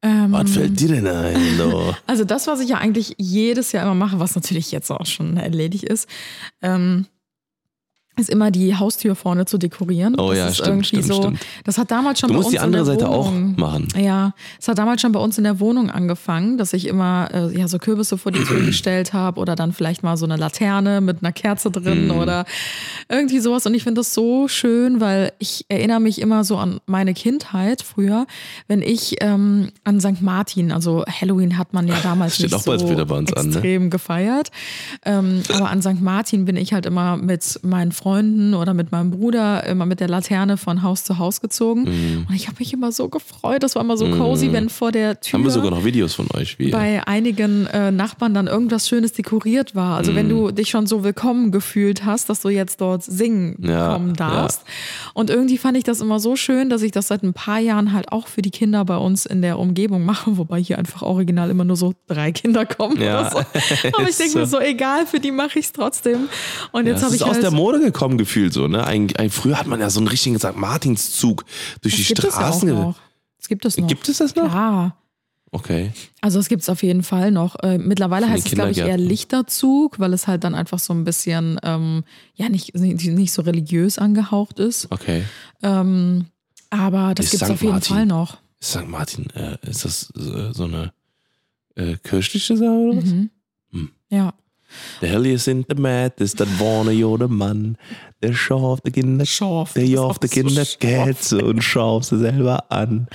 Ähm, 0.03 0.31
Was 0.33 0.53
fällt 0.53 0.79
dir 0.79 0.89
denn 0.89 1.07
ein? 1.09 1.57
So? 1.57 1.95
also 2.07 2.25
das, 2.25 2.47
was 2.47 2.61
ich 2.61 2.69
ja 2.69 2.79
eigentlich 2.79 3.15
jedes 3.19 3.73
Jahr 3.73 3.83
immer 3.85 3.95
mache, 3.97 4.21
was 4.21 4.35
natürlich 4.37 4.71
jetzt 4.71 4.91
auch 4.93 5.07
schon 5.07 5.37
erledigt 5.37 5.85
ist, 5.85 6.09
ähm, 6.63 7.07
ist 8.19 8.29
immer 8.31 8.51
die 8.51 8.77
Haustür 8.77 9.15
vorne 9.15 9.47
zu 9.47 9.59
dekorieren. 9.59 10.15
Oh 10.19 10.29
das 10.31 10.39
ja, 10.39 10.47
ist 10.49 10.55
stimmt, 10.57 10.69
irgendwie 10.69 10.87
stimmt, 10.87 11.05
so, 11.07 11.15
stimmt. 11.23 11.41
Das 11.65 11.79
hat 11.79 11.91
damals 11.91 12.21
schon 12.21 12.29
Du 12.29 12.35
bei 12.35 12.39
musst 12.39 12.47
uns 12.49 12.53
die 12.53 12.59
andere 12.61 12.83
in 12.83 12.87
der 12.87 12.95
Seite 12.95 13.09
auch 13.09 13.27
Wohnung, 13.29 13.55
machen. 13.57 13.89
Ja, 13.97 14.35
es 14.61 14.69
hat 14.69 14.79
damals 14.79 15.01
schon 15.01 15.13
bei 15.13 15.21
uns 15.21 15.39
in 15.39 15.45
der 15.45 15.61
Wohnung 15.61 15.91
angefangen, 15.91 16.59
dass 16.59 16.73
ich 16.73 16.87
immer 16.87 17.29
äh, 17.33 17.57
ja 17.59 17.69
so 17.69 17.79
Kürbisse 17.79 18.19
vor 18.19 18.33
die 18.33 18.43
Tür 18.43 18.61
gestellt 18.67 19.13
habe 19.13 19.41
oder 19.41 19.55
dann 19.57 19.73
vielleicht 19.73 20.03
mal 20.03 20.17
so 20.17 20.25
eine 20.27 20.37
Laterne 20.37 21.01
mit 21.01 21.23
einer 21.23 21.33
Kerze 21.33 21.71
drin 21.71 22.07
Mhm. 22.07 22.11
oder 22.19 22.45
irgendwie 23.09 23.39
sowas. 23.41 23.65
Und 23.67 23.75
ich 23.75 23.83
finde 23.85 24.01
das 24.01 24.15
so 24.15 24.49
schön, 24.49 25.01
weil 25.01 25.33
ich 25.39 25.65
erinnere 25.69 26.01
mich 26.01 26.21
immer 26.21 26.45
so 26.45 26.57
an 26.57 26.81
meine 26.87 27.15
Kindheit 27.15 27.83
früher, 27.83 28.27
wenn 28.67 28.83
ich 28.83 29.17
ähm, 29.21 29.69
an 29.85 30.01
St. 30.01 30.21
Martin, 30.23 30.73
also 30.73 31.05
Halloween 31.07 31.57
hat 31.59 31.73
man 31.73 31.87
ja 31.89 31.95
damals 32.03 32.35
Steht 32.35 32.47
nicht 32.47 32.55
auch 32.55 32.65
bald 32.65 32.81
so 32.81 32.91
wieder 32.91 33.07
bei 33.07 33.17
uns 33.17 33.33
an, 33.33 33.47
ne? 33.49 33.53
extrem 33.55 33.91
gefeiert. 33.91 34.51
Ähm, 35.05 35.43
aber 35.55 35.71
an 35.71 35.83
St. 35.83 36.01
Martin 36.01 36.45
bin 36.45 36.57
ich 36.57 36.73
halt 36.73 36.85
immer 36.87 37.17
mit 37.17 37.61
meinen 37.63 37.93
Freunden 37.93 38.08
oder 38.09 38.75
mit 38.75 38.91
meinem 38.93 39.11
Bruder 39.11 39.65
immer 39.65 39.87
mit 39.87 40.01
der 40.01 40.09
Laterne 40.09 40.57
von 40.57 40.83
Haus 40.83 41.05
zu 41.05 41.19
Haus 41.19 41.41
gezogen. 41.41 41.83
Mhm. 41.83 42.27
Und 42.29 42.35
ich 42.35 42.47
habe 42.49 42.57
mich 42.59 42.73
immer 42.73 42.91
so 42.93 43.09
gefreut. 43.09 43.63
Das 43.63 43.75
war 43.75 43.83
immer 43.83 43.97
so 43.97 44.09
cozy, 44.11 44.53
wenn 44.53 44.69
vor 44.69 44.93
der 44.93 45.21
Tür 45.21 45.39
Haben 45.39 45.45
wir 45.45 45.51
sogar 45.51 45.71
noch 45.71 45.85
Videos 45.85 46.15
von 46.15 46.27
euch? 46.35 46.59
Wie, 46.59 46.71
bei 46.71 47.07
einigen 47.07 47.67
äh, 47.67 47.91
Nachbarn 47.91 48.35
dann 48.35 48.47
irgendwas 48.47 48.89
Schönes 48.89 49.13
dekoriert 49.13 49.75
war. 49.75 49.97
Also 49.97 50.13
Mhm. 50.13 50.17
wenn 50.17 50.29
du 50.29 50.51
dich 50.51 50.71
schon 50.71 50.87
so 50.87 51.05
willkommen 51.05 51.53
gefühlt 51.53 52.05
hast, 52.05 52.29
dass 52.31 52.41
du 52.41 52.49
jetzt 52.49 52.81
dort 52.81 53.03
singen 53.03 53.57
Ja, 53.63 53.93
kommen 53.93 54.15
darfst. 54.15 54.63
Und 55.15 55.31
irgendwie 55.31 55.59
fand 55.59 55.77
ich 55.77 55.85
das 55.85 56.01
immer 56.01 56.19
so 56.21 56.37
schön, 56.37 56.71
dass 56.71 56.83
ich 56.83 56.93
das 56.93 57.09
seit 57.09 57.23
ein 57.23 57.35
paar 57.35 57.59
Jahren 57.59 57.93
halt 57.93 58.11
auch 58.13 58.27
für 58.27 58.43
die 58.43 58.51
Kinder 58.51 58.85
bei 58.85 58.97
uns 58.97 59.27
in 59.27 59.43
der 59.43 59.59
Umgebung 59.59 60.05
mache, 60.05 60.37
wobei 60.39 60.61
hier 60.61 60.79
einfach 60.79 61.03
original 61.03 61.51
immer 61.51 61.65
nur 61.65 61.77
so 61.77 61.95
drei 62.07 62.33
Kinder 62.33 62.65
kommen 62.67 63.01
Ja. 63.01 63.21
oder 63.21 63.31
so. 63.31 63.39
Aber 63.93 64.03
ich 64.05 64.09
Ist 64.11 64.21
denke 64.21 64.39
mir 64.39 64.47
so. 64.47 64.59
so, 64.59 64.63
egal, 64.63 65.07
für 65.07 65.21
die 65.21 65.31
mache 65.33 65.59
ich 65.59 65.67
es 65.67 65.73
trotzdem. 65.73 66.29
Und 66.73 66.87
ja, 66.87 66.93
jetzt 66.93 67.03
das 67.03 67.05
habe 67.07 67.15
ist 67.15 67.21
ich 67.21 67.27
aus 67.27 67.35
halt, 67.35 67.43
der 67.43 67.51
Mode 67.51 67.81
gekommen, 67.81 67.98
gefühlt 68.17 68.53
so. 68.53 68.69
Ne? 68.69 68.87
Ein, 68.87 69.15
ein, 69.17 69.31
früher 69.31 69.59
hat 69.59 69.67
man 69.67 69.81
ja 69.81 69.91
so 69.91 70.01
einen 70.01 70.09
richtigen 70.09 70.39
St. 70.39 70.57
Martinszug 70.57 71.45
durch 71.83 71.97
die 71.97 72.03
das 72.03 72.09
gibt 72.09 72.19
es 72.21 72.25
ja 72.25 72.31
auch 72.31 72.53
Straßen. 72.53 72.69
noch. 72.69 72.97
Das 73.39 73.49
gibt 73.49 73.65
es 73.65 73.77
noch. 73.77 73.87
Gibt 73.87 74.09
es 74.09 74.19
das 74.19 74.35
noch? 74.35 74.53
Ja. 74.53 74.97
Okay. 75.51 75.93
Also 76.21 76.39
es 76.39 76.49
gibt 76.49 76.63
es 76.63 76.69
auf 76.69 76.83
jeden 76.83 77.03
Fall 77.03 77.31
noch. 77.31 77.57
Äh, 77.63 77.79
mittlerweile 77.79 78.27
Von 78.27 78.35
heißt 78.35 78.47
es, 78.47 78.53
glaube 78.53 78.71
ich, 78.71 78.79
eher. 78.79 78.99
Lichterzug, 78.99 79.99
weil 79.99 80.13
es 80.13 80.27
halt 80.27 80.45
dann 80.45 80.55
einfach 80.55 80.79
so 80.79 80.93
ein 80.93 81.05
bisschen, 81.05 81.59
ähm, 81.63 82.05
ja, 82.35 82.49
nicht, 82.49 82.75
nicht, 82.75 83.07
nicht 83.07 83.33
so 83.33 83.43
religiös 83.43 83.99
angehaucht 83.99 84.59
ist. 84.59 84.89
Okay. 84.91 85.25
Ähm, 85.63 86.27
aber 86.71 87.15
das 87.15 87.31
gibt 87.31 87.43
es 87.43 87.51
auf 87.51 87.63
jeden 87.63 87.75
Martin. 87.75 87.97
Fall 87.97 88.07
noch. 88.07 88.39
Ist 88.61 88.73
St. 88.73 88.89
Martin, 88.89 89.31
äh, 89.31 89.57
ist 89.63 89.85
das 89.85 90.13
äh, 90.17 90.53
so 90.53 90.65
eine 90.65 90.93
äh, 91.77 91.97
kirchliche 91.97 92.57
Sache 92.57 92.71
oder 92.71 92.99
was? 92.99 93.05
Mhm. 93.07 93.31
Hm. 93.73 93.91
Ja. 94.11 94.35
Der 95.01 95.11
Hell 95.11 95.27
ist 95.27 95.49
in 95.49 95.65
der 95.67 95.79
Matt, 95.79 96.21
ist 96.21 96.41
der 96.41 96.47
Warner 96.59 96.91
Jode 96.93 97.29
Mann, 97.29 97.77
der 98.23 98.35
schauft 98.35 98.87
die 98.87 98.91
Kinder, 98.91 99.25
Schorf. 99.25 99.73
der 99.75 99.87
jauft 99.87 100.23
so 100.23 100.29
Kinder 100.29 100.65
schorf. 100.65 100.79
Kätze 100.79 101.45
und 101.45 101.63
schauft 101.63 102.09
sie 102.09 102.19
selber 102.19 102.65
an. 102.71 103.07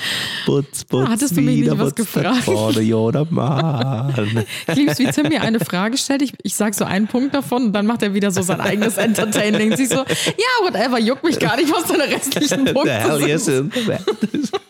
Putz, 0.45 0.85
putz, 0.85 1.09
hattest 1.09 1.35
du 1.35 1.41
mich 1.41 1.57
nicht 1.57 1.65
wieder 1.65 1.77
was 1.77 1.93
putz, 1.93 2.11
der 2.13 2.23
gefragt? 2.23 2.47
Warner 2.47 2.81
Jode 2.81 3.27
Mann. 3.29 4.45
Ich 4.67 4.75
lieb's, 4.75 4.99
wie 4.99 5.07
Tim 5.07 5.27
mir 5.27 5.41
eine 5.41 5.59
Frage 5.59 5.97
stellt. 5.97 6.21
Ich, 6.21 6.33
ich 6.43 6.55
sag 6.55 6.73
so 6.73 6.85
einen 6.85 7.07
Punkt 7.07 7.35
davon 7.35 7.65
und 7.67 7.73
dann 7.73 7.85
macht 7.85 8.01
er 8.01 8.13
wieder 8.13 8.31
so 8.31 8.41
sein 8.41 8.61
eigenes 8.61 8.97
Entertaining. 8.97 9.75
Sie 9.75 9.85
so, 9.85 9.97
ja, 9.97 10.65
whatever, 10.65 10.99
juckt 10.99 11.23
mich 11.23 11.37
gar 11.39 11.57
nicht, 11.57 11.71
was 11.71 11.85
deine 11.85 12.03
restlichen 12.13 12.65
Der 12.65 12.73
Punkte 12.73 12.93
Hell 12.93 13.29
ist 13.29 13.45
sind. 13.45 13.75
in 13.75 13.85
der 13.85 13.99
Matt. 13.99 14.03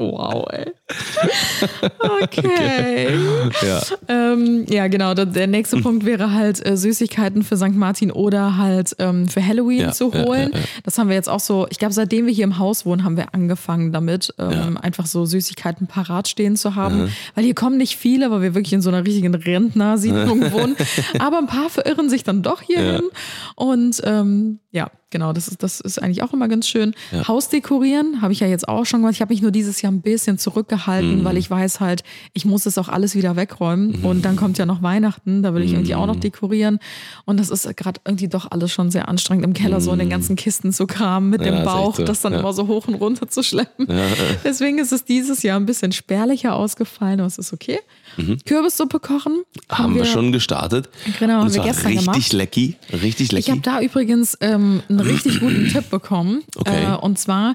Wow, 0.00 0.46
ey. 0.50 0.64
Okay. 2.22 3.08
Ja. 3.62 3.80
Ähm, 4.08 4.64
ja, 4.68 4.88
genau. 4.88 5.14
Der, 5.14 5.26
der 5.26 5.46
nächste 5.46 5.76
Punkt 5.80 6.04
wäre 6.06 6.32
halt 6.32 6.64
äh, 6.66 6.76
Süßigkeiten 6.76 7.42
für 7.42 7.56
St. 7.56 7.74
Martin 7.74 8.10
oder 8.10 8.56
halt 8.56 8.96
ähm, 8.98 9.28
für 9.28 9.44
Halloween 9.46 9.80
Ja, 9.80 9.92
zu 9.92 10.12
holen. 10.12 10.50
ja. 10.54 10.60
Das 10.84 10.98
haben 10.98 11.08
wir 11.08 11.16
jetzt 11.16 11.28
auch 11.28 11.40
so, 11.40 11.66
ich 11.70 11.78
glaube, 11.78 11.92
seitdem 11.94 12.26
wir 12.26 12.32
hier 12.32 12.44
im 12.44 12.58
Haus 12.58 12.86
wohnen, 12.86 13.04
haben 13.04 13.16
wir 13.16 13.34
angefangen 13.34 13.92
damit, 13.92 14.32
ähm, 14.38 14.76
einfach 14.78 15.06
so 15.06 15.24
Süßigkeiten 15.26 15.86
parat 15.86 16.28
stehen 16.28 16.56
zu 16.56 16.74
haben. 16.76 17.12
Weil 17.34 17.44
hier 17.44 17.54
kommen 17.54 17.76
nicht 17.76 17.96
viele, 17.96 18.30
weil 18.30 18.40
wir 18.42 18.54
wirklich 18.54 18.72
in 18.72 18.82
so 18.82 18.88
einer 18.90 19.04
richtigen 19.04 19.34
Rentnersiedlung 19.34 20.52
wohnen. 20.52 20.76
Aber 21.18 21.38
ein 21.38 21.46
paar 21.46 21.68
verirren 21.70 22.08
sich 22.08 22.24
dann 22.24 22.42
doch 22.42 22.62
hierhin. 22.62 23.02
Und 23.54 24.00
ähm, 24.04 24.60
ja, 24.72 24.90
genau, 25.10 25.32
das 25.32 25.48
ist, 25.48 25.62
das 25.62 25.80
ist 25.80 26.02
eigentlich 26.02 26.22
auch 26.22 26.32
immer 26.32 26.48
ganz 26.48 26.66
schön. 26.68 26.94
Haus 27.28 27.48
dekorieren 27.48 28.22
habe 28.22 28.32
ich 28.32 28.40
ja 28.40 28.46
jetzt 28.46 28.68
auch 28.68 28.84
schon 28.86 29.00
gemacht. 29.00 29.14
Ich 29.14 29.20
habe 29.20 29.32
mich 29.32 29.42
nur 29.42 29.50
dieses 29.50 29.82
Jahr 29.82 29.92
ein 29.92 30.00
bisschen 30.02 30.38
zurückgehalten, 30.38 31.24
weil 31.24 31.36
ich 31.36 31.50
weiß 31.50 31.80
halt, 31.80 32.02
ich 32.32 32.44
muss 32.44 32.64
das 32.64 32.78
auch 32.78 32.88
alles 32.88 33.14
wieder 33.14 33.36
wegräumen. 33.36 34.04
Und 34.04 34.24
dann 34.24 34.36
kommt 34.36 34.58
ja 34.58 34.66
noch 34.66 34.82
Weihnachten, 34.82 35.42
da 35.42 35.54
will 35.54 35.62
ich 35.62 35.72
irgendwie 35.72 35.94
auch 35.94 36.06
noch 36.06 36.16
dekorieren. 36.16 36.78
Und 37.24 37.38
das 37.40 37.50
ist 37.50 37.76
gerade 37.76 38.00
irgendwie 38.06 38.28
doch 38.28 38.50
alles 38.50 38.72
schon 38.72 38.90
sehr 38.90 39.08
anstrengend 39.08 39.44
im 39.44 39.52
Keller, 39.54 39.80
so 39.80 39.92
in 39.92 39.98
den 39.98 40.10
ganzen 40.10 40.36
Kisten 40.36 40.72
zu 40.72 40.86
kramen 40.86 41.30
mit 41.30 41.44
Ja, 41.44 41.50
dem 41.52 41.64
Bauch, 41.64 41.96
so. 41.96 42.04
das 42.04 42.20
dann 42.20 42.32
Ja. 42.32 42.40
immer 42.40 42.52
so 42.52 42.66
hoch 42.68 42.86
und 42.88 42.94
runter 42.94 43.28
zu 43.28 43.42
schleppen. 43.42 43.86
Deswegen 44.44 44.78
ist 44.78 44.92
es 44.92 45.04
dieses 45.04 45.42
Jahr 45.42 45.58
ein 45.58 45.66
bisschen 45.66 45.92
spärlicher 45.92 46.54
ausgefallen, 46.54 47.20
aber 47.20 47.26
es 47.26 47.38
ist 47.38 47.52
okay. 47.52 47.78
Kürbissuppe 48.46 49.00
kochen. 49.00 49.42
Haben 49.68 49.94
wir 49.94 50.04
schon 50.04 50.32
gestartet. 50.32 50.88
Genau, 51.18 51.40
haben 51.40 51.54
wir 51.54 51.62
gestern 51.62 51.86
richtig 51.92 52.04
gemacht. 52.04 52.32
lecky. 52.32 52.76
Richtig 52.92 53.32
Ich 53.32 53.48
habe 53.50 53.58
lecky. 53.58 53.62
da 53.62 53.80
übrigens 53.80 54.36
ähm, 54.40 54.82
einen 54.88 55.00
richtig 55.00 55.40
guten 55.40 55.68
Tipp 55.68 55.90
bekommen. 55.90 56.42
Okay. 56.56 56.84
Äh, 56.92 56.96
und 56.96 57.18
zwar 57.18 57.54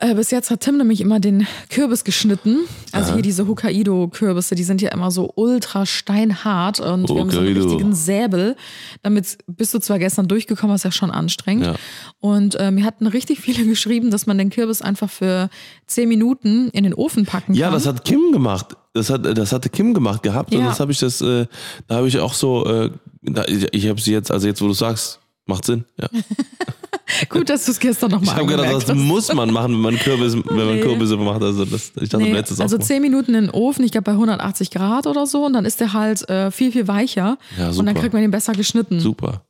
Äh, 0.00 0.14
bis 0.14 0.30
jetzt 0.30 0.52
hat 0.52 0.60
Tim 0.60 0.76
nämlich 0.78 1.00
immer 1.00 1.18
den 1.18 1.44
Kürbis 1.70 2.04
geschnitten. 2.04 2.58
Also 2.92 3.14
hier 3.14 3.22
diese 3.22 3.48
Hokkaido-Kürbisse, 3.48 4.54
die 4.54 4.62
sind 4.62 4.80
ja 4.80 4.92
immer 4.92 5.10
so 5.10 5.32
ultra 5.34 5.86
steinhart 5.86 6.78
und 6.78 7.08
wir 7.08 7.18
haben 7.20 7.30
so 7.32 7.40
einen 7.40 7.48
Hokkaido. 7.48 7.64
richtigen 7.68 7.94
Säbel. 7.96 8.54
Damit 9.02 9.38
bist 9.48 9.74
du 9.74 9.80
zwar 9.80 9.98
gestern 9.98 10.28
durchgekommen, 10.28 10.76
ist 10.76 10.84
ja 10.84 10.92
schon 10.92 11.10
anstrengend. 11.10 11.66
Ja. 11.66 11.74
Und 12.20 12.54
äh, 12.54 12.70
mir 12.70 12.84
hatten 12.84 13.08
richtig 13.08 13.40
viele 13.40 13.64
geschrieben, 13.66 14.12
dass 14.12 14.26
man 14.26 14.38
den 14.38 14.50
Kürbis 14.50 14.82
einfach 14.82 15.10
für 15.10 15.50
10 15.88 16.08
Minuten 16.08 16.68
in 16.68 16.84
den 16.84 16.94
Ofen 16.94 17.26
packen 17.26 17.46
kann. 17.54 17.54
Ja, 17.56 17.70
das 17.72 17.84
hat 17.86 18.04
Kim 18.04 18.30
gemacht. 18.30 18.76
Das 18.98 19.10
hat, 19.10 19.24
das 19.38 19.52
hatte 19.52 19.68
Kim 19.68 19.94
gemacht 19.94 20.22
gehabt 20.22 20.52
und 20.54 20.60
Ja. 20.60 20.66
das 20.68 20.80
habe 20.80 20.92
ich 20.92 20.98
das, 20.98 21.20
äh, 21.20 21.46
da 21.86 21.96
habe 21.96 22.08
ich 22.08 22.18
auch 22.18 22.34
so, 22.34 22.66
äh, 22.66 22.90
da, 23.22 23.44
ich, 23.46 23.66
ich 23.72 23.88
habe 23.88 24.00
sie 24.00 24.12
jetzt, 24.12 24.30
also 24.30 24.46
jetzt, 24.46 24.60
wo 24.62 24.66
du 24.66 24.72
sagst, 24.74 25.20
macht 25.46 25.64
Sinn. 25.64 25.84
Ja. 26.00 26.08
Gut, 27.30 27.48
dass 27.48 27.64
du 27.64 27.70
es 27.72 27.80
gestern 27.80 28.10
Ich 28.10 28.16
nochmal 28.16 28.34
habe 28.36 28.46
gedacht, 28.46 28.88
das 28.88 28.94
muss 28.94 29.32
man 29.32 29.50
machen, 29.50 29.72
wenn 29.72 29.80
man 29.80 29.98
Kürbis, 29.98 30.34
wenn 30.44 30.44
man 30.56 30.74
Nee. 30.76 30.80
Kürbisse 30.82 31.16
macht. 31.16 31.42
Also 31.42 31.64
das, 31.64 31.92
ich 32.00 32.08
dachte, 32.10 32.24
Nee, 32.24 32.32
du 32.32 32.38
es 32.38 32.60
also 32.60 32.76
auch 32.76 32.80
10 32.82 33.00
Minuten 33.00 33.34
in 33.34 33.44
den 33.46 33.50
Ofen, 33.50 33.82
ich 33.84 33.92
glaube 33.92 34.04
bei 34.04 34.12
180 34.12 34.70
Grad 34.70 35.06
oder 35.06 35.26
so, 35.26 35.46
und 35.46 35.54
dann 35.54 35.64
ist 35.64 35.80
der 35.80 35.94
halt 35.94 36.28
äh, 36.28 36.50
viel, 36.50 36.70
viel 36.72 36.86
weicher. 36.86 37.38
Ja, 37.58 37.68
und 37.68 37.72
super. 37.72 37.86
dann 37.86 37.94
kriegt 37.94 38.12
man 38.12 38.20
den 38.22 38.30
besser 38.30 38.52
geschnitten. 38.52 39.00
super. 39.00 39.42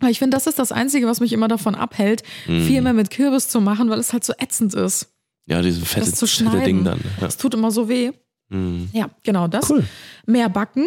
Aber 0.00 0.10
ich 0.10 0.18
finde, 0.18 0.36
das 0.36 0.48
ist 0.48 0.58
das 0.58 0.72
Einzige, 0.72 1.06
was 1.06 1.20
mich 1.20 1.32
immer 1.32 1.46
davon 1.48 1.74
abhält, 1.76 2.24
Mhm. 2.48 2.62
viel 2.66 2.82
mehr 2.82 2.92
mit 2.92 3.10
Kürbis 3.10 3.46
zu 3.48 3.60
machen, 3.60 3.88
weil 3.88 4.00
es 4.00 4.12
halt 4.12 4.24
so 4.24 4.32
ätzend 4.36 4.74
ist. 4.74 5.08
Ja, 5.46 5.62
dieses 5.62 5.82
fette, 5.88 6.10
Das 6.10 6.18
zu 6.18 6.26
fette. 6.26 6.64
Ding 6.64 6.84
dann. 6.84 6.98
Ja. 6.98 7.04
Das 7.26 7.36
tut 7.36 7.54
immer 7.54 7.70
so 7.70 7.88
weh. 7.88 8.10
Mhm. 8.48 8.90
Ja, 8.92 9.08
genau 9.22 9.48
das. 9.48 9.70
Cool. 9.70 9.84
Mehr 10.26 10.48
backen. 10.48 10.86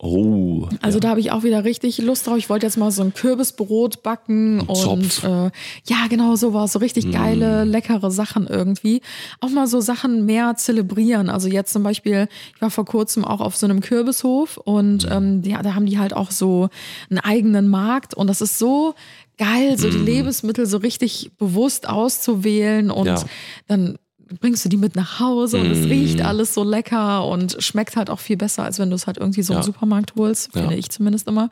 Oh. 0.00 0.68
Also 0.82 0.96
ja. 0.96 1.00
da 1.00 1.08
habe 1.10 1.20
ich 1.20 1.30
auch 1.30 1.44
wieder 1.44 1.64
richtig 1.64 1.98
Lust 1.98 2.26
drauf. 2.26 2.36
Ich 2.36 2.50
wollte 2.50 2.66
jetzt 2.66 2.76
mal 2.76 2.90
so 2.90 3.00
ein 3.02 3.14
Kürbisbrot 3.14 4.02
backen 4.02 4.60
und 4.60 4.76
Zopf. 4.76 5.22
Mm. 5.22 5.26
äh, 5.26 5.50
ja, 5.88 6.06
genau 6.10 6.34
sowas. 6.36 6.72
So 6.72 6.80
richtig 6.80 7.10
geile, 7.12 7.62
leckere 7.64 8.10
Sachen 8.10 8.46
irgendwie. 8.48 9.00
Auch 9.40 9.50
mal 9.50 9.66
so 9.68 9.80
Sachen 9.80 10.26
mehr 10.26 10.56
zelebrieren. 10.56 11.30
Also 11.30 11.48
jetzt 11.48 11.72
zum 11.72 11.84
Beispiel, 11.84 12.28
ich 12.54 12.60
war 12.60 12.70
vor 12.70 12.84
kurzem 12.84 13.24
auch 13.24 13.40
auf 13.40 13.56
so 13.56 13.66
einem 13.66 13.80
Kürbishof 13.80 14.56
Mm. 14.58 14.60
und 14.70 15.08
ähm, 15.10 15.42
ja, 15.44 15.62
da 15.62 15.74
haben 15.74 15.86
die 15.86 15.98
halt 15.98 16.12
auch 16.14 16.32
so 16.32 16.68
einen 17.08 17.20
eigenen 17.20 17.68
Markt 17.68 18.14
und 18.14 18.26
das 18.26 18.40
ist 18.40 18.58
so 18.58 18.94
geil, 19.38 19.78
so 19.78 19.88
die 19.90 19.96
Lebensmittel 19.98 20.66
so 20.66 20.78
richtig 20.78 21.30
bewusst 21.38 21.88
auszuwählen 21.88 22.90
und 22.90 23.04
Mm. 23.04 23.08
Ja. 23.08 23.24
dann 23.68 23.98
bringst 24.40 24.64
du 24.64 24.68
die 24.68 24.76
mit 24.76 24.96
nach 24.96 25.20
Hause 25.20 25.58
und 25.58 25.66
es 25.70 25.80
Mm. 25.86 25.90
riecht 25.90 26.20
alles 26.22 26.54
so 26.54 26.64
lecker 26.64 27.26
und 27.26 27.56
schmeckt 27.60 27.96
halt 27.96 28.10
auch 28.10 28.20
viel 28.20 28.36
besser, 28.36 28.64
als 28.64 28.78
wenn 28.78 28.90
du 28.90 28.96
es 28.96 29.06
halt 29.06 29.18
irgendwie 29.18 29.42
so 29.42 29.52
im 29.52 29.58
Ja. 29.60 29.62
Supermarkt 29.62 30.14
holst, 30.16 30.50
Ja. 30.54 30.62
finde 30.62 30.76
ich 30.76 30.90
zumindest 30.90 31.28
immer. 31.28 31.50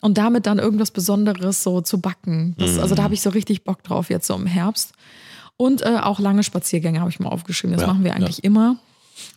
Und 0.00 0.18
damit 0.18 0.46
dann 0.46 0.58
irgendwas 0.58 0.90
Besonderes 0.90 1.62
so 1.62 1.80
zu 1.80 2.00
backen. 2.00 2.54
Das, 2.58 2.78
Also 2.78 2.94
Mm. 2.94 2.96
da 2.96 3.02
habe 3.04 3.14
ich 3.14 3.22
so 3.22 3.30
richtig 3.30 3.64
Bock 3.64 3.82
drauf 3.84 4.10
jetzt 4.10 4.26
so 4.26 4.34
im 4.34 4.46
Herbst. 4.46 4.92
Und 5.56 5.82
äh, 5.82 5.98
auch 6.02 6.18
lange 6.18 6.42
Spaziergänge 6.42 7.00
habe 7.00 7.10
ich 7.10 7.20
mal 7.20 7.28
aufgeschrieben. 7.28 7.72
Das 7.76 7.82
Ja, 7.82 7.86
machen 7.88 8.02
wir 8.04 8.10
ja. 8.10 8.16
eigentlich 8.16 8.42
immer. 8.42 8.76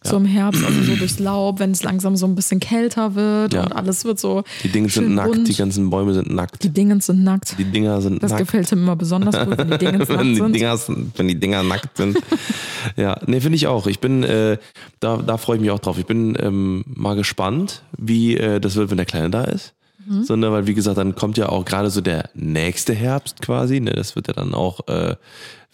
So 0.03 0.17
im 0.17 0.25
Herbst, 0.25 0.63
also 0.63 0.83
so 0.83 0.95
durchs 0.95 1.17
Laub, 1.19 1.59
wenn 1.59 1.71
es 1.71 1.81
langsam 1.81 2.15
so 2.15 2.27
ein 2.27 2.35
bisschen 2.35 2.59
kälter 2.59 3.15
wird 3.15 3.53
Ja. 3.53 3.63
und 3.63 3.71
alles 3.71 4.05
wird 4.05 4.19
so. 4.19 4.43
Die 4.63 4.69
Dinge 4.69 4.87
sind 4.89 5.15
nackt, 5.15 5.31
bunt. 5.33 5.47
die 5.47 5.55
ganzen 5.55 5.89
Bäume 5.89 6.13
sind 6.13 6.29
nackt. 6.31 6.63
Die 6.63 6.69
Dinge 6.69 7.01
sind 7.01 7.23
nackt. 7.23 7.55
Die 7.57 7.63
Dinger 7.65 8.01
sind 8.01 8.21
Das 8.21 8.31
nackt. 8.31 8.45
gefällt 8.45 8.71
ihm 8.71 8.79
immer 8.83 8.95
besonders 8.95 9.35
gut, 9.45 9.57
wenn 9.57 9.71
die 9.71 9.77
Dinge 9.79 9.97
nackt 9.97 10.09
wenn, 10.09 10.27
die 10.33 10.35
sind. 10.35 10.55
Dinger, 10.55 10.79
wenn 11.17 11.27
die 11.27 11.39
Dinger 11.39 11.63
nackt 11.63 11.97
sind. 11.97 12.17
ja, 12.95 13.19
nee, 13.25 13.39
finde 13.41 13.55
ich 13.55 13.65
auch. 13.67 13.87
Ich 13.87 13.99
bin, 13.99 14.23
äh, 14.23 14.57
da, 14.99 15.17
da 15.17 15.37
freue 15.37 15.55
ich 15.57 15.61
mich 15.61 15.71
auch 15.71 15.79
drauf. 15.79 15.97
Ich 15.97 16.05
bin 16.05 16.37
ähm, 16.39 16.83
mal 16.87 17.15
gespannt, 17.15 17.81
wie 17.97 18.37
äh, 18.37 18.59
das 18.59 18.75
wird, 18.75 18.91
wenn 18.91 18.97
der 18.97 19.07
Kleine 19.07 19.31
da 19.31 19.43
ist. 19.45 19.73
Mhm. 20.07 20.23
Sondern, 20.23 20.51
weil, 20.53 20.67
wie 20.67 20.75
gesagt, 20.75 20.99
dann 20.99 21.15
kommt 21.15 21.37
ja 21.37 21.49
auch 21.49 21.65
gerade 21.65 21.89
so 21.89 21.99
der 22.01 22.29
nächste 22.35 22.93
Herbst 22.93 23.41
quasi. 23.41 23.79
Ne? 23.79 23.91
Das 23.91 24.15
wird 24.15 24.27
ja 24.27 24.33
dann 24.33 24.53
auch, 24.53 24.87
äh, 24.87 25.15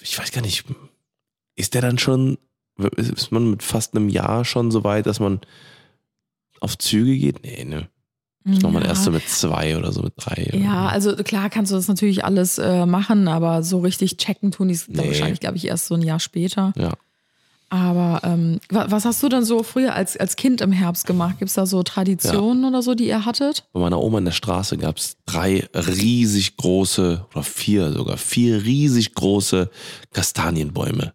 ich 0.02 0.18
weiß 0.18 0.32
gar 0.32 0.42
nicht, 0.42 0.64
ist 1.58 1.74
der 1.74 1.82
dann 1.82 1.98
schon, 1.98 2.38
ist 2.90 3.32
man 3.32 3.50
mit 3.50 3.64
fast 3.64 3.96
einem 3.96 4.10
Jahr 4.10 4.46
schon 4.46 4.72
so 4.72 4.84
weit, 4.84 5.06
dass 5.06 5.20
man 5.20 5.40
auf 6.60 6.78
Züge 6.78 7.18
geht? 7.18 7.44
Nee, 7.44 7.64
ne. 7.66 7.88
Ist 8.44 8.64
nochmal 8.64 8.82
Ja. 8.84 8.90
erst 8.90 9.04
so 9.04 9.12
mit 9.12 9.28
zwei 9.30 9.78
oder 9.78 9.92
so 9.92 10.02
mit 10.02 10.14
drei. 10.18 10.48
oder 10.50 10.58
Ja, 10.58 10.88
also 10.88 11.16
klar 11.16 11.50
kannst 11.52 11.72
du 11.72 11.76
das 11.76 11.88
natürlich 11.88 12.26
alles 12.26 12.58
äh, 12.58 12.86
machen, 12.88 13.28
aber 13.28 13.62
so 13.62 13.80
richtig 13.80 14.18
checken 14.18 14.52
tun 14.52 14.68
die 14.70 14.74
es 14.74 14.88
Nee. 14.88 14.98
wahrscheinlich, 14.98 15.40
glaube 15.40 15.58
ich, 15.58 15.68
erst 15.68 15.86
so 15.88 15.94
ein 15.96 16.02
Jahr 16.02 16.20
später. 16.20 16.74
Ja. 16.76 16.94
Aber 17.74 18.20
ähm, 18.26 18.60
wa- 18.70 18.88
was 18.90 19.06
hast 19.06 19.24
du 19.24 19.30
denn 19.30 19.46
so 19.46 19.64
früher 19.64 19.96
als, 19.96 20.18
als 20.18 20.36
Kind 20.36 20.60
im 20.60 20.74
Herbst 20.74 21.08
gemacht? 21.08 21.38
Gibt 21.40 21.48
es 21.48 21.56
da 21.56 21.66
so 21.66 21.82
Traditionen 21.84 22.66
oder 22.66 22.82
so, 22.82 22.96
die 22.96 23.08
ihr 23.08 23.26
hattet? 23.26 23.64
Bei 23.72 23.80
meiner 23.80 24.02
Oma 24.02 24.18
in 24.18 24.26
der 24.26 24.34
Straße 24.34 24.78
gab 24.78 24.98
es 24.98 25.16
drei 25.26 25.66
riesig 25.74 26.58
große, 26.58 27.26
oder 27.34 27.44
vier 27.44 27.94
sogar, 27.94 28.18
vier 28.18 28.62
riesig 28.66 29.16
große 29.16 29.70
Kastanienbäume. 30.12 31.14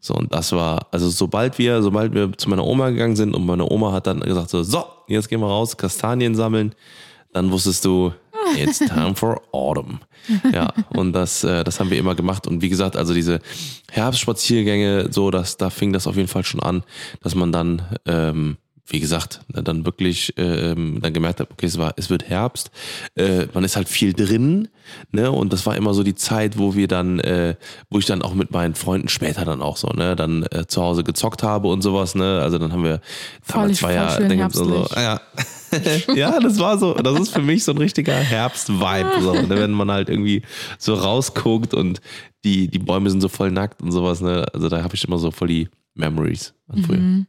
So, 0.00 0.14
und 0.14 0.32
das 0.32 0.52
war, 0.52 0.86
also 0.92 1.10
sobald 1.10 1.58
wir, 1.58 1.82
sobald 1.82 2.14
wir 2.14 2.32
zu 2.38 2.48
meiner 2.48 2.64
Oma 2.64 2.90
gegangen 2.90 3.16
sind 3.16 3.34
und 3.34 3.44
meine 3.44 3.68
Oma 3.68 3.90
hat 3.90 4.06
dann 4.06 4.20
gesagt 4.20 4.50
so, 4.50 4.62
so, 4.62 4.84
jetzt 5.08 5.28
gehen 5.28 5.40
wir 5.40 5.48
raus, 5.48 5.76
Kastanien 5.76 6.36
sammeln, 6.36 6.72
dann 7.32 7.50
wusstest 7.50 7.84
du, 7.84 8.12
it's 8.56 8.78
time 8.78 9.14
for 9.14 9.40
autumn. 9.52 10.00
Ja, 10.52 10.72
und 10.88 11.12
das, 11.12 11.44
äh, 11.44 11.62
das 11.62 11.78
haben 11.78 11.88
wir 11.90 11.98
immer 11.98 12.16
gemacht. 12.16 12.48
Und 12.48 12.60
wie 12.60 12.68
gesagt, 12.68 12.96
also 12.96 13.14
diese 13.14 13.38
Herbstspaziergänge, 13.92 15.08
so, 15.12 15.30
dass, 15.30 15.56
da 15.56 15.70
fing 15.70 15.92
das 15.92 16.06
auf 16.06 16.16
jeden 16.16 16.28
Fall 16.28 16.44
schon 16.44 16.60
an, 16.60 16.82
dass 17.22 17.34
man 17.34 17.52
dann, 17.52 17.82
ähm, 18.06 18.56
wie 18.88 19.00
gesagt, 19.00 19.40
ne, 19.52 19.62
dann 19.62 19.84
wirklich 19.84 20.32
ähm, 20.36 20.98
dann 21.02 21.12
gemerkt 21.12 21.40
hat, 21.40 21.50
okay, 21.50 21.66
es 21.66 21.76
war, 21.78 21.92
es 21.96 22.08
wird 22.08 22.28
Herbst, 22.28 22.70
äh, 23.16 23.46
man 23.52 23.64
ist 23.64 23.76
halt 23.76 23.88
viel 23.88 24.12
drin, 24.14 24.68
ne, 25.10 25.30
und 25.32 25.52
das 25.52 25.66
war 25.66 25.76
immer 25.76 25.92
so 25.92 26.02
die 26.04 26.14
Zeit, 26.14 26.56
wo 26.58 26.74
wir 26.76 26.86
dann, 26.88 27.18
äh, 27.20 27.56
wo 27.90 27.98
ich 27.98 28.06
dann 28.06 28.22
auch 28.22 28.34
mit 28.34 28.52
meinen 28.52 28.74
Freunden 28.76 29.08
später 29.08 29.44
dann 29.44 29.60
auch 29.60 29.76
so, 29.76 29.88
ne, 29.88 30.14
dann 30.16 30.44
äh, 30.52 30.66
zu 30.68 30.82
Hause 30.82 31.02
gezockt 31.04 31.42
habe 31.42 31.66
und 31.68 31.82
sowas, 31.82 32.14
ne, 32.14 32.40
also 32.42 32.58
dann 32.58 32.72
haben 32.72 32.84
wir, 32.84 33.00
damals 33.48 33.80
Voll- 33.80 33.94
dann 33.94 34.38
gibt's 34.38 34.56
so, 34.56 34.70
herbstlich. 34.72 35.02
ja, 35.02 35.20
ja, 36.14 36.38
das 36.40 36.58
war 36.58 36.78
so, 36.78 36.94
das 36.94 37.18
ist 37.20 37.30
für 37.30 37.42
mich 37.42 37.64
so 37.64 37.72
ein 37.72 37.78
richtiger 37.78 38.14
Herbst-Vibe, 38.14 39.20
so, 39.20 39.32
ne, 39.34 39.48
wenn 39.50 39.72
man 39.72 39.90
halt 39.90 40.08
irgendwie 40.08 40.42
so 40.78 40.94
rausguckt 40.94 41.74
und 41.74 42.00
die, 42.44 42.68
die 42.68 42.78
Bäume 42.78 43.10
sind 43.10 43.20
so 43.20 43.28
voll 43.28 43.50
nackt 43.50 43.82
und 43.82 43.92
sowas, 43.92 44.20
ne, 44.20 44.46
also 44.52 44.68
da 44.68 44.82
habe 44.82 44.94
ich 44.94 45.04
immer 45.04 45.18
so 45.18 45.30
voll 45.30 45.48
die 45.48 45.68
Memories 45.94 46.54
an 46.68 46.82
früher. 46.82 47.26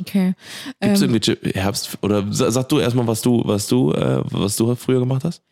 Okay. 0.00 0.34
Gibt 0.80 0.94
es 0.94 1.02
Ähm, 1.02 1.14
irgendwelche 1.14 1.38
Herbst 1.58 1.98
oder 2.02 2.30
sa- 2.32 2.50
sag 2.50 2.68
du 2.68 2.78
erstmal, 2.78 3.06
was 3.06 3.22
du, 3.22 3.42
was 3.46 3.66
du, 3.68 3.92
äh, 3.92 4.22
was 4.30 4.56
du 4.56 4.74
früher 4.74 5.00
gemacht 5.00 5.24
hast? 5.24 5.42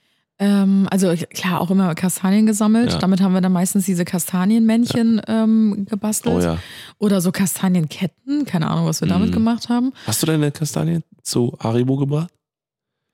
ähm, 0.42 0.86
also 0.90 1.12
klar, 1.34 1.60
auch 1.60 1.70
immer 1.70 1.94
Kastanien 1.94 2.46
gesammelt. 2.46 2.92
Ja. 2.92 2.98
Damit 2.98 3.20
haben 3.20 3.34
wir 3.34 3.42
dann 3.42 3.52
meistens 3.52 3.84
diese 3.84 4.06
Kastanienmännchen 4.06 5.20
ähm, 5.28 5.84
gebastelt. 5.88 6.36
Oh 6.36 6.40
ja. 6.40 6.58
Oder 6.98 7.20
so 7.20 7.30
Kastanienketten. 7.30 8.46
Keine 8.46 8.70
Ahnung, 8.70 8.86
was 8.86 9.02
wir 9.02 9.08
damit 9.08 9.28
Mhm. 9.30 9.34
gemacht 9.34 9.68
haben. 9.68 9.92
Hast 10.06 10.22
du 10.22 10.26
deine 10.26 10.50
Kastanien 10.50 11.02
zu 11.30 11.56
Haribo 11.60 11.96
gebracht? 11.96 12.30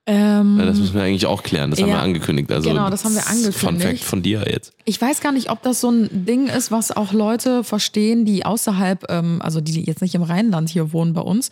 Ähm, 0.09 0.59
das 0.59 0.79
müssen 0.79 0.95
wir 0.95 1.03
eigentlich 1.03 1.27
auch 1.27 1.43
klären. 1.43 1.71
Das 1.71 1.81
haben 1.83 1.89
ja. 1.89 1.97
wir 1.97 2.03
angekündigt. 2.03 2.51
Also 2.53 2.69
Genau, 2.69 2.89
das 2.91 3.05
haben 3.05 3.15
wir 3.15 3.23
Fun 3.23 3.37
angekündigt. 3.37 3.99
Fact 3.99 4.05
von 4.05 4.23
dir 4.23 4.45
jetzt. 4.49 4.73
Ich 4.85 5.01
weiß 5.01 5.21
gar 5.21 5.33
nicht, 5.33 5.51
ob 5.51 5.63
das 5.63 5.81
so 5.81 5.91
ein 5.91 6.09
Ding 6.25 6.47
ist, 6.47 6.71
was 6.71 6.97
auch 6.97 7.13
Leute 7.13 7.65
verstehen, 7.65 8.25
die 8.25 8.45
außerhalb, 8.45 9.11
ähm, 9.11 9.43
also 9.43 9.61
die 9.61 9.85
jetzt 9.85 10.03
nicht 10.03 10.15
im 10.15 10.23
Rheinland 10.23 10.69
hier 10.71 10.93
wohnen 10.93 11.13
bei 11.13 11.23
uns. 11.23 11.51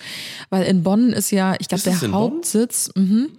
Weil 0.50 0.64
in 0.66 0.84
Bonn 0.84 1.10
ist 1.12 1.32
ja, 1.32 1.56
ich 1.58 1.66
glaube, 1.66 1.82
der? 1.82 2.12
Hauptsitz, 2.12 2.90
mhm, 2.94 3.30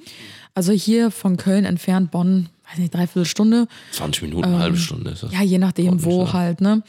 also 0.54 0.74
hier 0.74 1.12
von 1.12 1.38
Köln 1.38 1.64
entfernt, 1.64 2.12
Bonn, 2.12 2.50
weiß 2.70 2.80
nicht, 2.80 2.94
dreiviertel 2.94 3.26
Stunde. 3.26 3.68
20 3.94 4.24
Minuten, 4.24 4.44
eine 4.44 4.60
halbe 4.60 4.78
Stunde 4.78 5.12
ist 5.12 5.24
das. 5.24 5.32
Ähm, 5.32 5.40
Ja, 5.40 5.46
je 5.46 5.60
nachdem, 5.60 6.04
wo 6.04 6.34
halt, 6.34 6.60
ne? 6.60 6.84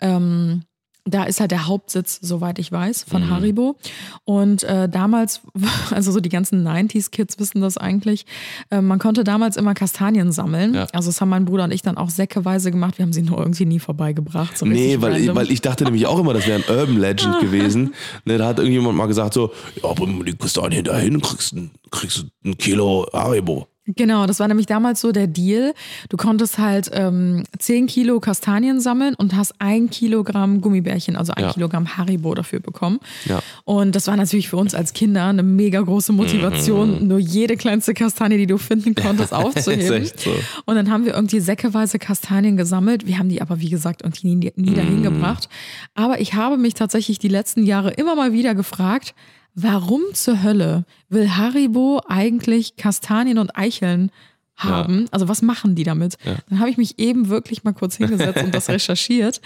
Ähm, 0.00 0.64
da 1.10 1.24
ist 1.24 1.40
halt 1.40 1.50
der 1.50 1.66
Hauptsitz, 1.66 2.18
soweit 2.22 2.58
ich 2.58 2.70
weiß, 2.72 3.04
von 3.08 3.24
Mhm. 3.24 3.30
Haribo. 3.30 3.76
Und 4.24 4.62
äh, 4.64 4.88
damals, 4.88 5.40
also 5.90 6.12
so 6.12 6.20
die 6.20 6.28
ganzen 6.28 6.66
90s-Kids 6.66 7.38
wissen 7.38 7.60
das 7.60 7.76
eigentlich, 7.78 8.26
äh, 8.70 8.80
man 8.80 8.98
konnte 8.98 9.24
damals 9.24 9.56
immer 9.56 9.74
Kastanien 9.74 10.32
sammeln. 10.32 10.74
Ja. 10.74 10.86
Also 10.92 11.08
das 11.08 11.20
haben 11.20 11.28
mein 11.28 11.44
Bruder 11.44 11.64
und 11.64 11.72
ich 11.72 11.82
dann 11.82 11.96
auch 11.96 12.10
säckeweise 12.10 12.70
gemacht. 12.70 12.98
Wir 12.98 13.04
haben 13.04 13.12
sie 13.12 13.22
nur 13.22 13.38
irgendwie 13.38 13.66
nie 13.66 13.78
vorbeigebracht. 13.78 14.56
So 14.58 14.66
Nee, 14.66 15.00
weil, 15.00 15.12
random. 15.12 15.36
weil 15.36 15.50
ich 15.50 15.60
dachte 15.60 15.84
nämlich 15.84 16.06
auch 16.06 16.18
immer, 16.18 16.34
das 16.34 16.46
wäre 16.46 16.62
ein 16.62 16.74
Urban 16.76 16.98
Legend 16.98 17.38
gewesen. 17.40 17.94
Ne, 18.24 18.38
da 18.38 18.46
hat 18.48 18.58
irgendjemand 18.58 18.96
mal 18.96 19.06
gesagt 19.06 19.34
so, 19.34 19.52
ja, 19.82 19.92
bring 19.92 20.18
mal 20.18 20.24
die 20.24 20.34
Kastanien 20.36 20.84
dahin, 20.84 21.20
kriegst, 21.20 21.54
kriegst 21.90 22.18
du 22.18 22.48
ein 22.50 22.56
Kilo 22.58 23.06
Haribo. 23.12 23.66
Genau, 23.96 24.26
das 24.26 24.38
war 24.38 24.48
nämlich 24.48 24.66
damals 24.66 25.00
so 25.00 25.12
der 25.12 25.26
Deal. 25.26 25.72
Du 26.08 26.16
konntest 26.16 26.58
halt 26.58 26.90
ähm, 26.92 27.44
10 27.58 27.86
Kilo 27.86 28.20
Kastanien 28.20 28.80
sammeln 28.80 29.14
und 29.14 29.34
hast 29.34 29.54
ein 29.60 29.88
Kilogramm 29.88 30.60
Gummibärchen, 30.60 31.16
also 31.16 31.32
ein 31.34 31.44
Ja. 31.44 31.52
Kilogramm 31.52 31.96
Haribo 31.96 32.34
dafür 32.34 32.60
bekommen. 32.60 33.00
Ja. 33.24 33.40
Und 33.64 33.94
das 33.94 34.06
war 34.06 34.16
natürlich 34.16 34.48
für 34.50 34.56
uns 34.58 34.74
als 34.74 34.92
Kinder 34.92 35.24
eine 35.26 35.42
mega 35.42 35.80
große 35.80 36.12
Motivation, 36.12 37.08
nur 37.08 37.18
jede 37.18 37.56
kleinste 37.56 37.94
Kastanie, 37.94 38.36
die 38.36 38.46
du 38.46 38.58
finden 38.58 38.94
konntest, 38.94 39.32
aufzuheben. 39.32 40.02
Mhm. 40.02 40.10
So. 40.16 40.30
Und 40.66 40.74
dann 40.76 40.90
haben 40.90 41.04
wir 41.04 41.14
irgendwie 41.14 41.40
säckeweise 41.40 41.98
Kastanien 41.98 42.56
gesammelt. 42.56 43.06
Wir 43.06 43.18
haben 43.18 43.28
die 43.28 43.40
aber, 43.40 43.60
wie 43.60 43.70
gesagt, 43.70 44.02
irgendwie 44.02 44.34
nie, 44.34 44.52
nie 44.56 44.74
dahin 44.74 45.02
gebracht. 45.02 45.48
Aber 45.94 46.20
ich 46.20 46.34
habe 46.34 46.58
mich 46.58 46.74
tatsächlich 46.74 47.18
die 47.18 47.28
letzten 47.28 47.64
Jahre 47.64 47.90
immer 47.92 48.14
mal 48.14 48.32
wieder 48.32 48.54
gefragt, 48.54 49.14
warum 49.54 50.02
zur 50.12 50.42
Hölle 50.42 50.84
will 51.08 51.28
Haribo 51.36 52.00
eigentlich 52.06 52.76
Kastanien 52.76 53.38
und 53.38 53.56
Eicheln 53.56 54.10
haben. 54.56 55.06
Also 55.12 55.28
was 55.28 55.40
machen 55.40 55.76
die 55.76 55.84
damit? 55.84 56.16
Dann 56.48 56.58
habe 56.58 56.68
ich 56.68 56.76
mich 56.78 56.98
eben 56.98 57.28
wirklich 57.28 57.62
mal 57.62 57.72
kurz 57.74 57.94
hingesetzt 57.96 58.42
und 58.42 58.52
das 58.52 58.68
recherchiert. 58.68 59.40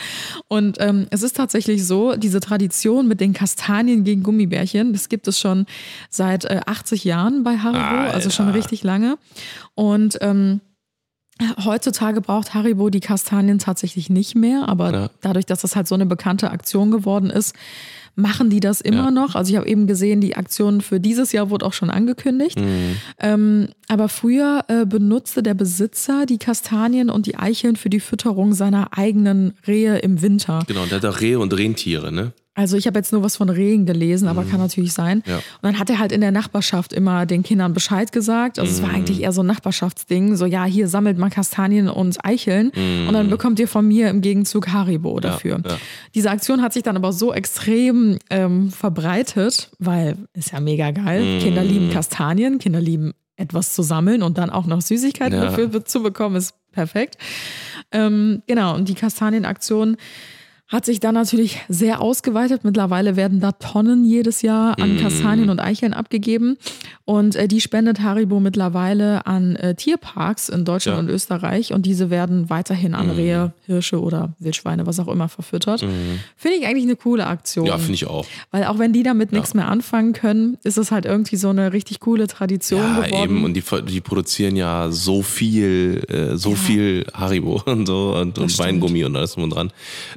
Und 0.49 0.79
ähm, 0.81 1.07
es 1.11 1.23
ist 1.23 1.37
tatsächlich 1.37 1.87
so, 1.87 2.17
diese 2.17 2.41
Tradition 2.41 3.09
mit 3.09 3.21
den 3.21 3.35
Kastanien 3.35 4.05
gegen 4.05 4.23
Gummibärchen, 4.23 4.95
das 4.95 5.11
gibt 5.11 5.29
es 5.29 5.39
schon 5.39 5.67
seit 6.09 6.47
äh, 6.47 6.61
80 6.65 7.05
Jahren 7.05 7.45
bei 7.45 7.59
Haribo, 7.59 8.11
also 8.11 8.31
schon 8.31 8.47
Alter. 8.47 8.59
richtig 8.59 8.83
lange. 8.85 9.19
Und 9.75 10.17
ähm, 10.23 10.61
Heutzutage 11.65 12.21
braucht 12.21 12.55
Haribo 12.55 12.89
die 12.89 13.01
Kastanien 13.01 13.59
tatsächlich 13.59 14.09
nicht 14.11 14.35
mehr, 14.37 14.69
aber 14.69 14.93
Ja. 14.93 15.11
dadurch, 15.23 15.45
dass 15.47 15.63
das 15.63 15.75
halt 15.75 15.89
so 15.89 15.95
eine 15.95 16.07
bekannte 16.07 16.51
Aktion 16.53 16.91
geworden 16.93 17.31
ist, 17.31 17.57
machen 18.15 18.51
die 18.51 18.61
das 18.61 18.81
immer 18.81 19.05
Ja. 19.05 19.11
noch. 19.11 19.35
Also 19.35 19.51
ich 19.51 19.57
habe 19.57 19.67
eben 19.69 19.87
gesehen, 19.87 20.21
die 20.21 20.37
Aktion 20.37 20.81
für 20.83 21.01
dieses 21.01 21.33
Jahr 21.33 21.51
wurde 21.51 21.65
auch 21.65 21.73
schon 21.73 21.91
angekündigt. 21.91 22.59
Mhm. 22.59 22.97
Ähm, 23.19 23.69
aber 23.89 24.09
früher 24.09 24.65
äh, 24.69 24.85
benutzte 24.87 25.43
der 25.43 25.55
Besitzer 25.55 26.27
die 26.27 26.39
Kastanien 26.39 27.09
und 27.11 27.27
die 27.27 27.37
Eicheln 27.37 27.77
für 27.77 27.89
die 27.91 28.01
Fütterung 28.01 28.53
seiner 28.53 28.97
eigenen 28.97 29.55
Rehe 29.67 29.99
im 29.99 30.21
Winter. 30.23 30.63
Genau, 30.67 30.85
der 30.87 30.99
hat 31.01 31.07
auch 31.07 31.21
Rehe 31.21 31.39
und 31.39 31.57
Rentiere, 31.57 32.13
ne? 32.13 32.33
Also 32.55 32.77
ich 32.77 32.87
habe 32.87 32.99
jetzt 32.99 33.13
nur 33.13 33.23
was 33.23 33.37
von 33.37 33.49
Rehen 33.49 33.87
gelesen, 33.87 34.29
aber 34.29 34.45
kann 34.45 34.61
natürlich 34.61 34.93
sein. 34.93 35.23
Mhm. 35.25 35.31
Ja. 35.31 35.37
Und 35.37 35.43
dann 35.63 35.79
hat 35.79 35.89
er 35.89 35.99
halt 35.99 36.13
in 36.13 36.21
der 36.21 36.33
Nachbarschaft 36.33 36.93
immer 36.93 37.25
den 37.25 37.43
Kindern 37.43 37.73
Bescheid 37.73 38.13
gesagt. 38.13 38.59
Also 38.59 38.71
es 38.71 38.83
war 38.83 38.91
Mhm. 38.91 38.95
eigentlich 38.97 39.23
eher 39.23 39.33
so 39.33 39.43
ein 39.43 39.47
Nachbarschaftsding. 39.47 40.37
So, 40.37 40.45
ja, 40.45 40.65
hier 40.67 40.87
sammelt 40.89 41.17
mal 41.17 41.31
Kastanien 41.31 41.89
und 41.89 42.23
Eicheln 42.27 42.69
und 43.09 43.13
dann 43.15 43.31
bekommt 43.31 43.59
ihr 43.59 43.69
von 43.69 43.89
mir 43.89 44.11
im 44.11 44.21
Gegenzug 44.21 44.69
Haribo 44.69 45.19
dafür. 45.19 45.59
Mhm. 45.59 45.65
ja. 45.67 45.77
Diese 46.15 46.31
Aktion 46.31 46.61
hat 46.61 46.75
sich 46.75 46.83
dann 46.83 46.97
aber 46.97 47.13
so 47.15 47.33
extrem 47.33 48.19
ähm, 48.29 48.71
verbreitet, 48.71 49.71
weil 49.79 50.17
ist 50.35 50.53
ja 50.53 50.61
mega 50.61 50.91
geil. 50.91 51.23
Mhm. 51.25 51.39
Kinder 51.41 51.65
lieben 51.65 51.91
Kastanien, 51.91 52.59
Kinder 52.59 52.81
lieben 52.83 53.13
etwas 53.37 53.75
zu 53.75 53.83
sammeln 53.83 54.23
und 54.23 54.37
dann 54.37 54.51
auch 54.51 54.67
noch 54.67 54.83
Süßigkeiten 54.83 55.39
Ja. 55.39 55.47
dafür 55.47 55.85
zu 55.87 56.03
bekommen, 56.03 56.37
ist 56.37 56.53
perfekt. 56.71 57.17
Ähm, 57.93 58.43
genau, 58.47 58.75
und 58.75 58.89
die 58.91 58.95
Kastanien-Aktion 58.95 59.97
hat 60.73 60.87
sich 60.87 60.99
dann 61.01 61.15
natürlich 61.15 61.61
sehr 61.69 62.01
ausgeweitet. 62.01 62.65
Mittlerweile 62.65 63.15
werden 63.15 63.41
da 63.41 63.53
Tonnen 63.53 64.05
jedes 64.05 64.41
Jahr 64.43 64.75
Mhm. 64.79 64.83
an 64.83 64.99
Kastanien 65.01 65.51
und 65.51 65.61
Eicheln 65.61 65.93
abgegeben. 65.93 66.57
Und 67.05 67.37
äh, 67.37 67.47
die 67.47 67.61
spendet 67.61 68.01
Haribo 68.01 68.41
mittlerweile 68.41 69.27
an 69.27 69.55
äh, 69.57 69.75
Tierparks 69.75 70.49
in 70.49 70.65
Deutschland 70.65 70.97
Ja. 70.97 71.03
Mhm. 71.03 71.09
und 71.09 71.15
Österreich. 71.15 71.73
Und 71.75 71.85
diese 71.85 72.09
werden 72.11 72.49
weiterhin 72.49 72.95
an 72.95 73.11
Rehe, 73.11 73.53
Hirsche 73.67 74.01
oder 74.01 74.33
Wildschweine, 74.39 74.87
was 74.87 74.99
auch 74.99 75.09
immer, 75.09 75.29
verfüttert. 75.29 75.81
Finde 76.37 76.57
ich 76.59 76.67
eigentlich 76.67 76.85
eine 76.85 76.97
coole 76.97 77.27
Aktion. 77.27 77.67
Ja, 77.67 77.77
finde 77.77 77.95
ich 77.95 78.07
auch. 78.07 78.25
Weil 78.51 78.65
auch 78.65 78.79
wenn 78.79 78.93
die 78.95 79.03
damit 79.03 79.33
nichts 79.33 79.53
mehr 79.55 79.69
anfangen 79.69 80.13
können, 80.15 80.57
ist 80.65 80.79
es 80.79 80.91
halt 80.91 81.05
irgendwie 81.05 81.37
so 81.37 81.51
eine 81.51 81.73
richtig 81.75 82.01
coole 82.01 82.27
Tradition 82.29 82.81
Ja, 82.81 83.01
geworden. 83.03 83.23
eben. 83.25 83.45
Und 83.45 83.55
die, 83.55 83.63
die 83.89 84.01
produzieren 84.01 84.57
ja 84.57 84.91
so 84.91 85.23
viel, 85.23 86.03
äh, 86.09 86.37
so 86.37 86.51
Ja. 86.51 86.57
viel 86.57 87.07
Haribo 87.13 87.61
und 87.67 87.87
so 87.87 88.17
und, 88.19 88.39
und. 88.39 88.59
Weingummi 88.59 89.05
und 89.05 89.17
alles 89.17 89.33
drum 89.33 89.45
und 89.45 89.51
dran, 89.51 89.71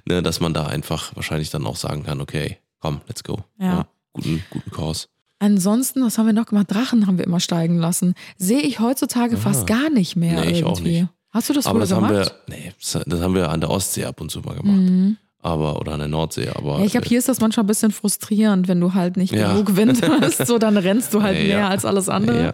ne, 0.08 0.22
dass 0.22 0.40
man 0.40 0.45
da 0.54 0.66
einfach 0.68 1.16
wahrscheinlich 1.16 1.50
dann 1.50 1.66
auch 1.66 1.76
sagen 1.76 2.04
kann, 2.04 2.22
okay, 2.22 2.58
komm, 2.80 3.02
let's 3.08 3.24
go. 3.24 3.40
Ja. 3.60 3.88
guten, 4.14 4.44
guten 4.50 4.72
Kurs. 4.72 5.10
Ansonsten, 5.40 6.04
was 6.06 6.18
haben 6.18 6.26
wir 6.28 6.34
noch 6.34 6.46
gemacht? 6.46 6.68
Drachen 6.70 7.08
haben 7.08 7.18
wir 7.18 7.26
immer 7.26 7.40
steigen 7.40 7.78
lassen. 7.78 8.14
Sehe 8.38 8.62
ich 8.62 8.80
heutzutage 8.80 9.36
fast 9.38 9.68
gar 9.68 9.90
nicht 9.90 10.16
mehr. 10.16 10.42
Nee, 10.42 10.52
ich 10.52 10.62
irgendwie. 10.62 10.66
auch 10.66 10.80
nicht. 10.82 11.08
Hast 11.32 11.50
du 11.50 11.54
das 11.54 11.66
Aber 11.66 11.80
früher 11.80 11.88
das 11.88 11.92
haben 11.92 12.08
gemacht? 12.08 12.36
wir, 12.48 12.56
nee, 12.56 12.72
das 13.06 13.22
haben 13.22 13.36
wir 13.36 13.50
an 13.50 13.60
der 13.60 13.70
Ostsee 13.70 14.06
ab 14.06 14.22
und 14.22 14.32
zu 14.32 14.40
mal 14.40 14.56
gemacht. 14.56 15.18
Aber, 15.42 15.80
oder 15.80 15.92
an 15.94 16.00
der 16.00 16.08
Nordsee, 16.08 16.48
aber. 16.50 16.76
Mhm. 16.76 16.80
Ja, 16.80 16.86
ich 16.86 16.92
glaube, 16.94 17.08
hier 17.08 17.20
ist 17.20 17.28
das 17.28 17.42
manchmal 17.42 17.66
ein 17.66 17.68
bisschen 17.68 17.92
frustrierend, 17.92 18.68
wenn 18.70 18.80
du 18.80 18.94
halt 18.94 19.18
nicht 19.18 19.34
Ja. 19.34 19.52
genug 19.52 19.76
Wind 19.76 20.02
hast. 20.22 20.48
So, 20.48 20.58
dann 20.58 20.78
rennst 20.78 21.14
du 21.14 21.22
halt 21.22 21.38
Ja, 21.38 21.44
ja. 21.44 21.56
mehr 21.58 21.70
als 21.70 21.84
alles 21.86 22.08
andere. 22.10 22.44
Ja. 22.46 22.54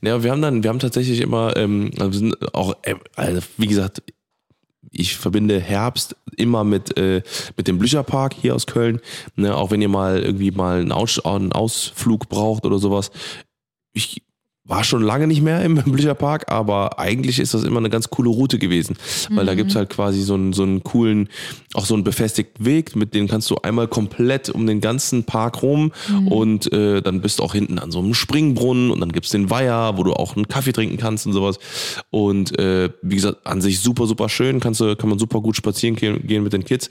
Ja, 0.00 0.22
wir 0.22 0.30
haben 0.30 0.40
dann, 0.42 0.62
wir 0.62 0.70
haben 0.70 0.78
tatsächlich 0.78 1.20
immer, 1.20 1.56
ähm, 1.56 1.90
sind 2.12 2.34
auch, 2.54 2.74
äh, 2.82 2.94
also 3.16 3.40
wie 3.58 3.66
gesagt, 3.66 4.02
ich 4.90 5.16
verbinde 5.16 5.60
Herbst 5.60 6.16
immer 6.36 6.64
mit, 6.64 6.96
äh, 6.96 7.22
mit 7.56 7.68
dem 7.68 7.78
Blücherpark 7.78 8.34
hier 8.34 8.54
aus 8.54 8.66
Köln. 8.66 9.00
Ne, 9.36 9.56
auch 9.56 9.70
wenn 9.70 9.82
ihr 9.82 9.88
mal 9.88 10.20
irgendwie 10.20 10.50
mal 10.50 10.80
einen, 10.80 10.92
Aus, 10.92 11.24
einen 11.24 11.52
Ausflug 11.52 12.28
braucht 12.28 12.64
oder 12.64 12.78
sowas. 12.78 13.10
Ich 13.92 14.22
war 14.68 14.84
schon 14.84 15.02
lange 15.02 15.26
nicht 15.26 15.42
mehr 15.42 15.62
im 15.62 15.74
Blücherpark, 15.84 16.52
aber 16.52 16.98
eigentlich 16.98 17.40
ist 17.40 17.54
das 17.54 17.64
immer 17.64 17.78
eine 17.78 17.90
ganz 17.90 18.10
coole 18.10 18.28
Route 18.28 18.58
gewesen. 18.58 18.96
Weil 19.30 19.46
da 19.46 19.54
gibt's 19.54 19.74
halt 19.74 19.90
quasi 19.90 20.22
so 20.22 20.34
einen, 20.34 20.52
so 20.52 20.62
einen 20.62 20.84
coolen, 20.84 21.28
auch 21.74 21.86
so 21.86 21.94
einen 21.94 22.04
befestigten 22.04 22.64
Weg, 22.64 22.94
mit 22.94 23.14
dem 23.14 23.26
kannst 23.28 23.50
du 23.50 23.56
einmal 23.56 23.88
komplett 23.88 24.50
um 24.50 24.66
den 24.66 24.80
ganzen 24.80 25.24
Park 25.24 25.62
rum 25.62 25.92
und 26.26 26.70
äh, 26.72 27.00
dann 27.02 27.20
bist 27.20 27.38
du 27.38 27.42
auch 27.42 27.54
hinten 27.54 27.78
an 27.78 27.90
so 27.90 27.98
einem 27.98 28.14
Springbrunnen 28.14 28.90
und 28.90 29.00
dann 29.00 29.10
gibt's 29.10 29.30
den 29.30 29.50
Weiher, 29.50 29.96
wo 29.96 30.04
du 30.04 30.12
auch 30.12 30.36
einen 30.36 30.48
Kaffee 30.48 30.72
trinken 30.72 30.98
kannst 30.98 31.26
und 31.26 31.32
sowas. 31.32 31.58
Und 32.10 32.58
äh, 32.58 32.90
wie 33.02 33.16
gesagt, 33.16 33.46
an 33.46 33.60
sich 33.60 33.80
super, 33.80 34.06
super 34.06 34.28
schön, 34.28 34.60
kannst 34.60 34.80
du, 34.80 34.94
kann 34.96 35.08
man 35.08 35.18
super 35.18 35.40
gut 35.40 35.56
spazieren 35.56 35.96
gehen, 35.96 36.26
gehen 36.26 36.42
mit 36.42 36.52
den 36.52 36.64
Kids. 36.64 36.90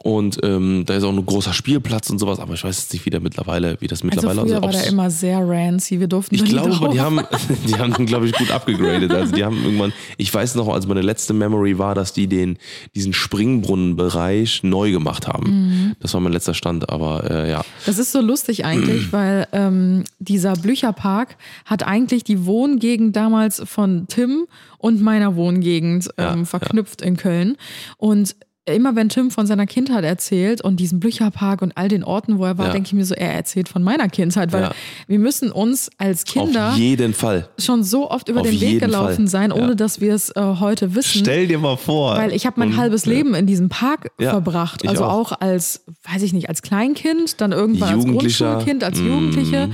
Und 0.00 0.38
ähm, 0.44 0.84
da 0.86 0.94
ist 0.94 1.02
auch 1.02 1.12
ein 1.12 1.26
großer 1.26 1.52
Spielplatz 1.52 2.08
und 2.08 2.20
sowas, 2.20 2.38
aber 2.38 2.54
ich 2.54 2.62
weiß 2.62 2.78
jetzt 2.78 2.92
nicht, 2.92 3.04
wie 3.04 3.10
der 3.10 3.18
mittlerweile, 3.18 3.76
wie 3.80 3.88
das 3.88 4.02
Also 4.02 4.06
mittlerweile 4.06 4.40
früher 4.42 4.62
war 4.62 4.70
der 4.70 4.86
immer 4.86 5.10
sehr 5.10 5.40
rancy. 5.40 5.98
Wir 5.98 6.06
durften 6.06 6.36
ich 6.36 6.42
da 6.42 6.46
glaube, 6.46 6.70
drauf. 6.70 6.92
die 6.92 7.00
haben, 7.00 7.20
die 7.66 7.74
haben 7.74 7.92
den, 7.94 8.06
glaube 8.06 8.26
ich, 8.26 8.32
gut 8.32 8.50
abgegradet. 8.52 9.10
Also 9.10 9.34
die 9.34 9.44
haben 9.44 9.62
irgendwann, 9.64 9.92
ich 10.16 10.32
weiß 10.32 10.54
noch, 10.54 10.68
als 10.68 10.86
meine 10.86 11.02
letzte 11.02 11.34
Memory 11.34 11.78
war, 11.78 11.96
dass 11.96 12.12
die 12.12 12.28
den, 12.28 12.58
diesen 12.94 13.12
Springbrunnenbereich 13.12 14.62
neu 14.62 14.92
gemacht 14.92 15.26
haben. 15.26 15.50
Mhm. 15.50 15.96
Das 15.98 16.14
war 16.14 16.20
mein 16.20 16.32
letzter 16.32 16.54
Stand, 16.54 16.90
aber 16.90 17.28
äh, 17.28 17.50
ja. 17.50 17.64
Das 17.84 17.98
ist 17.98 18.12
so 18.12 18.20
lustig 18.20 18.64
eigentlich, 18.64 19.12
weil 19.12 19.48
ähm, 19.50 20.04
dieser 20.20 20.52
Blücherpark 20.52 21.36
hat 21.64 21.82
eigentlich 21.82 22.22
die 22.22 22.46
Wohngegend 22.46 23.16
damals 23.16 23.62
von 23.64 24.06
Tim 24.06 24.46
und 24.78 25.02
meiner 25.02 25.34
Wohngegend 25.34 26.08
Ja, 26.16 26.34
ähm, 26.34 26.46
verknüpft 26.46 27.02
in 27.02 27.16
Köln. 27.16 27.56
Und 27.96 28.36
immer 28.74 28.96
wenn 28.96 29.08
Tim 29.08 29.30
von 29.30 29.46
seiner 29.46 29.66
Kindheit 29.66 30.04
erzählt 30.04 30.60
und 30.62 30.78
diesen 30.80 31.00
Blücherpark 31.00 31.62
und 31.62 31.76
all 31.76 31.88
den 31.88 32.04
Orten, 32.04 32.38
wo 32.38 32.44
er 32.44 32.58
war, 32.58 32.66
Ja. 32.66 32.72
denke 32.72 32.86
ich 32.88 32.92
mir 32.92 33.04
so, 33.04 33.14
er 33.14 33.32
erzählt 33.34 33.68
von 33.68 33.82
meiner 33.82 34.08
Kindheit, 34.08 34.52
weil 34.52 34.62
Ja. 34.62 34.70
wir 35.06 35.18
müssen 35.18 35.50
uns 35.52 35.90
als 35.98 36.24
Kinder 36.24 36.70
Auf 36.70 36.76
jeden 36.78 37.14
Fall. 37.14 37.48
schon 37.58 37.82
so 37.84 38.10
oft 38.10 38.28
über 38.28 38.40
Auf 38.42 38.48
den 38.50 38.60
Weg 38.60 38.80
gelaufen 38.80 39.16
Fall. 39.16 39.28
sein, 39.28 39.52
ohne 39.52 39.68
Ja. 39.70 39.74
dass 39.74 40.00
wir 40.00 40.14
es 40.14 40.30
äh, 40.30 40.40
heute 40.60 40.94
wissen. 40.94 41.20
Stell 41.20 41.46
dir 41.46 41.58
mal 41.58 41.76
vor. 41.76 42.16
Weil 42.16 42.32
ich 42.32 42.46
habe 42.46 42.60
mein 42.60 42.70
Und- 42.70 42.76
halbes 42.76 43.06
Leben 43.06 43.34
in 43.34 43.46
diesem 43.46 43.68
Park 43.68 44.10
Ja, 44.18 44.30
verbracht. 44.30 44.86
Also 44.88 45.04
auch. 45.04 45.32
auch. 45.32 45.40
als, 45.40 45.84
weiß 46.10 46.22
ich 46.22 46.32
nicht, 46.32 46.48
als 46.48 46.62
Kleinkind, 46.62 47.40
dann 47.40 47.52
irgendwann 47.52 47.94
als. 47.94 48.04
Mhm. 48.04 48.12
Grundschulkind, 48.18 48.84
als 48.84 48.98
Jugendliche. 48.98 49.70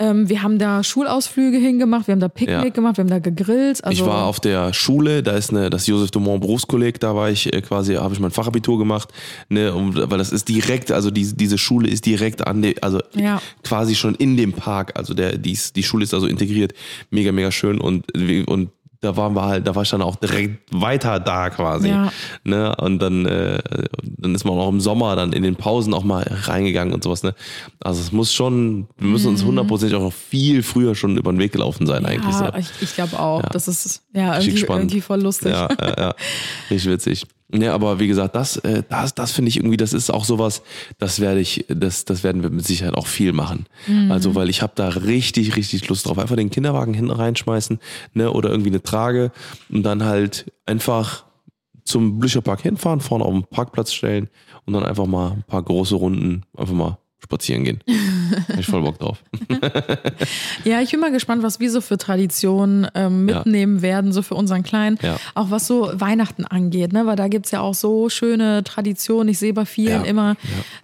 Ähm, 0.00 0.28
wir 0.28 0.42
haben 0.42 0.58
da 0.58 0.84
Schulausflüge 0.84 1.58
hingemacht, 1.58 2.06
wir 2.06 2.12
haben 2.12 2.20
da 2.20 2.28
Picknick 2.28 2.64
Ja. 2.64 2.68
gemacht, 2.70 2.96
wir 2.98 3.02
haben 3.02 3.10
da 3.10 3.18
gegrillt. 3.18 3.82
Also, 3.82 4.02
ich 4.02 4.08
war 4.08 4.26
auf 4.26 4.38
der 4.38 4.72
Schule, 4.72 5.22
da 5.24 5.32
ist 5.32 5.50
eine, 5.50 5.70
das 5.70 5.86
Josef 5.88 6.12
Dumont 6.12 6.40
Berufskolleg, 6.40 7.00
da 7.00 7.16
war 7.16 7.30
ich 7.30 7.52
äh, 7.52 7.60
quasi, 7.62 7.94
habe 7.94 8.14
ich 8.14 8.20
mein 8.20 8.30
Fachabitur 8.30 8.78
gemacht, 8.78 9.08
ne, 9.48 9.74
und, 9.74 9.96
weil 10.10 10.18
das 10.18 10.30
ist 10.30 10.48
direkt, 10.48 10.92
also 10.92 11.10
die, 11.10 11.34
diese 11.36 11.58
Schule 11.58 11.88
ist 11.88 12.06
direkt 12.06 12.46
an 12.46 12.62
der, 12.62 12.74
also 12.80 13.00
Ja. 13.14 13.42
quasi 13.64 13.96
schon 13.96 14.14
in 14.14 14.36
dem 14.36 14.52
Park, 14.52 14.92
also 14.96 15.14
der, 15.14 15.36
die, 15.36 15.58
die 15.74 15.82
Schule 15.82 16.04
ist 16.04 16.14
also 16.14 16.28
integriert, 16.28 16.74
mega, 17.10 17.32
mega 17.32 17.50
schön 17.50 17.80
und, 17.80 18.04
und 18.46 18.70
da 19.00 19.16
waren 19.16 19.34
wir 19.34 19.42
halt, 19.42 19.66
da 19.66 19.74
war 19.74 19.82
ich 19.82 19.90
dann 19.90 20.02
auch 20.02 20.16
direkt 20.16 20.58
weiter 20.72 21.20
da 21.20 21.50
quasi. 21.50 21.88
Ja. 21.88 22.12
Ne? 22.42 22.74
Und 22.76 22.98
dann, 23.00 23.26
äh, 23.26 23.58
dann 24.02 24.34
ist 24.34 24.44
man 24.44 24.54
auch 24.54 24.68
im 24.68 24.80
Sommer 24.80 25.14
dann 25.14 25.32
in 25.32 25.44
den 25.44 25.54
Pausen 25.54 25.94
auch 25.94 26.02
mal 26.02 26.26
reingegangen 26.28 26.92
und 26.92 27.04
sowas. 27.04 27.22
Ne? 27.22 27.34
Also 27.80 28.00
es 28.00 28.10
muss 28.10 28.32
schon, 28.32 28.88
wir 28.98 29.08
müssen 29.08 29.28
uns 29.28 29.44
hundertprozentig 29.44 29.96
auch 29.96 30.02
noch 30.02 30.12
viel 30.12 30.64
früher 30.64 30.96
schon 30.96 31.16
über 31.16 31.32
den 31.32 31.38
Weg 31.38 31.52
gelaufen 31.52 31.86
sein 31.86 32.04
eigentlich. 32.06 32.34
So. 32.34 32.44
Mhm. 32.44 32.50
ja, 32.50 32.58
ich, 32.58 32.70
ich 32.80 32.94
glaube 32.94 33.18
auch. 33.20 33.42
Ja. 33.42 33.48
Das 33.50 33.68
ist 33.68 34.02
ja 34.18 34.40
irgendwie, 34.40 34.64
irgendwie 34.64 35.00
voll 35.00 35.22
lustig. 35.22 35.52
Ja, 35.52 35.68
ja, 35.80 35.94
ja. 35.98 36.14
Richtig 36.70 36.90
witzig. 36.90 37.26
Ja, 37.50 37.74
aber 37.74 37.98
wie 37.98 38.08
gesagt, 38.08 38.34
das, 38.34 38.58
äh, 38.58 38.82
das, 38.88 39.14
das 39.14 39.32
finde 39.32 39.48
ich 39.48 39.56
irgendwie, 39.56 39.78
das 39.78 39.94
ist 39.94 40.10
auch 40.10 40.24
sowas, 40.24 40.62
das 40.98 41.18
werde 41.20 41.40
ich, 41.40 41.64
das, 41.68 42.04
das 42.04 42.22
werden 42.22 42.42
wir 42.42 42.50
mit 42.50 42.66
Sicherheit 42.66 42.94
auch 42.94 43.06
viel 43.06 43.32
machen. 43.32 43.66
Mhm. 43.86 44.12
Also, 44.12 44.34
weil 44.34 44.50
ich 44.50 44.60
habe 44.60 44.74
da 44.74 44.88
richtig, 44.88 45.56
richtig 45.56 45.88
Lust 45.88 46.06
drauf. 46.06 46.18
Einfach 46.18 46.36
den 46.36 46.50
Kinderwagen 46.50 46.92
hinten 46.92 47.10
reinschmeißen, 47.10 47.78
ne, 48.12 48.30
oder 48.30 48.50
irgendwie 48.50 48.70
eine 48.70 48.82
Trage 48.82 49.32
und 49.70 49.82
dann 49.82 50.04
halt 50.04 50.52
einfach 50.66 51.24
zum 51.84 52.18
Blücherpark 52.18 52.60
hinfahren, 52.60 53.00
vorne 53.00 53.24
auf 53.24 53.32
den 53.32 53.44
Parkplatz 53.44 53.94
stellen 53.94 54.28
und 54.66 54.74
dann 54.74 54.84
einfach 54.84 55.06
mal 55.06 55.32
ein 55.32 55.44
paar 55.44 55.62
große 55.62 55.94
Runden 55.94 56.42
einfach 56.54 56.74
mal 56.74 56.98
spazieren 57.28 57.62
gehen. 57.64 57.80
Hab 58.48 58.58
ich 58.58 58.66
voll 58.66 58.80
Bock 58.82 58.98
drauf. 58.98 59.22
Ja, 60.64 60.80
ich 60.80 60.90
bin 60.90 61.00
mal 61.00 61.12
gespannt, 61.12 61.42
was 61.42 61.60
wir 61.60 61.70
so 61.70 61.80
für 61.80 61.96
Traditionen 61.98 62.86
ähm, 62.94 63.28
Ja. 63.28 63.36
mitnehmen 63.38 63.82
werden, 63.82 64.12
so 64.12 64.22
für 64.22 64.34
unseren 64.34 64.62
Kleinen. 64.62 64.98
Ja. 65.02 65.16
Auch 65.34 65.50
was 65.50 65.66
so 65.66 65.90
Weihnachten 65.94 66.44
angeht, 66.44 66.92
ne? 66.92 67.06
weil 67.06 67.16
da 67.16 67.28
gibt's 67.28 67.50
ja 67.50 67.60
auch 67.60 67.74
so 67.74 68.08
schöne 68.08 68.64
Traditionen. 68.64 69.28
Ich 69.28 69.38
sehe 69.38 69.52
bei 69.52 69.64
vielen 69.66 70.04
Ja. 70.04 70.10
immer, 70.10 70.36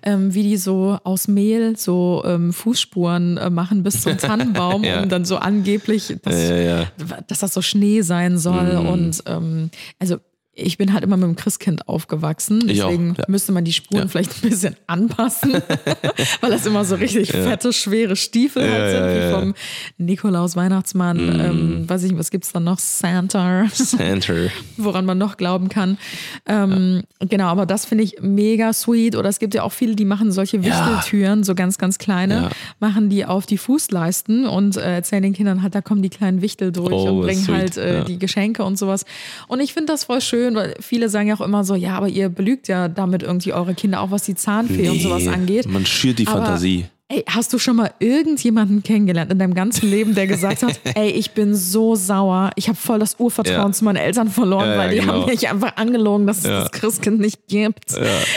ähm, 0.03 0.35
wie 0.35 0.43
die 0.43 0.57
so 0.57 0.99
aus 1.05 1.29
Mehl 1.29 1.77
so 1.77 2.23
ähm, 2.27 2.53
Fußspuren 2.53 3.37
äh, 3.39 3.51
machen 3.51 3.83
bis 3.83 4.03
zum 4.03 4.17
Tannenbaum, 4.19 4.85
Ja. 4.85 5.03
um 5.03 5.09
dann 5.09 5.25
so 5.25 5.37
angeblich, 5.37 6.15
dass, 6.23 6.35
Ja, 6.35 6.57
ja, 6.57 6.81
ja. 6.81 6.87
dass 7.27 7.41
das 7.41 7.55
so 7.55 7.63
Schnee 7.63 8.03
sein 8.03 8.39
soll. 8.39 8.81
Mhm. 8.83 8.87
Und 8.89 9.23
ähm, 9.27 9.71
also 9.99 10.17
ich 10.57 10.79
bin 10.79 10.93
halt 10.93 11.03
immer 11.05 11.17
mit 11.17 11.27
dem 11.27 11.37
Christkind 11.37 11.89
aufgewachsen. 11.89 12.69
Ich 12.69 12.83
auch, 12.83 12.89
Deswegen 12.89 13.15
ja. 13.19 13.25
müsste 13.29 13.53
man 13.53 13.65
die 13.65 13.73
Spuren 13.73 14.03
Ja. 14.03 14.09
vielleicht 14.09 14.43
ein 14.45 14.51
bisschen 14.51 14.77
anpassen, 14.87 15.53
weil 16.41 16.51
das 16.51 16.65
immer 16.67 16.85
so 16.85 16.95
richtig 16.97 17.31
fette, 17.33 17.73
schwere 17.73 18.17
Stiefel 18.17 18.63
halt 18.63 18.73
Ja, 18.73 18.91
sind, 18.91 19.01
ja, 19.01 19.15
wie 19.15 19.19
ja. 19.33 19.41
vom 19.41 19.55
Nikolaus, 19.99 20.57
Weihnachtsmann, 20.57 21.19
ähm, 21.41 21.89
weiß 21.89 22.03
ich 22.05 22.11
nicht, 22.13 22.19
was 22.19 22.31
gibt's 22.31 22.53
dann 22.53 22.65
noch? 22.65 22.79
Santa, 22.79 23.67
Center. 23.73 24.49
woran 24.77 25.05
man 25.07 25.19
noch 25.19 25.37
glauben 25.37 25.69
kann. 25.69 25.99
Ähm, 26.47 27.03
Genau, 27.21 27.47
aber 27.47 27.65
das 27.65 27.87
finde 27.87 28.05
ich 28.05 28.17
mega 28.21 28.73
sweet. 28.75 29.17
Oder 29.17 29.31
es 29.31 29.39
gibt 29.39 29.55
ja 29.55 29.63
auch 29.63 29.73
viele, 29.73 29.97
die 29.97 30.05
machen 30.05 30.31
solche 30.31 30.63
Wichteltüren, 30.63 31.43
so 31.43 31.55
ganz, 31.55 31.79
ganz 31.79 31.97
kleine, 31.97 32.35
Ja. 32.35 32.51
machen 32.81 33.09
die 33.09 33.25
auf 33.25 33.47
die 33.47 33.57
Fußleisten 33.57 34.47
und 34.47 34.77
äh, 34.77 34.97
erzählen 34.97 35.23
den 35.23 35.33
Kindern 35.33 35.63
halt, 35.63 35.75
da 35.75 35.81
kommen 35.81 36.03
die 36.03 36.11
kleinen 36.11 36.43
Wichtel 36.43 36.71
durch 36.71 36.93
Oh, 36.93 37.09
und 37.09 37.21
bringen 37.23 37.43
sweet, 37.43 37.55
halt 37.57 37.77
äh, 37.79 37.95
ja. 37.99 38.05
die 38.05 38.19
Geschenke 38.19 38.63
und 38.63 38.77
sowas. 38.79 39.07
Und 39.49 39.61
ich 39.61 39.73
finde 39.73 39.93
das 39.93 40.05
voll 40.05 40.21
schön, 40.21 40.44
weil 40.53 40.75
viele 40.81 41.09
sagen 41.09 41.29
ja 41.29 41.35
auch 41.37 41.41
immer 41.41 41.65
so, 41.65 41.75
ja, 41.75 41.97
aber 41.97 42.09
ihr 42.09 42.29
belügt 42.29 42.69
ja 42.69 42.89
damit 42.89 43.23
irgendwie 43.23 43.53
eure 43.53 43.75
Kinder, 43.75 44.01
auch 44.01 44.11
was 44.11 44.25
die 44.25 44.35
Zahnfee 44.35 44.89
und 44.89 45.01
sowas 45.01 45.25
Nee, 45.25 45.29
angeht. 45.31 45.67
Man 45.67 45.87
schürt 45.87 46.19
die 46.19 46.27
Aber, 46.27 46.39
Fantasie. 46.41 46.87
Ey, 47.09 47.23
hast 47.29 47.53
du 47.53 47.59
schon 47.59 47.77
mal 47.77 47.93
irgendjemanden 47.99 48.83
kennengelernt 48.83 49.31
in 49.31 49.39
deinem 49.39 49.53
ganzen 49.53 49.91
Leben, 49.91 50.15
der 50.15 50.27
gesagt 50.27 50.63
hat, 50.63 50.81
ey, 50.95 51.11
ich 51.11 51.33
bin 51.33 51.55
so 51.55 51.95
sauer, 51.97 52.51
ich 52.57 52.67
habe 52.69 52.79
voll 52.79 52.99
das 52.99 53.17
Urvertrauen 53.21 53.69
Ja. 53.69 53.73
zu 53.73 53.85
meinen 53.85 53.97
Eltern 53.97 54.31
verloren, 54.31 54.65
Ja, 54.69 54.73
ja, 54.73 54.79
weil 54.79 54.91
die 54.95 55.01
genau. 55.01 55.13
haben 55.21 55.27
mich 55.31 55.47
einfach 55.51 55.77
angelogen, 55.77 56.27
dass 56.27 56.39
es 56.39 56.45
Ja. 56.45 56.61
das 56.61 56.71
Christkind 56.73 57.21
nicht 57.21 57.47
gibt. 57.47 57.85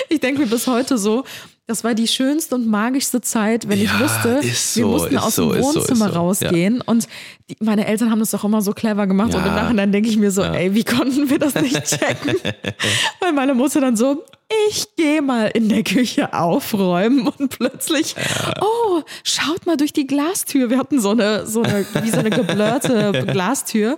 Ich 0.09 0.19
denke 0.19 0.41
mir 0.41 0.47
bis 0.47 0.67
heute 0.67 0.97
so, 0.97 1.23
das 1.65 1.85
war 1.85 1.93
die 1.93 2.07
schönste 2.07 2.55
und 2.55 2.67
magischste 2.67 3.21
Zeit, 3.21 3.69
wenn 3.69 3.79
ich 3.79 3.85
Ja, 3.89 3.99
wusste, 4.01 4.29
ist 4.45 4.75
wir 4.75 4.83
so, 4.83 4.89
mussten 4.89 5.17
aus 5.17 5.35
so, 5.35 5.53
dem 5.53 5.63
so, 5.63 5.75
Wohnzimmer 5.75 6.09
so. 6.11 6.19
rausgehen 6.19 6.81
und 6.81 7.07
die, 7.49 7.55
meine 7.61 7.87
Eltern 7.87 8.11
haben 8.11 8.19
das 8.19 8.31
doch 8.31 8.43
immer 8.43 8.61
so 8.61 8.73
clever 8.73 9.07
gemacht 9.07 9.33
und 9.33 9.39
im 9.41 9.47
Ja. 9.47 9.63
Nachhinein 9.63 9.93
denke 9.93 10.09
ich 10.09 10.17
mir 10.17 10.31
so, 10.31 10.43
ey, 10.43 10.73
wie 10.75 10.83
konnten 10.83 11.29
wir 11.29 11.39
das 11.39 11.55
nicht 11.55 11.83
checken? 11.85 12.35
Weil 13.21 13.31
meine 13.31 13.53
Mutter 13.53 13.79
dann 13.79 13.95
so, 13.95 14.25
ich 14.69 14.95
gehe 14.95 15.21
mal 15.21 15.47
in 15.47 15.69
der 15.69 15.83
Küche 15.83 16.33
aufräumen 16.33 17.27
und 17.27 17.49
plötzlich, 17.49 18.15
oh, 18.61 19.01
schaut 19.23 19.65
mal 19.65 19.77
durch 19.77 19.93
die 19.93 20.07
Glastür. 20.07 20.69
Wir 20.69 20.77
hatten 20.77 21.01
so 21.01 21.11
eine, 21.11 21.45
so 21.45 21.61
eine, 21.63 21.85
wie 22.01 22.09
so 22.09 22.19
eine 22.19 22.29
geblurrte 22.29 23.25
Glastür. 23.31 23.97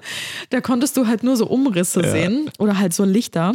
Da 0.50 0.62
konntest 0.62 0.98
du 0.98 1.08
halt 1.08 1.24
nur 1.24 1.36
so 1.38 1.48
Umrisse 1.48 2.02
sehen 2.10 2.50
oder 2.58 2.80
halt 2.80 2.94
so 2.94 3.04
Lichter. 3.04 3.54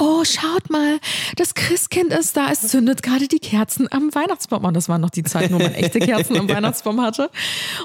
Oh, 0.00 0.22
schaut 0.24 0.70
mal, 0.70 0.98
das 1.36 1.54
Christkind 1.54 2.12
ist 2.12 2.36
da. 2.36 2.50
Es 2.52 2.60
zündet 2.68 3.02
gerade 3.02 3.26
die 3.26 3.38
Kerzen 3.40 3.88
am 3.90 4.14
Weihnachtsbaum. 4.14 4.64
Und 4.64 4.74
das 4.74 4.88
waren 4.88 5.00
noch 5.00 5.10
die 5.10 5.24
Zeiten, 5.24 5.54
wo 5.54 5.58
man 5.58 5.74
echte 5.74 5.98
Kerzen 5.98 6.36
am 6.38 6.48
Weihnachtsbaum 6.54 7.00
hatte. 7.00 7.30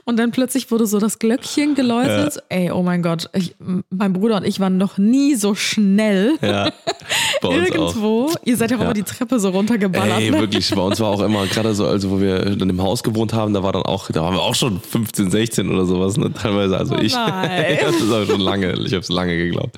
Und 0.05 0.17
dann 0.17 0.31
plötzlich 0.31 0.69
wurde 0.69 0.85
so 0.85 0.99
das 0.99 1.17
Glöckchen 1.19 1.73
geläutet. 1.75 2.37
Ey, 2.49 2.69
oh 2.71 2.83
mein 2.83 3.01
Gott, 3.01 3.29
ich, 3.33 3.55
mein 3.89 4.13
Bruder 4.13 4.37
und 4.37 4.45
ich 4.45 4.59
waren 4.59 4.77
noch 4.77 4.97
nie 4.99 5.35
so 5.35 5.55
schnell 5.55 6.33
Ja, 6.41 6.65
uns 7.41 7.43
auch. 7.43 7.51
irgendwo. 7.53 8.31
Ihr 8.45 8.57
seid 8.57 8.69
ja 8.71 8.77
auch 8.77 8.81
Ja. 8.81 8.85
immer 8.85 8.93
die 8.93 9.03
Treppe 9.03 9.39
so 9.39 9.49
runtergeballert. 9.49 10.19
Ey, 10.19 10.29
ne? 10.31 10.39
wirklich, 10.39 10.69
bei 10.73 10.81
uns 10.81 10.99
war 10.99 11.09
auch 11.09 11.21
immer, 11.21 11.47
gerade 11.47 11.73
so, 11.73 11.87
also 11.87 12.11
wo 12.11 12.19
wir 12.21 12.55
dann 12.55 12.69
im 12.69 12.81
Haus 12.81 13.01
gewohnt 13.03 13.33
haben, 13.33 13.53
da 13.53 13.63
war 13.63 13.71
dann 13.71 13.83
auch, 13.83 14.11
da 14.11 14.21
waren 14.21 14.35
wir 14.35 14.41
auch 14.41 14.55
schon 14.55 14.79
15, 14.79 15.31
16 15.31 15.69
oder 15.69 15.85
sowas, 15.85 16.17
ne? 16.17 16.31
teilweise, 16.31 16.77
also 16.77 16.95
Oh 16.95 16.99
ich. 17.01 17.13
das 17.81 17.95
ist 17.95 18.11
aber 18.11 18.25
schon 18.27 18.39
lange, 18.41 18.73
ich 18.73 18.93
habe 18.93 18.99
es 19.01 19.09
lange 19.09 19.35
geglaubt. 19.35 19.77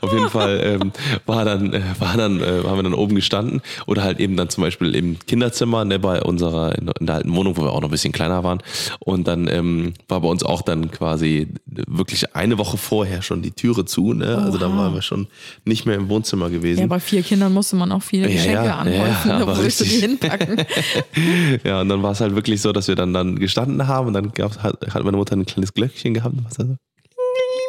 Auf 0.00 0.12
jeden 0.12 0.30
Fall 0.30 0.78
ähm, 0.82 0.92
war 1.26 1.44
dann, 1.44 1.75
äh, 1.76 2.00
war 2.00 2.16
dann, 2.16 2.40
äh, 2.40 2.62
haben 2.64 2.76
wir 2.78 2.82
dann 2.82 2.94
oben 2.94 3.14
gestanden 3.14 3.60
oder 3.86 4.02
halt 4.02 4.20
eben 4.20 4.36
dann 4.36 4.48
zum 4.48 4.62
Beispiel 4.62 4.94
im 4.94 5.18
Kinderzimmer, 5.26 5.84
ne, 5.84 5.98
bei 5.98 6.22
unserer, 6.22 6.76
in, 6.78 6.88
in 7.00 7.06
der 7.06 7.16
alten 7.16 7.34
Wohnung, 7.34 7.56
wo 7.56 7.62
wir 7.62 7.72
auch 7.72 7.80
noch 7.80 7.88
ein 7.88 7.92
bisschen 7.92 8.12
kleiner 8.12 8.44
waren. 8.44 8.62
Und 9.00 9.26
dann 9.28 9.48
ähm, 9.48 9.94
war 10.08 10.20
bei 10.20 10.28
uns 10.28 10.42
auch 10.42 10.62
dann 10.62 10.90
quasi 10.90 11.48
wirklich 11.66 12.34
eine 12.34 12.58
Woche 12.58 12.76
vorher 12.76 13.22
schon 13.22 13.42
die 13.42 13.50
Türe 13.52 13.84
zu, 13.84 14.12
ne? 14.12 14.38
Also 14.38 14.58
da 14.58 14.68
Oha. 14.68 14.76
waren 14.76 14.94
wir 14.94 15.02
schon 15.02 15.26
nicht 15.64 15.86
mehr 15.86 15.96
im 15.96 16.08
Wohnzimmer 16.08 16.50
gewesen. 16.50 16.80
Ja, 16.80 16.86
bei 16.86 17.00
vier 17.00 17.22
Kindern 17.22 17.52
musste 17.52 17.76
man 17.76 17.92
auch 17.92 18.02
viele 18.02 18.28
Ja, 18.28 18.34
Geschenke 18.34 18.64
ja, 18.64 18.76
anhäufen. 18.78 19.30
ja, 19.30 19.38
da 19.38 19.58
willst 19.58 19.80
du 19.80 19.84
die 19.84 19.90
hinpacken? 20.00 20.64
Ja, 21.64 21.80
und 21.80 21.88
dann 21.88 22.02
war 22.02 22.12
es 22.12 22.20
halt 22.20 22.34
wirklich 22.34 22.60
so, 22.60 22.72
dass 22.72 22.88
wir 22.88 22.94
dann, 22.94 23.12
dann 23.12 23.38
gestanden 23.38 23.86
haben 23.88 24.08
und 24.08 24.12
dann 24.12 24.32
gab's, 24.32 24.58
hat, 24.62 24.76
hat 24.94 25.04
meine 25.04 25.16
Mutter 25.16 25.34
ein 25.36 25.46
kleines 25.46 25.72
Glöckchen 25.74 26.14
gehabt 26.14 26.34
was 26.44 26.54
so. 26.54 26.76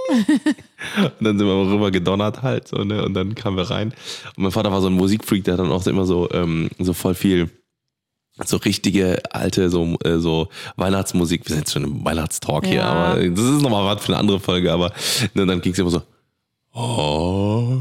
und 1.19 1.25
dann 1.25 1.37
sind 1.37 1.47
wir 1.47 1.71
rüber 1.71 1.91
gedonnert 1.91 2.41
halt 2.41 2.67
so, 2.67 2.83
ne? 2.83 3.03
Und 3.03 3.13
dann 3.13 3.35
kamen 3.35 3.57
wir 3.57 3.69
rein. 3.69 3.93
Und 4.35 4.43
mein 4.43 4.51
Vater 4.51 4.71
war 4.71 4.81
so 4.81 4.87
ein 4.87 4.93
Musikfreak, 4.93 5.43
der 5.43 5.53
hat 5.53 5.59
dann 5.59 5.71
auch 5.71 5.85
immer 5.87 6.05
so, 6.05 6.29
ähm, 6.31 6.69
so 6.79 6.93
voll 6.93 7.15
viel 7.15 7.49
so 8.45 8.57
richtige 8.57 9.19
alte 9.31 9.69
so 9.69 9.97
äh, 10.03 10.19
so 10.19 10.49
Weihnachtsmusik. 10.75 11.41
Wir 11.45 11.49
sind 11.49 11.59
jetzt 11.59 11.73
schon 11.73 11.83
im 11.83 12.05
Weihnachtstalk 12.05 12.67
hier, 12.67 12.75
Ja. 12.81 12.89
aber 12.91 13.15
das 13.27 13.39
ist 13.45 13.61
nochmal 13.61 13.85
was 13.85 14.03
für 14.05 14.11
eine 14.11 14.19
andere 14.19 14.39
Folge. 14.39 14.71
Aber 14.71 14.91
ne, 15.33 15.45
dann 15.45 15.59
ging 15.61 15.73
es 15.73 15.79
immer 15.79 15.89
so. 15.89 16.03
Oh, 16.79 17.79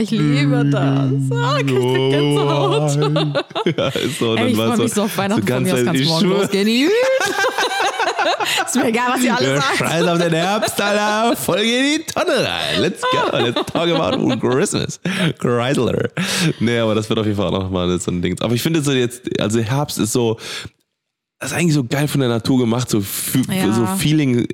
ich 0.00 0.10
liebe 0.10 0.64
das. 0.64 1.12
Oh, 1.30 1.54
krieg 1.58 1.68
ich 1.68 2.10
Gänsehaut. 2.10 2.96
ja, 3.76 3.92
so. 4.18 4.30
Und 4.32 4.38
Ey, 4.38 4.42
dann 4.42 4.48
ich 4.48 4.56
war 4.56 4.66
freue 4.66 4.76
so, 4.78 4.82
mich 4.82 4.92
so 4.94 5.02
auf 5.04 5.16
Weihnachten. 5.16 5.46
so 5.46 5.54
von 5.54 5.62
mir 5.62 5.72
aus 5.72 5.76
ganz, 5.76 5.86
kannst 5.86 6.02
ich 6.02 6.08
morgen 6.08 6.28
losgehen. 6.30 6.90
ist 8.66 8.76
mir 8.76 8.86
egal, 8.88 9.12
was 9.14 9.22
ihr 9.22 9.36
alle 9.36 9.56
sagt. 9.56 9.76
Scheiß 9.78 10.06
auf 10.06 10.18
den 10.18 10.32
Herbst, 10.32 10.80
Alter. 10.80 11.36
Voll 11.36 11.60
in 11.60 11.98
die 11.98 12.04
Tonne 12.12 12.32
rein. 12.44 12.80
Let's 12.80 13.02
go. 13.02 13.36
Let's 13.38 13.72
talk 13.72 13.88
about 13.88 14.38
Christmas. 14.40 15.00
Chrysler. 15.38 16.08
Nee, 16.60 16.78
aber 16.78 16.94
das 16.94 17.08
wird 17.08 17.18
auf 17.18 17.26
jeden 17.26 17.36
Fall 17.36 17.46
auch 17.48 17.62
nochmal 17.64 17.98
so 18.00 18.10
ein 18.10 18.22
Ding. 18.22 18.38
Aber 18.40 18.54
ich 18.54 18.62
finde 18.62 18.82
so 18.82 18.92
jetzt, 18.92 19.22
also 19.40 19.60
Herbst 19.60 19.98
ist 19.98 20.12
so, 20.12 20.38
das 21.38 21.50
ist 21.50 21.56
eigentlich 21.56 21.74
so 21.74 21.82
geil 21.82 22.06
von 22.06 22.20
der 22.20 22.28
Natur 22.28 22.58
gemacht, 22.60 22.88
so, 22.88 23.02
Ja. 23.50 23.72
so 23.72 23.84
Feeling, 23.98 24.46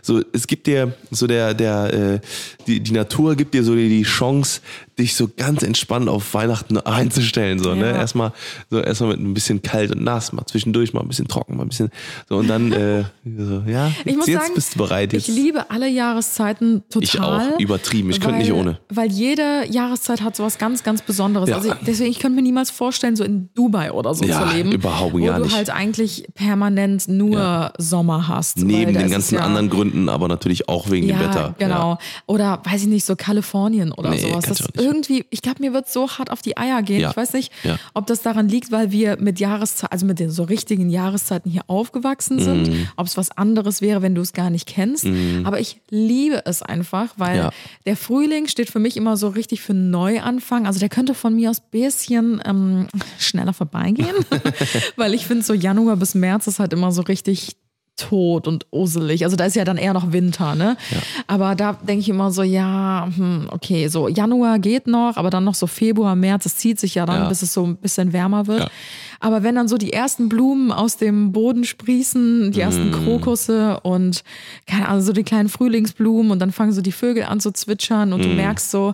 so, 0.00 0.22
es 0.32 0.46
gibt 0.46 0.66
dir, 0.66 0.94
so 1.10 1.26
der, 1.26 1.52
der, 1.52 1.92
äh, 1.92 2.20
die, 2.66 2.80
die 2.80 2.92
Natur 2.92 3.34
gibt 3.36 3.52
dir 3.52 3.62
so 3.62 3.74
die, 3.74 3.90
die 3.90 4.04
Chance, 4.04 4.62
dich 4.98 5.14
so 5.16 5.28
ganz 5.36 5.62
entspannt 5.62 6.08
auf 6.08 6.34
Weihnachten 6.34 6.78
einzustellen, 6.78 7.58
so, 7.58 7.74
ne? 7.74 7.90
Ja. 7.90 7.96
Erstmal, 7.96 8.32
so, 8.70 8.80
erstmal 8.80 9.10
mit 9.10 9.20
ein 9.20 9.34
bisschen 9.34 9.62
kalt 9.62 9.90
und 9.94 10.02
nass, 10.04 10.32
mal 10.32 10.44
zwischendurch 10.46 10.92
mal 10.92 11.00
ein 11.00 11.08
bisschen 11.08 11.28
trocken, 11.28 11.56
mal 11.56 11.62
ein 11.64 11.68
bisschen, 11.68 11.90
so, 12.28 12.36
und 12.36 12.48
dann, 12.48 12.72
äh, 12.72 13.04
so, 13.24 13.62
ja, 13.66 13.88
Ich 13.88 14.04
jetzt, 14.06 14.16
muss 14.16 14.26
jetzt 14.26 14.40
sagen, 14.42 14.54
bist 14.54 14.74
du 14.74 14.78
bereit, 14.78 15.12
jetzt. 15.12 15.28
ich 15.28 15.34
liebe 15.34 15.70
alle 15.70 15.88
Jahreszeiten 15.88 16.82
total. 16.90 17.02
Ich 17.02 17.20
auch, 17.20 17.58
übertrieben. 17.60 18.10
Ich 18.10 18.20
könnte 18.20 18.34
weil- 18.36 18.42
nicht 18.42 18.52
ohne. 18.52 18.78
Weil 18.88 19.10
jede 19.10 19.66
Jahreszeit 19.70 20.22
hat 20.22 20.36
sowas 20.36 20.58
ganz, 20.58 20.82
ganz 20.82 21.02
Besonderes. 21.02 21.48
Ja. 21.48 21.56
Also 21.56 21.68
ich, 21.70 21.74
deswegen, 21.86 22.10
ich 22.10 22.18
könnte 22.18 22.36
mir 22.36 22.42
niemals 22.42 22.70
vorstellen, 22.70 23.16
so 23.16 23.24
in 23.24 23.48
Dubai 23.54 23.90
oder 23.92 24.14
so 24.14 24.24
Ja, 24.24 24.48
zu 24.48 24.54
leben. 24.56 24.72
überhaupt 24.72 25.12
wo 25.14 25.18
gar 25.24 25.38
du 25.38 25.44
nicht. 25.44 25.56
halt 25.56 25.70
eigentlich 25.70 26.26
permanent 26.34 27.08
nur 27.08 27.72
Sommer 27.78 28.28
hast. 28.28 28.58
Neben 28.58 28.94
den 28.94 29.10
ganzen 29.10 29.36
ja, 29.36 29.40
anderen 29.42 29.70
Gründen, 29.70 30.08
aber 30.08 30.28
natürlich 30.28 30.68
auch 30.68 30.90
wegen 30.90 31.08
ja, 31.08 31.18
dem 31.18 31.28
Wetter. 31.28 31.54
genau. 31.58 31.98
Oder 32.26 32.60
weiß 32.64 32.82
ich 32.82 32.88
nicht, 32.88 33.04
so 33.04 33.16
Kalifornien 33.16 33.92
oder 33.92 34.10
Nee, 34.10 34.18
sowas. 34.20 34.44
Das. 34.44 34.62
Irgendwie, 34.84 35.24
ich 35.30 35.42
glaube, 35.42 35.60
mir 35.60 35.72
wird 35.72 35.88
so 35.88 36.08
hart 36.10 36.30
auf 36.30 36.42
die 36.42 36.56
Eier 36.56 36.82
gehen. 36.82 37.00
Ja. 37.00 37.10
Ich 37.10 37.16
weiß 37.16 37.32
nicht, 37.32 37.52
Ja. 37.62 37.78
ob 37.94 38.06
das 38.06 38.22
daran 38.22 38.48
liegt, 38.48 38.70
weil 38.72 38.90
wir 38.92 39.16
mit 39.18 39.40
Jahreszeit, 39.40 39.90
also 39.92 40.04
mit 40.06 40.18
den 40.18 40.30
so 40.30 40.42
richtigen 40.42 40.90
Jahreszeiten 40.90 41.50
hier 41.50 41.62
aufgewachsen 41.66 42.38
sind, 42.38 42.68
Mhm. 42.68 42.88
ob 42.96 43.06
es 43.06 43.16
was 43.16 43.30
anderes 43.30 43.80
wäre, 43.80 44.02
wenn 44.02 44.14
du 44.14 44.20
es 44.20 44.32
gar 44.32 44.50
nicht 44.50 44.66
kennst. 44.66 45.06
Aber 45.44 45.60
ich 45.60 45.80
liebe 45.90 46.42
es 46.46 46.62
einfach, 46.62 47.14
weil 47.16 47.36
Ja. 47.38 47.50
der 47.86 47.96
Frühling 47.96 48.46
steht 48.48 48.70
für 48.70 48.78
mich 48.78 48.96
immer 48.96 49.16
so 49.16 49.28
richtig 49.28 49.62
für 49.62 49.72
einen 49.72 49.90
Neuanfang. 49.90 50.66
Also 50.66 50.78
der 50.80 50.88
könnte 50.88 51.14
von 51.14 51.34
mir 51.34 51.50
aus 51.50 51.58
ein 51.60 51.70
bisschen 51.70 52.42
ähm, 52.44 52.86
schneller 53.18 53.52
vorbeigehen, 53.52 54.14
weil 54.96 55.14
ich 55.14 55.26
finde, 55.26 55.44
so 55.44 55.54
Januar 55.54 55.96
bis 55.96 56.14
März 56.14 56.46
ist 56.46 56.58
halt 56.58 56.72
immer 56.72 56.92
so 56.92 57.02
richtig 57.02 57.56
tot 57.96 58.48
und 58.48 58.66
uselig. 58.72 59.24
Also 59.24 59.36
da 59.36 59.44
ist 59.44 59.54
ja 59.56 59.64
dann 59.64 59.76
eher 59.76 59.92
noch 59.92 60.12
Winter, 60.12 60.54
ne? 60.56 60.76
Aber 61.28 61.54
da 61.54 61.74
denke 61.74 62.00
ich 62.00 62.08
immer 62.08 62.30
so, 62.32 62.42
ja, 62.42 63.08
hm, 63.14 63.48
okay, 63.50 63.86
so 63.88 64.08
Januar 64.08 64.58
geht 64.58 64.86
noch, 64.88 65.16
aber 65.16 65.30
dann 65.30 65.44
noch 65.44 65.54
so 65.54 65.66
Februar, 65.68 66.16
März, 66.16 66.46
es 66.46 66.56
zieht 66.56 66.80
sich 66.80 66.96
ja 66.96 67.06
dann, 67.06 67.22
Ja. 67.22 67.28
bis 67.28 67.42
es 67.42 67.52
so 67.52 67.64
ein 67.64 67.76
bisschen 67.76 68.12
wärmer 68.12 68.46
wird. 68.48 68.60
Ja. 68.64 68.68
Aber 69.20 69.42
wenn 69.42 69.54
dann 69.54 69.68
so 69.68 69.78
die 69.78 69.92
ersten 69.92 70.28
Blumen 70.28 70.72
aus 70.72 70.96
dem 70.96 71.32
Boden 71.32 71.64
sprießen, 71.64 72.52
die 72.52 72.60
ersten 72.60 72.90
Mm. 72.90 72.92
Krokusse 72.92 73.80
und 73.80 74.22
keine 74.66 74.88
Ahnung, 74.88 75.02
so 75.02 75.12
die 75.12 75.22
kleinen 75.22 75.48
Frühlingsblumen 75.48 76.32
und 76.32 76.40
dann 76.40 76.52
fangen 76.52 76.72
so 76.72 76.82
die 76.82 76.92
Vögel 76.92 77.22
an 77.24 77.40
zu 77.40 77.52
zwitschern 77.52 78.12
und 78.12 78.24
du 78.24 78.28
Mm. 78.28 78.36
merkst 78.36 78.70
so, 78.70 78.92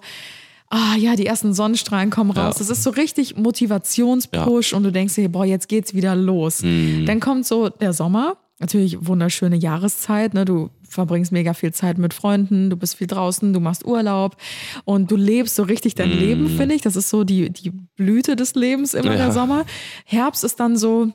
ah 0.69 0.95
ja, 0.97 1.17
die 1.17 1.27
ersten 1.27 1.53
Sonnenstrahlen 1.53 2.11
kommen 2.11 2.31
raus. 2.31 2.57
Das 2.59 2.71
ist 2.71 2.83
so 2.85 2.91
richtig 2.91 3.37
Motivationspush 3.37 4.73
und 4.73 4.83
du 4.85 4.93
denkst 4.93 5.15
dir, 5.17 5.29
boah, 5.29 5.45
jetzt 5.45 5.69
geht's 5.69 5.95
wieder 5.95 6.15
los. 6.15 6.63
Mm. 6.63 7.07
Dann 7.07 7.19
kommt 7.19 7.47
so 7.47 7.69
der 7.69 7.93
Sommer, 7.93 8.37
natürlich 8.61 9.07
wunderschöne 9.07 9.57
Jahreszeit, 9.57 10.35
ne? 10.35 10.45
Du 10.45 10.71
verbringst 10.89 11.33
mega 11.33 11.55
viel 11.55 11.73
Zeit 11.73 11.99
mit 11.99 12.15
Freunden, 12.15 12.71
du 12.71 12.77
bist 12.77 12.97
viel 12.97 13.07
draußen, 13.07 13.53
du 13.53 13.61
machst 13.61 13.85
Urlaub 13.87 14.37
und 14.85 15.11
du 15.11 15.17
lebst 15.17 15.55
so 15.57 15.63
richtig 15.63 15.95
dein 15.95 16.11
Leben, 16.11 16.49
finde 16.49 16.75
ich. 16.75 16.83
Das 16.83 16.97
ist 16.97 17.09
so 17.11 17.25
die, 17.25 17.51
die 17.51 17.71
Blüte 17.97 18.37
des 18.37 18.55
Lebens 18.55 18.95
immer 18.95 19.13
Ja. 19.13 19.17
der 19.17 19.33
Sommer. 19.33 19.65
Herbst 20.05 20.45
ist 20.45 20.61
dann 20.61 20.77
so, 20.77 21.13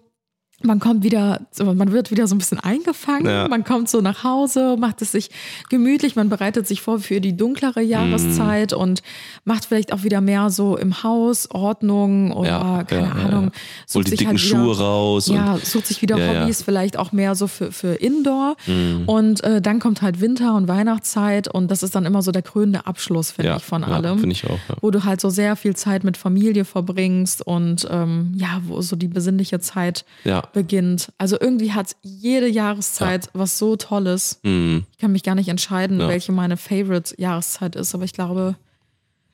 man 0.66 0.80
kommt 0.80 1.03
wieder, 1.03 1.41
man 1.63 1.91
wird 1.91 2.11
wieder 2.11 2.28
so 2.28 2.36
ein 2.36 2.38
bisschen 2.39 2.59
eingefangen, 2.59 3.26
Ja. 3.28 3.47
man 3.47 3.63
kommt 3.63 3.89
so 3.89 4.01
nach 4.01 4.24
Hause, 4.24 4.76
macht 4.80 5.01
es 5.01 5.11
sich 5.11 5.30
gemütlich, 5.70 6.16
man 6.16 6.30
bereitet 6.30 6.68
sich 6.68 6.82
vor 6.82 6.99
für 6.99 7.22
die 7.22 7.36
dunklere 7.38 7.82
Jahreszeit 7.82 8.72
Mhm. 8.72 8.78
und 8.78 9.03
macht 9.43 9.66
vielleicht 9.66 9.93
auch 9.93 10.03
wieder 10.03 10.22
mehr 10.22 10.49
so 10.49 10.78
im 10.78 11.03
Haus 11.03 11.49
Ordnung 11.51 12.32
oder 12.32 12.49
Ja, 12.49 12.84
keine 12.84 13.07
ja, 13.07 13.11
Ahnung. 13.13 13.43
ja. 13.45 13.93
Holt 13.95 14.07
die 14.07 14.09
sich 14.11 14.20
dicken 14.20 14.32
halt 14.32 14.43
wieder, 14.43 14.57
Schuhe 14.57 14.78
raus 14.78 15.30
und- 15.30 15.36
Ja, 15.36 15.57
sucht 15.63 15.88
sich 15.88 16.01
wieder. 16.01 16.16
Hobbys, 16.16 16.61
vielleicht 16.63 16.97
auch 16.97 17.11
mehr 17.11 17.36
so 17.36 17.47
für, 17.47 17.72
für 17.72 17.93
Indoor. 17.95 18.55
Mhm. 18.68 19.03
Und 19.07 19.43
äh, 19.43 19.61
dann 19.61 19.80
kommt 19.80 20.01
halt 20.01 20.22
Winter 20.22 20.55
und 20.55 20.68
Weihnachtszeit 20.68 21.47
und 21.47 21.70
das 21.72 21.84
ist 21.84 21.93
dann 21.95 22.05
immer 22.05 22.22
so 22.22 22.32
der 22.32 22.41
krönende 22.41 22.86
Abschluss, 22.88 23.32
finde 23.32 23.55
ich, 23.57 23.63
von 23.63 23.82
ja, 23.82 23.88
allem. 23.89 24.20
finde 24.20 24.34
ich 24.34 24.45
auch. 24.45 24.59
Wo 24.82 24.91
du 24.91 25.03
halt 25.03 25.22
so 25.22 25.30
sehr 25.30 25.55
viel 25.55 25.76
Zeit 25.76 26.03
mit 26.03 26.18
Familie 26.18 26.66
verbringst 26.66 27.45
und 27.45 27.88
ähm, 27.89 28.34
ja, 28.38 28.61
wo 28.66 28.82
so 28.82 28.95
die 28.95 29.07
besinnliche 29.07 29.59
Zeit 29.59 30.05
Ja. 30.24 30.41
Beginnt. 30.56 31.12
Also 31.20 31.38
irgendwie 31.39 31.72
hat 31.74 31.95
jede 32.01 32.47
Jahreszeit 32.47 33.30
was 33.34 33.60
so 33.60 33.76
Tolles. 33.76 34.39
Ich 34.41 34.97
kann 34.97 35.12
mich 35.12 35.22
gar 35.22 35.36
nicht 35.36 35.49
entscheiden, 35.49 35.97
Mhm. 35.97 36.01
Ja. 36.01 36.08
welche 36.08 36.32
meine 36.32 36.58
Favorite 36.58 37.14
Jahreszeit 37.22 37.76
ist, 37.76 37.93
aber 37.93 38.06
ich 38.06 38.14
glaube, 38.14 38.56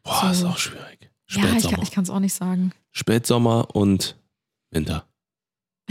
Boah, 0.03 0.29
ist 0.31 0.43
auch 0.43 0.57
schwierig. 0.57 0.99
ja, 1.01 1.07
ich 1.27 1.33
Spätsommer. 1.45 1.75
kann 1.75 1.83
ich 1.83 1.91
kann 1.91 2.03
es 2.03 2.09
auch 2.09 2.19
nicht 2.19 2.33
sagen. 2.33 2.73
Spätsommer 2.91 3.73
und 3.73 4.17
Winter. 4.71 5.05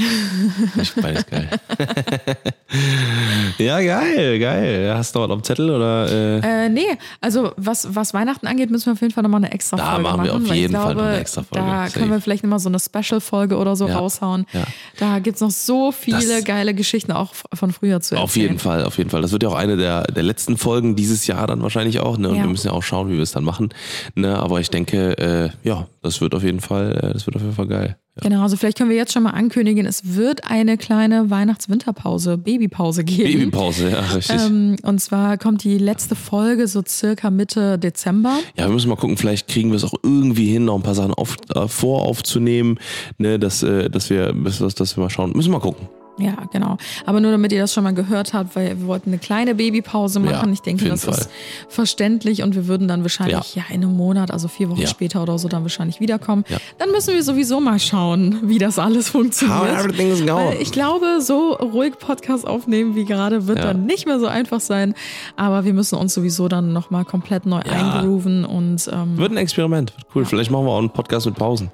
Ich 0.80 0.94
beides 0.94 1.26
geil. 1.26 1.48
ja, 3.58 3.80
geil, 3.80 4.38
geil. 4.38 4.94
Hast 4.94 5.14
du 5.14 5.20
was 5.20 5.30
auf 5.30 5.40
dem 5.40 5.44
Zettel 5.44 5.70
oder? 5.70 6.08
Äh, 6.10 6.66
Äh, 6.66 6.68
nee, 6.68 6.82
also 7.20 7.52
was, 7.56 7.94
was 7.94 8.14
Weihnachten 8.14 8.46
angeht, 8.46 8.70
müssen 8.70 8.86
wir 8.86 8.92
auf 8.94 9.00
jeden 9.00 9.12
Fall 9.12 9.22
nochmal 9.22 9.42
eine 9.44 9.52
extra 9.52 9.76
Da 9.76 9.86
Folge 9.94 10.02
machen 10.02 10.24
wir 10.24 10.34
auf 10.34 10.40
jeden 10.46 10.52
ich 10.74 10.76
Fall 10.80 10.94
glaube, 10.94 10.94
noch 11.02 11.08
eine 11.08 11.18
extra 11.20 11.42
Folge. 11.42 11.66
Da 11.66 11.86
Safe. 11.86 11.98
können 11.98 12.10
wir 12.12 12.20
vielleicht 12.20 12.42
nochmal 12.44 12.58
so 12.60 12.68
eine 12.68 12.78
Special-Folge 12.78 13.56
oder 13.56 13.76
so 13.76 13.88
Ja. 13.88 13.98
raushauen. 13.98 14.46
Ja. 14.52 14.64
Da 14.98 15.18
gibt 15.18 15.36
es 15.36 15.40
noch 15.40 15.50
so 15.50 15.92
viele 15.92 16.18
Das- 16.18 16.44
geile 16.44 16.74
Geschichten 16.74 17.12
auch 17.12 17.34
von 17.52 17.72
früher 17.72 18.00
zu 18.00 18.14
erzählen. 18.14 18.22
auf 18.24 18.36
jeden 18.36 18.58
Fall, 18.58 18.84
auf 18.84 18.98
jeden 18.98 19.10
Fall. 19.10 19.22
Das 19.22 19.32
wird 19.32 19.42
ja 19.42 19.48
auch 19.48 19.54
eine 19.54 19.76
der, 19.76 20.02
der 20.04 20.22
letzten 20.22 20.56
Folgen 20.56 20.96
dieses 20.96 21.26
Jahr 21.26 21.46
dann 21.46 21.62
wahrscheinlich 21.62 22.00
auch. 22.00 22.18
Ne? 22.18 22.28
Und 22.28 22.36
Ja. 22.36 22.42
wir 22.42 22.50
müssen 22.50 22.68
ja 22.68 22.72
auch 22.72 22.82
schauen, 22.82 23.08
wie 23.10 23.14
wir 23.16 23.22
es 23.22 23.32
dann 23.32 23.44
machen. 23.44 23.70
Ne? 24.14 24.38
Aber 24.38 24.60
ich 24.60 24.70
denke, 24.70 25.18
äh, 25.18 25.50
ja, 25.68 25.86
das 26.02 26.20
wird 26.20 26.34
auf 26.34 26.42
jeden 26.42 26.60
Fall, 26.60 26.92
äh, 27.02 27.12
das 27.12 27.26
wird 27.26 27.36
auf 27.36 27.42
jeden 27.42 27.54
Fall 27.54 27.66
geil. 27.66 27.96
Ja. 28.22 28.28
Genau, 28.28 28.42
also 28.42 28.56
vielleicht 28.56 28.78
können 28.78 28.90
wir 28.90 28.96
jetzt 28.96 29.12
schon 29.12 29.22
mal 29.22 29.30
ankündigen, 29.30 29.86
es 29.86 30.14
wird 30.14 30.44
eine 30.44 30.76
kleine 30.76 31.30
Weihnachts-Winterpause, 31.30 32.38
Babypause 32.38 33.04
geben. 33.04 33.50
Babypause, 33.50 33.90
ja, 33.90 34.00
richtig. 34.00 34.40
Ähm, 34.40 34.76
und 34.82 35.00
zwar 35.00 35.38
kommt 35.38 35.64
die 35.64 35.78
letzte 35.78 36.14
Folge 36.14 36.66
so 36.66 36.82
circa 36.86 37.30
Mitte 37.30 37.78
Dezember. 37.78 38.38
Ja, 38.56 38.66
wir 38.66 38.72
müssen 38.72 38.88
mal 38.88 38.96
gucken, 38.96 39.16
vielleicht 39.16 39.48
kriegen 39.48 39.70
wir 39.70 39.76
es 39.76 39.84
auch 39.84 39.94
irgendwie 40.02 40.46
hin, 40.46 40.64
noch 40.64 40.76
ein 40.76 40.82
paar 40.82 40.94
Sachen 40.94 41.14
auf, 41.14 41.36
äh, 41.54 41.68
voraufzunehmen, 41.68 42.78
ne, 43.18 43.38
dass, 43.38 43.62
äh, 43.62 43.90
dass, 43.90 44.10
wir, 44.10 44.32
dass, 44.32 44.58
dass 44.58 44.96
wir 44.96 45.02
mal 45.02 45.10
schauen. 45.10 45.32
Müssen 45.34 45.50
wir 45.50 45.58
mal 45.58 45.62
gucken. 45.62 45.88
Ja, 46.18 46.34
genau. 46.52 46.76
Aber 47.06 47.20
nur 47.20 47.30
damit 47.30 47.50
ihr 47.52 47.60
das 47.60 47.72
schon 47.72 47.84
mal 47.84 47.94
gehört 47.94 48.34
habt, 48.34 48.54
weil 48.54 48.78
wir 48.78 48.86
wollten 48.86 49.10
eine 49.10 49.18
kleine 49.18 49.54
Babypause 49.54 50.20
machen. 50.20 50.48
Ja, 50.48 50.52
ich 50.52 50.60
denke, 50.60 50.86
das 50.88 51.04
Fall. 51.06 51.14
ist 51.14 51.30
verständlich 51.68 52.42
und 52.42 52.54
wir 52.54 52.66
würden 52.66 52.88
dann 52.88 53.02
wahrscheinlich 53.02 53.54
ja. 53.54 53.62
in 53.70 53.76
einem 53.84 53.96
Monat, 53.96 54.30
also 54.30 54.48
vier 54.48 54.68
Wochen 54.70 54.80
Ja. 54.80 54.86
später 54.86 55.22
oder 55.22 55.38
so, 55.38 55.48
dann 55.48 55.62
wahrscheinlich 55.62 56.00
wiederkommen. 56.00 56.44
Ja. 56.48 56.58
Dann 56.78 56.90
müssen 56.90 57.14
wir 57.14 57.22
sowieso 57.22 57.60
mal 57.60 57.78
schauen, 57.78 58.40
wie 58.42 58.58
das 58.58 58.78
alles 58.78 59.08
funktioniert. 59.08 59.58
How 59.60 59.66
everything's 59.84 60.18
going. 60.26 60.48
Weil 60.50 60.60
ich 60.60 60.72
glaube, 60.72 61.20
so 61.20 61.52
ruhig 61.54 61.98
Podcast 61.98 62.46
aufnehmen 62.46 62.94
wie 62.96 63.04
gerade 63.04 63.46
wird 63.46 63.58
Ja. 63.58 63.64
dann 63.66 63.86
nicht 63.86 64.06
mehr 64.06 64.20
so 64.20 64.26
einfach 64.26 64.60
sein. 64.60 64.94
Aber 65.36 65.64
wir 65.64 65.72
müssen 65.72 65.96
uns 65.96 66.12
sowieso 66.12 66.48
dann 66.48 66.72
nochmal 66.72 67.04
komplett 67.04 67.46
neu 67.46 67.60
Ja. 67.64 67.72
eingrooven 67.94 68.44
und 68.44 68.90
ähm, 68.92 69.16
Wird 69.16 69.32
ein 69.32 69.36
Experiment. 69.38 69.94
Wird 69.96 70.06
cool. 70.14 70.24
Vielleicht 70.26 70.50
machen 70.50 70.66
wir 70.66 70.72
auch 70.72 70.78
einen 70.78 70.90
Podcast 70.90 71.26
mit 71.26 71.34
Pausen. 71.36 71.70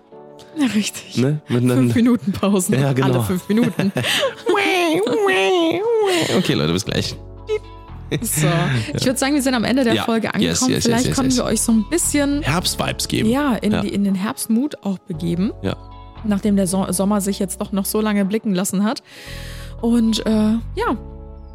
Ja, 0.58 0.66
richtig. 0.74 1.16
Ne? 1.18 1.40
Fünf. 1.46 1.94
Minuten 1.94 2.32
Pausen. 2.32 2.74
Ja, 2.80 2.92
genau. 2.92 3.08
Alle 3.08 3.22
fünf 3.22 3.48
Minuten. 3.48 3.92
Okay, 6.36 6.54
Leute, 6.54 6.72
bis 6.72 6.84
gleich. 6.84 7.16
So. 8.22 8.46
Ich 8.94 9.04
würde 9.04 9.18
sagen, 9.18 9.34
wir 9.34 9.42
sind 9.42 9.54
am 9.54 9.64
Ende 9.64 9.82
der 9.84 9.94
Ja. 9.94 10.04
Folge 10.04 10.32
angekommen. 10.32 10.42
Yes, 10.50 10.68
yes, 10.68 10.84
Vielleicht 10.84 11.06
yes, 11.06 11.16
yes. 11.18 11.36
wir 11.36 11.44
euch 11.44 11.60
so 11.60 11.72
ein 11.72 11.84
bisschen 11.90 12.42
Herbstvibes 12.42 13.08
geben. 13.08 13.28
ja, 13.28 13.54
in, 13.56 13.72
Ja. 13.72 13.80
Die, 13.82 13.88
in 13.88 14.04
den 14.04 14.14
Herbstmut 14.14 14.76
auch 14.84 14.98
begeben, 14.98 15.52
Ja. 15.62 15.76
nachdem 16.24 16.54
der 16.56 16.66
so 16.68 16.86
Sommer 16.92 17.20
sich 17.20 17.38
jetzt 17.40 17.60
doch 17.60 17.72
noch 17.72 17.84
so 17.84 18.00
lange 18.00 18.24
blicken 18.24 18.54
lassen 18.54 18.84
hat. 18.84 19.02
Und 19.80 20.24
äh, 20.24 20.30
ja, 20.30 20.96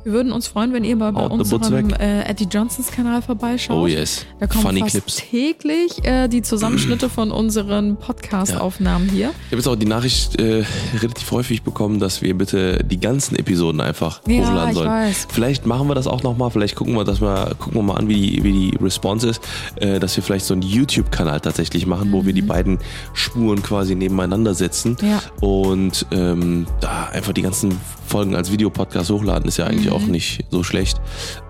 wir 0.04 0.14
würden 0.14 0.32
uns 0.32 0.47
freuen, 0.47 0.74
wenn 0.74 0.84
ihr 0.84 0.95
mal 0.95 1.12
bei 1.14 1.26
unserem 1.28 1.89
äh, 1.93 2.24
Eddie 2.24 2.47
Johnsons 2.52 2.91
Kanal 2.91 3.22
vorbeischaut. 3.22 3.78
Oh 3.78 3.88
yes. 3.88 4.26
Da 4.39 4.47
kommen 4.47 4.64
Funny 4.64 4.80
fast 4.82 4.91
Clips. 4.91 5.16
täglich 5.18 6.04
äh, 6.06 6.28
die 6.28 6.41
Zusammenschnitte 6.41 7.10
von 7.10 7.32
unseren 7.32 7.97
Podcast-Aufnahmen 7.97 9.10
hier. 9.10 9.30
Ich 9.30 9.45
habe 9.47 9.58
jetzt 9.58 9.68
auch 9.68 9.76
die 9.76 9.86
Nachricht 9.86 10.39
äh, 10.39 10.64
relativ 10.99 11.30
häufig 11.32 11.64
bekommen, 11.64 11.99
dass 11.99 12.22
wir 12.22 12.36
bitte 12.38 12.84
die 12.84 12.99
ganzen 12.99 13.36
Episoden 13.36 13.82
einfach 13.82 14.22
Ja, 14.28 14.41
hochladen 14.45 14.70
ich 14.70 14.76
sollen. 14.76 14.89
weiß. 14.89 15.28
Vielleicht 15.32 15.66
machen 15.66 15.88
wir 15.88 15.95
das 15.95 16.08
auch 16.08 16.24
nochmal, 16.24 16.49
vielleicht 16.52 16.76
gucken 16.76 16.95
wir 16.95 17.04
das 17.04 17.20
mal, 17.22 17.54
gucken 17.60 17.76
wir 17.76 17.84
mal 17.84 17.95
an, 17.95 18.08
wie 18.08 18.16
die, 18.16 18.43
wie 18.43 18.52
die 18.72 18.78
Response 18.82 19.30
ist, 19.30 19.41
äh, 19.76 19.99
dass 19.99 20.16
wir 20.16 20.24
vielleicht 20.24 20.45
so 20.45 20.54
einen 20.54 20.64
YouTube-Kanal 20.64 21.39
tatsächlich 21.41 21.86
machen, 21.86 22.12
wo 22.12 22.26
wir 22.26 22.34
die 22.34 22.41
beiden 22.41 22.80
Spuren 23.14 23.62
quasi 23.62 23.95
nebeneinander 23.95 24.54
setzen 24.54 24.72
Mhm. 25.02 25.08
Ja. 25.08 25.22
und 25.41 26.06
ähm, 26.12 26.66
da 26.80 27.10
einfach 27.12 27.34
die 27.34 27.41
ganzen 27.41 27.78
Folgen 28.06 28.36
als 28.36 28.52
Videopodcast 28.52 29.10
hochladen, 29.10 29.47
ist 29.47 29.58
ja 29.58 29.66
eigentlich 29.68 29.91
auch 29.92 30.02
nicht 30.02 30.46
so 30.50 30.64
schlecht. 30.64 31.00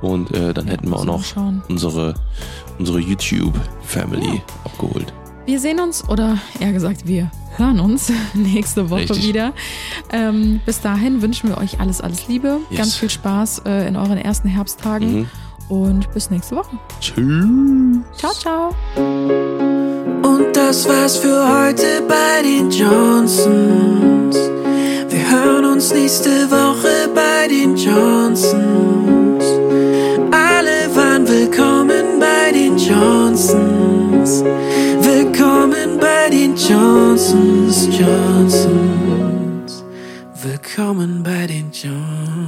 Und 0.01 0.31
äh, 0.35 0.53
dann 0.53 0.67
hätten 0.67 0.89
wir 0.89 0.97
auch 0.97 1.05
noch 1.05 1.23
schauen. 1.23 1.61
unsere, 1.69 2.13
unsere 2.79 2.99
YouTube-Family 2.99 4.41
abgeholt. 4.63 5.13
Wir 5.45 5.59
sehen 5.59 5.79
uns, 5.79 6.07
oder 6.07 6.37
eher 6.59 6.71
gesagt, 6.71 7.07
wir 7.07 7.31
hören 7.57 7.79
uns 7.79 8.11
nächste 8.33 8.89
Woche 8.89 9.01
Richtig. 9.01 9.27
wieder. 9.27 9.53
Ähm, 10.11 10.61
bis 10.65 10.81
dahin 10.81 11.21
wünschen 11.21 11.49
wir 11.49 11.57
euch 11.57 11.79
alles, 11.79 11.99
alles 12.01 12.27
Liebe, 12.27 12.59
Yes. 12.69 12.77
ganz 12.77 12.95
viel 12.95 13.09
Spaß 13.09 13.63
äh, 13.65 13.87
in 13.87 13.95
euren 13.95 14.17
ersten 14.17 14.47
Herbsttagen 14.47 15.21
Mhm. 15.21 15.27
und 15.69 16.13
bis 16.13 16.29
nächste 16.29 16.55
Woche. 16.55 16.77
Tschüss. 16.99 17.45
Ciao, 18.17 18.31
ciao. 18.33 18.75
Und 20.23 20.55
das 20.55 20.87
war's 20.87 21.17
für 21.17 21.47
heute 21.47 22.03
bei 22.07 22.43
den 22.43 22.69
Johnsons. 22.69 24.37
Hören 25.31 25.63
uns 25.63 25.93
nächste 25.93 26.51
Woche 26.51 27.09
bei 27.15 27.47
den 27.47 27.77
Johnsons. 27.77 29.45
Alle 30.29 30.93
waren 30.93 31.25
willkommen 31.25 32.19
bei 32.19 32.51
den 32.51 32.77
Johnsons. 32.77 34.43
Willkommen 34.99 35.97
bei 36.01 36.29
den 36.29 36.53
Johnsons, 36.57 37.87
Johnsons. 37.97 39.85
Willkommen 40.43 41.23
bei 41.23 41.47
den 41.47 41.71
Johnsons. 41.71 42.40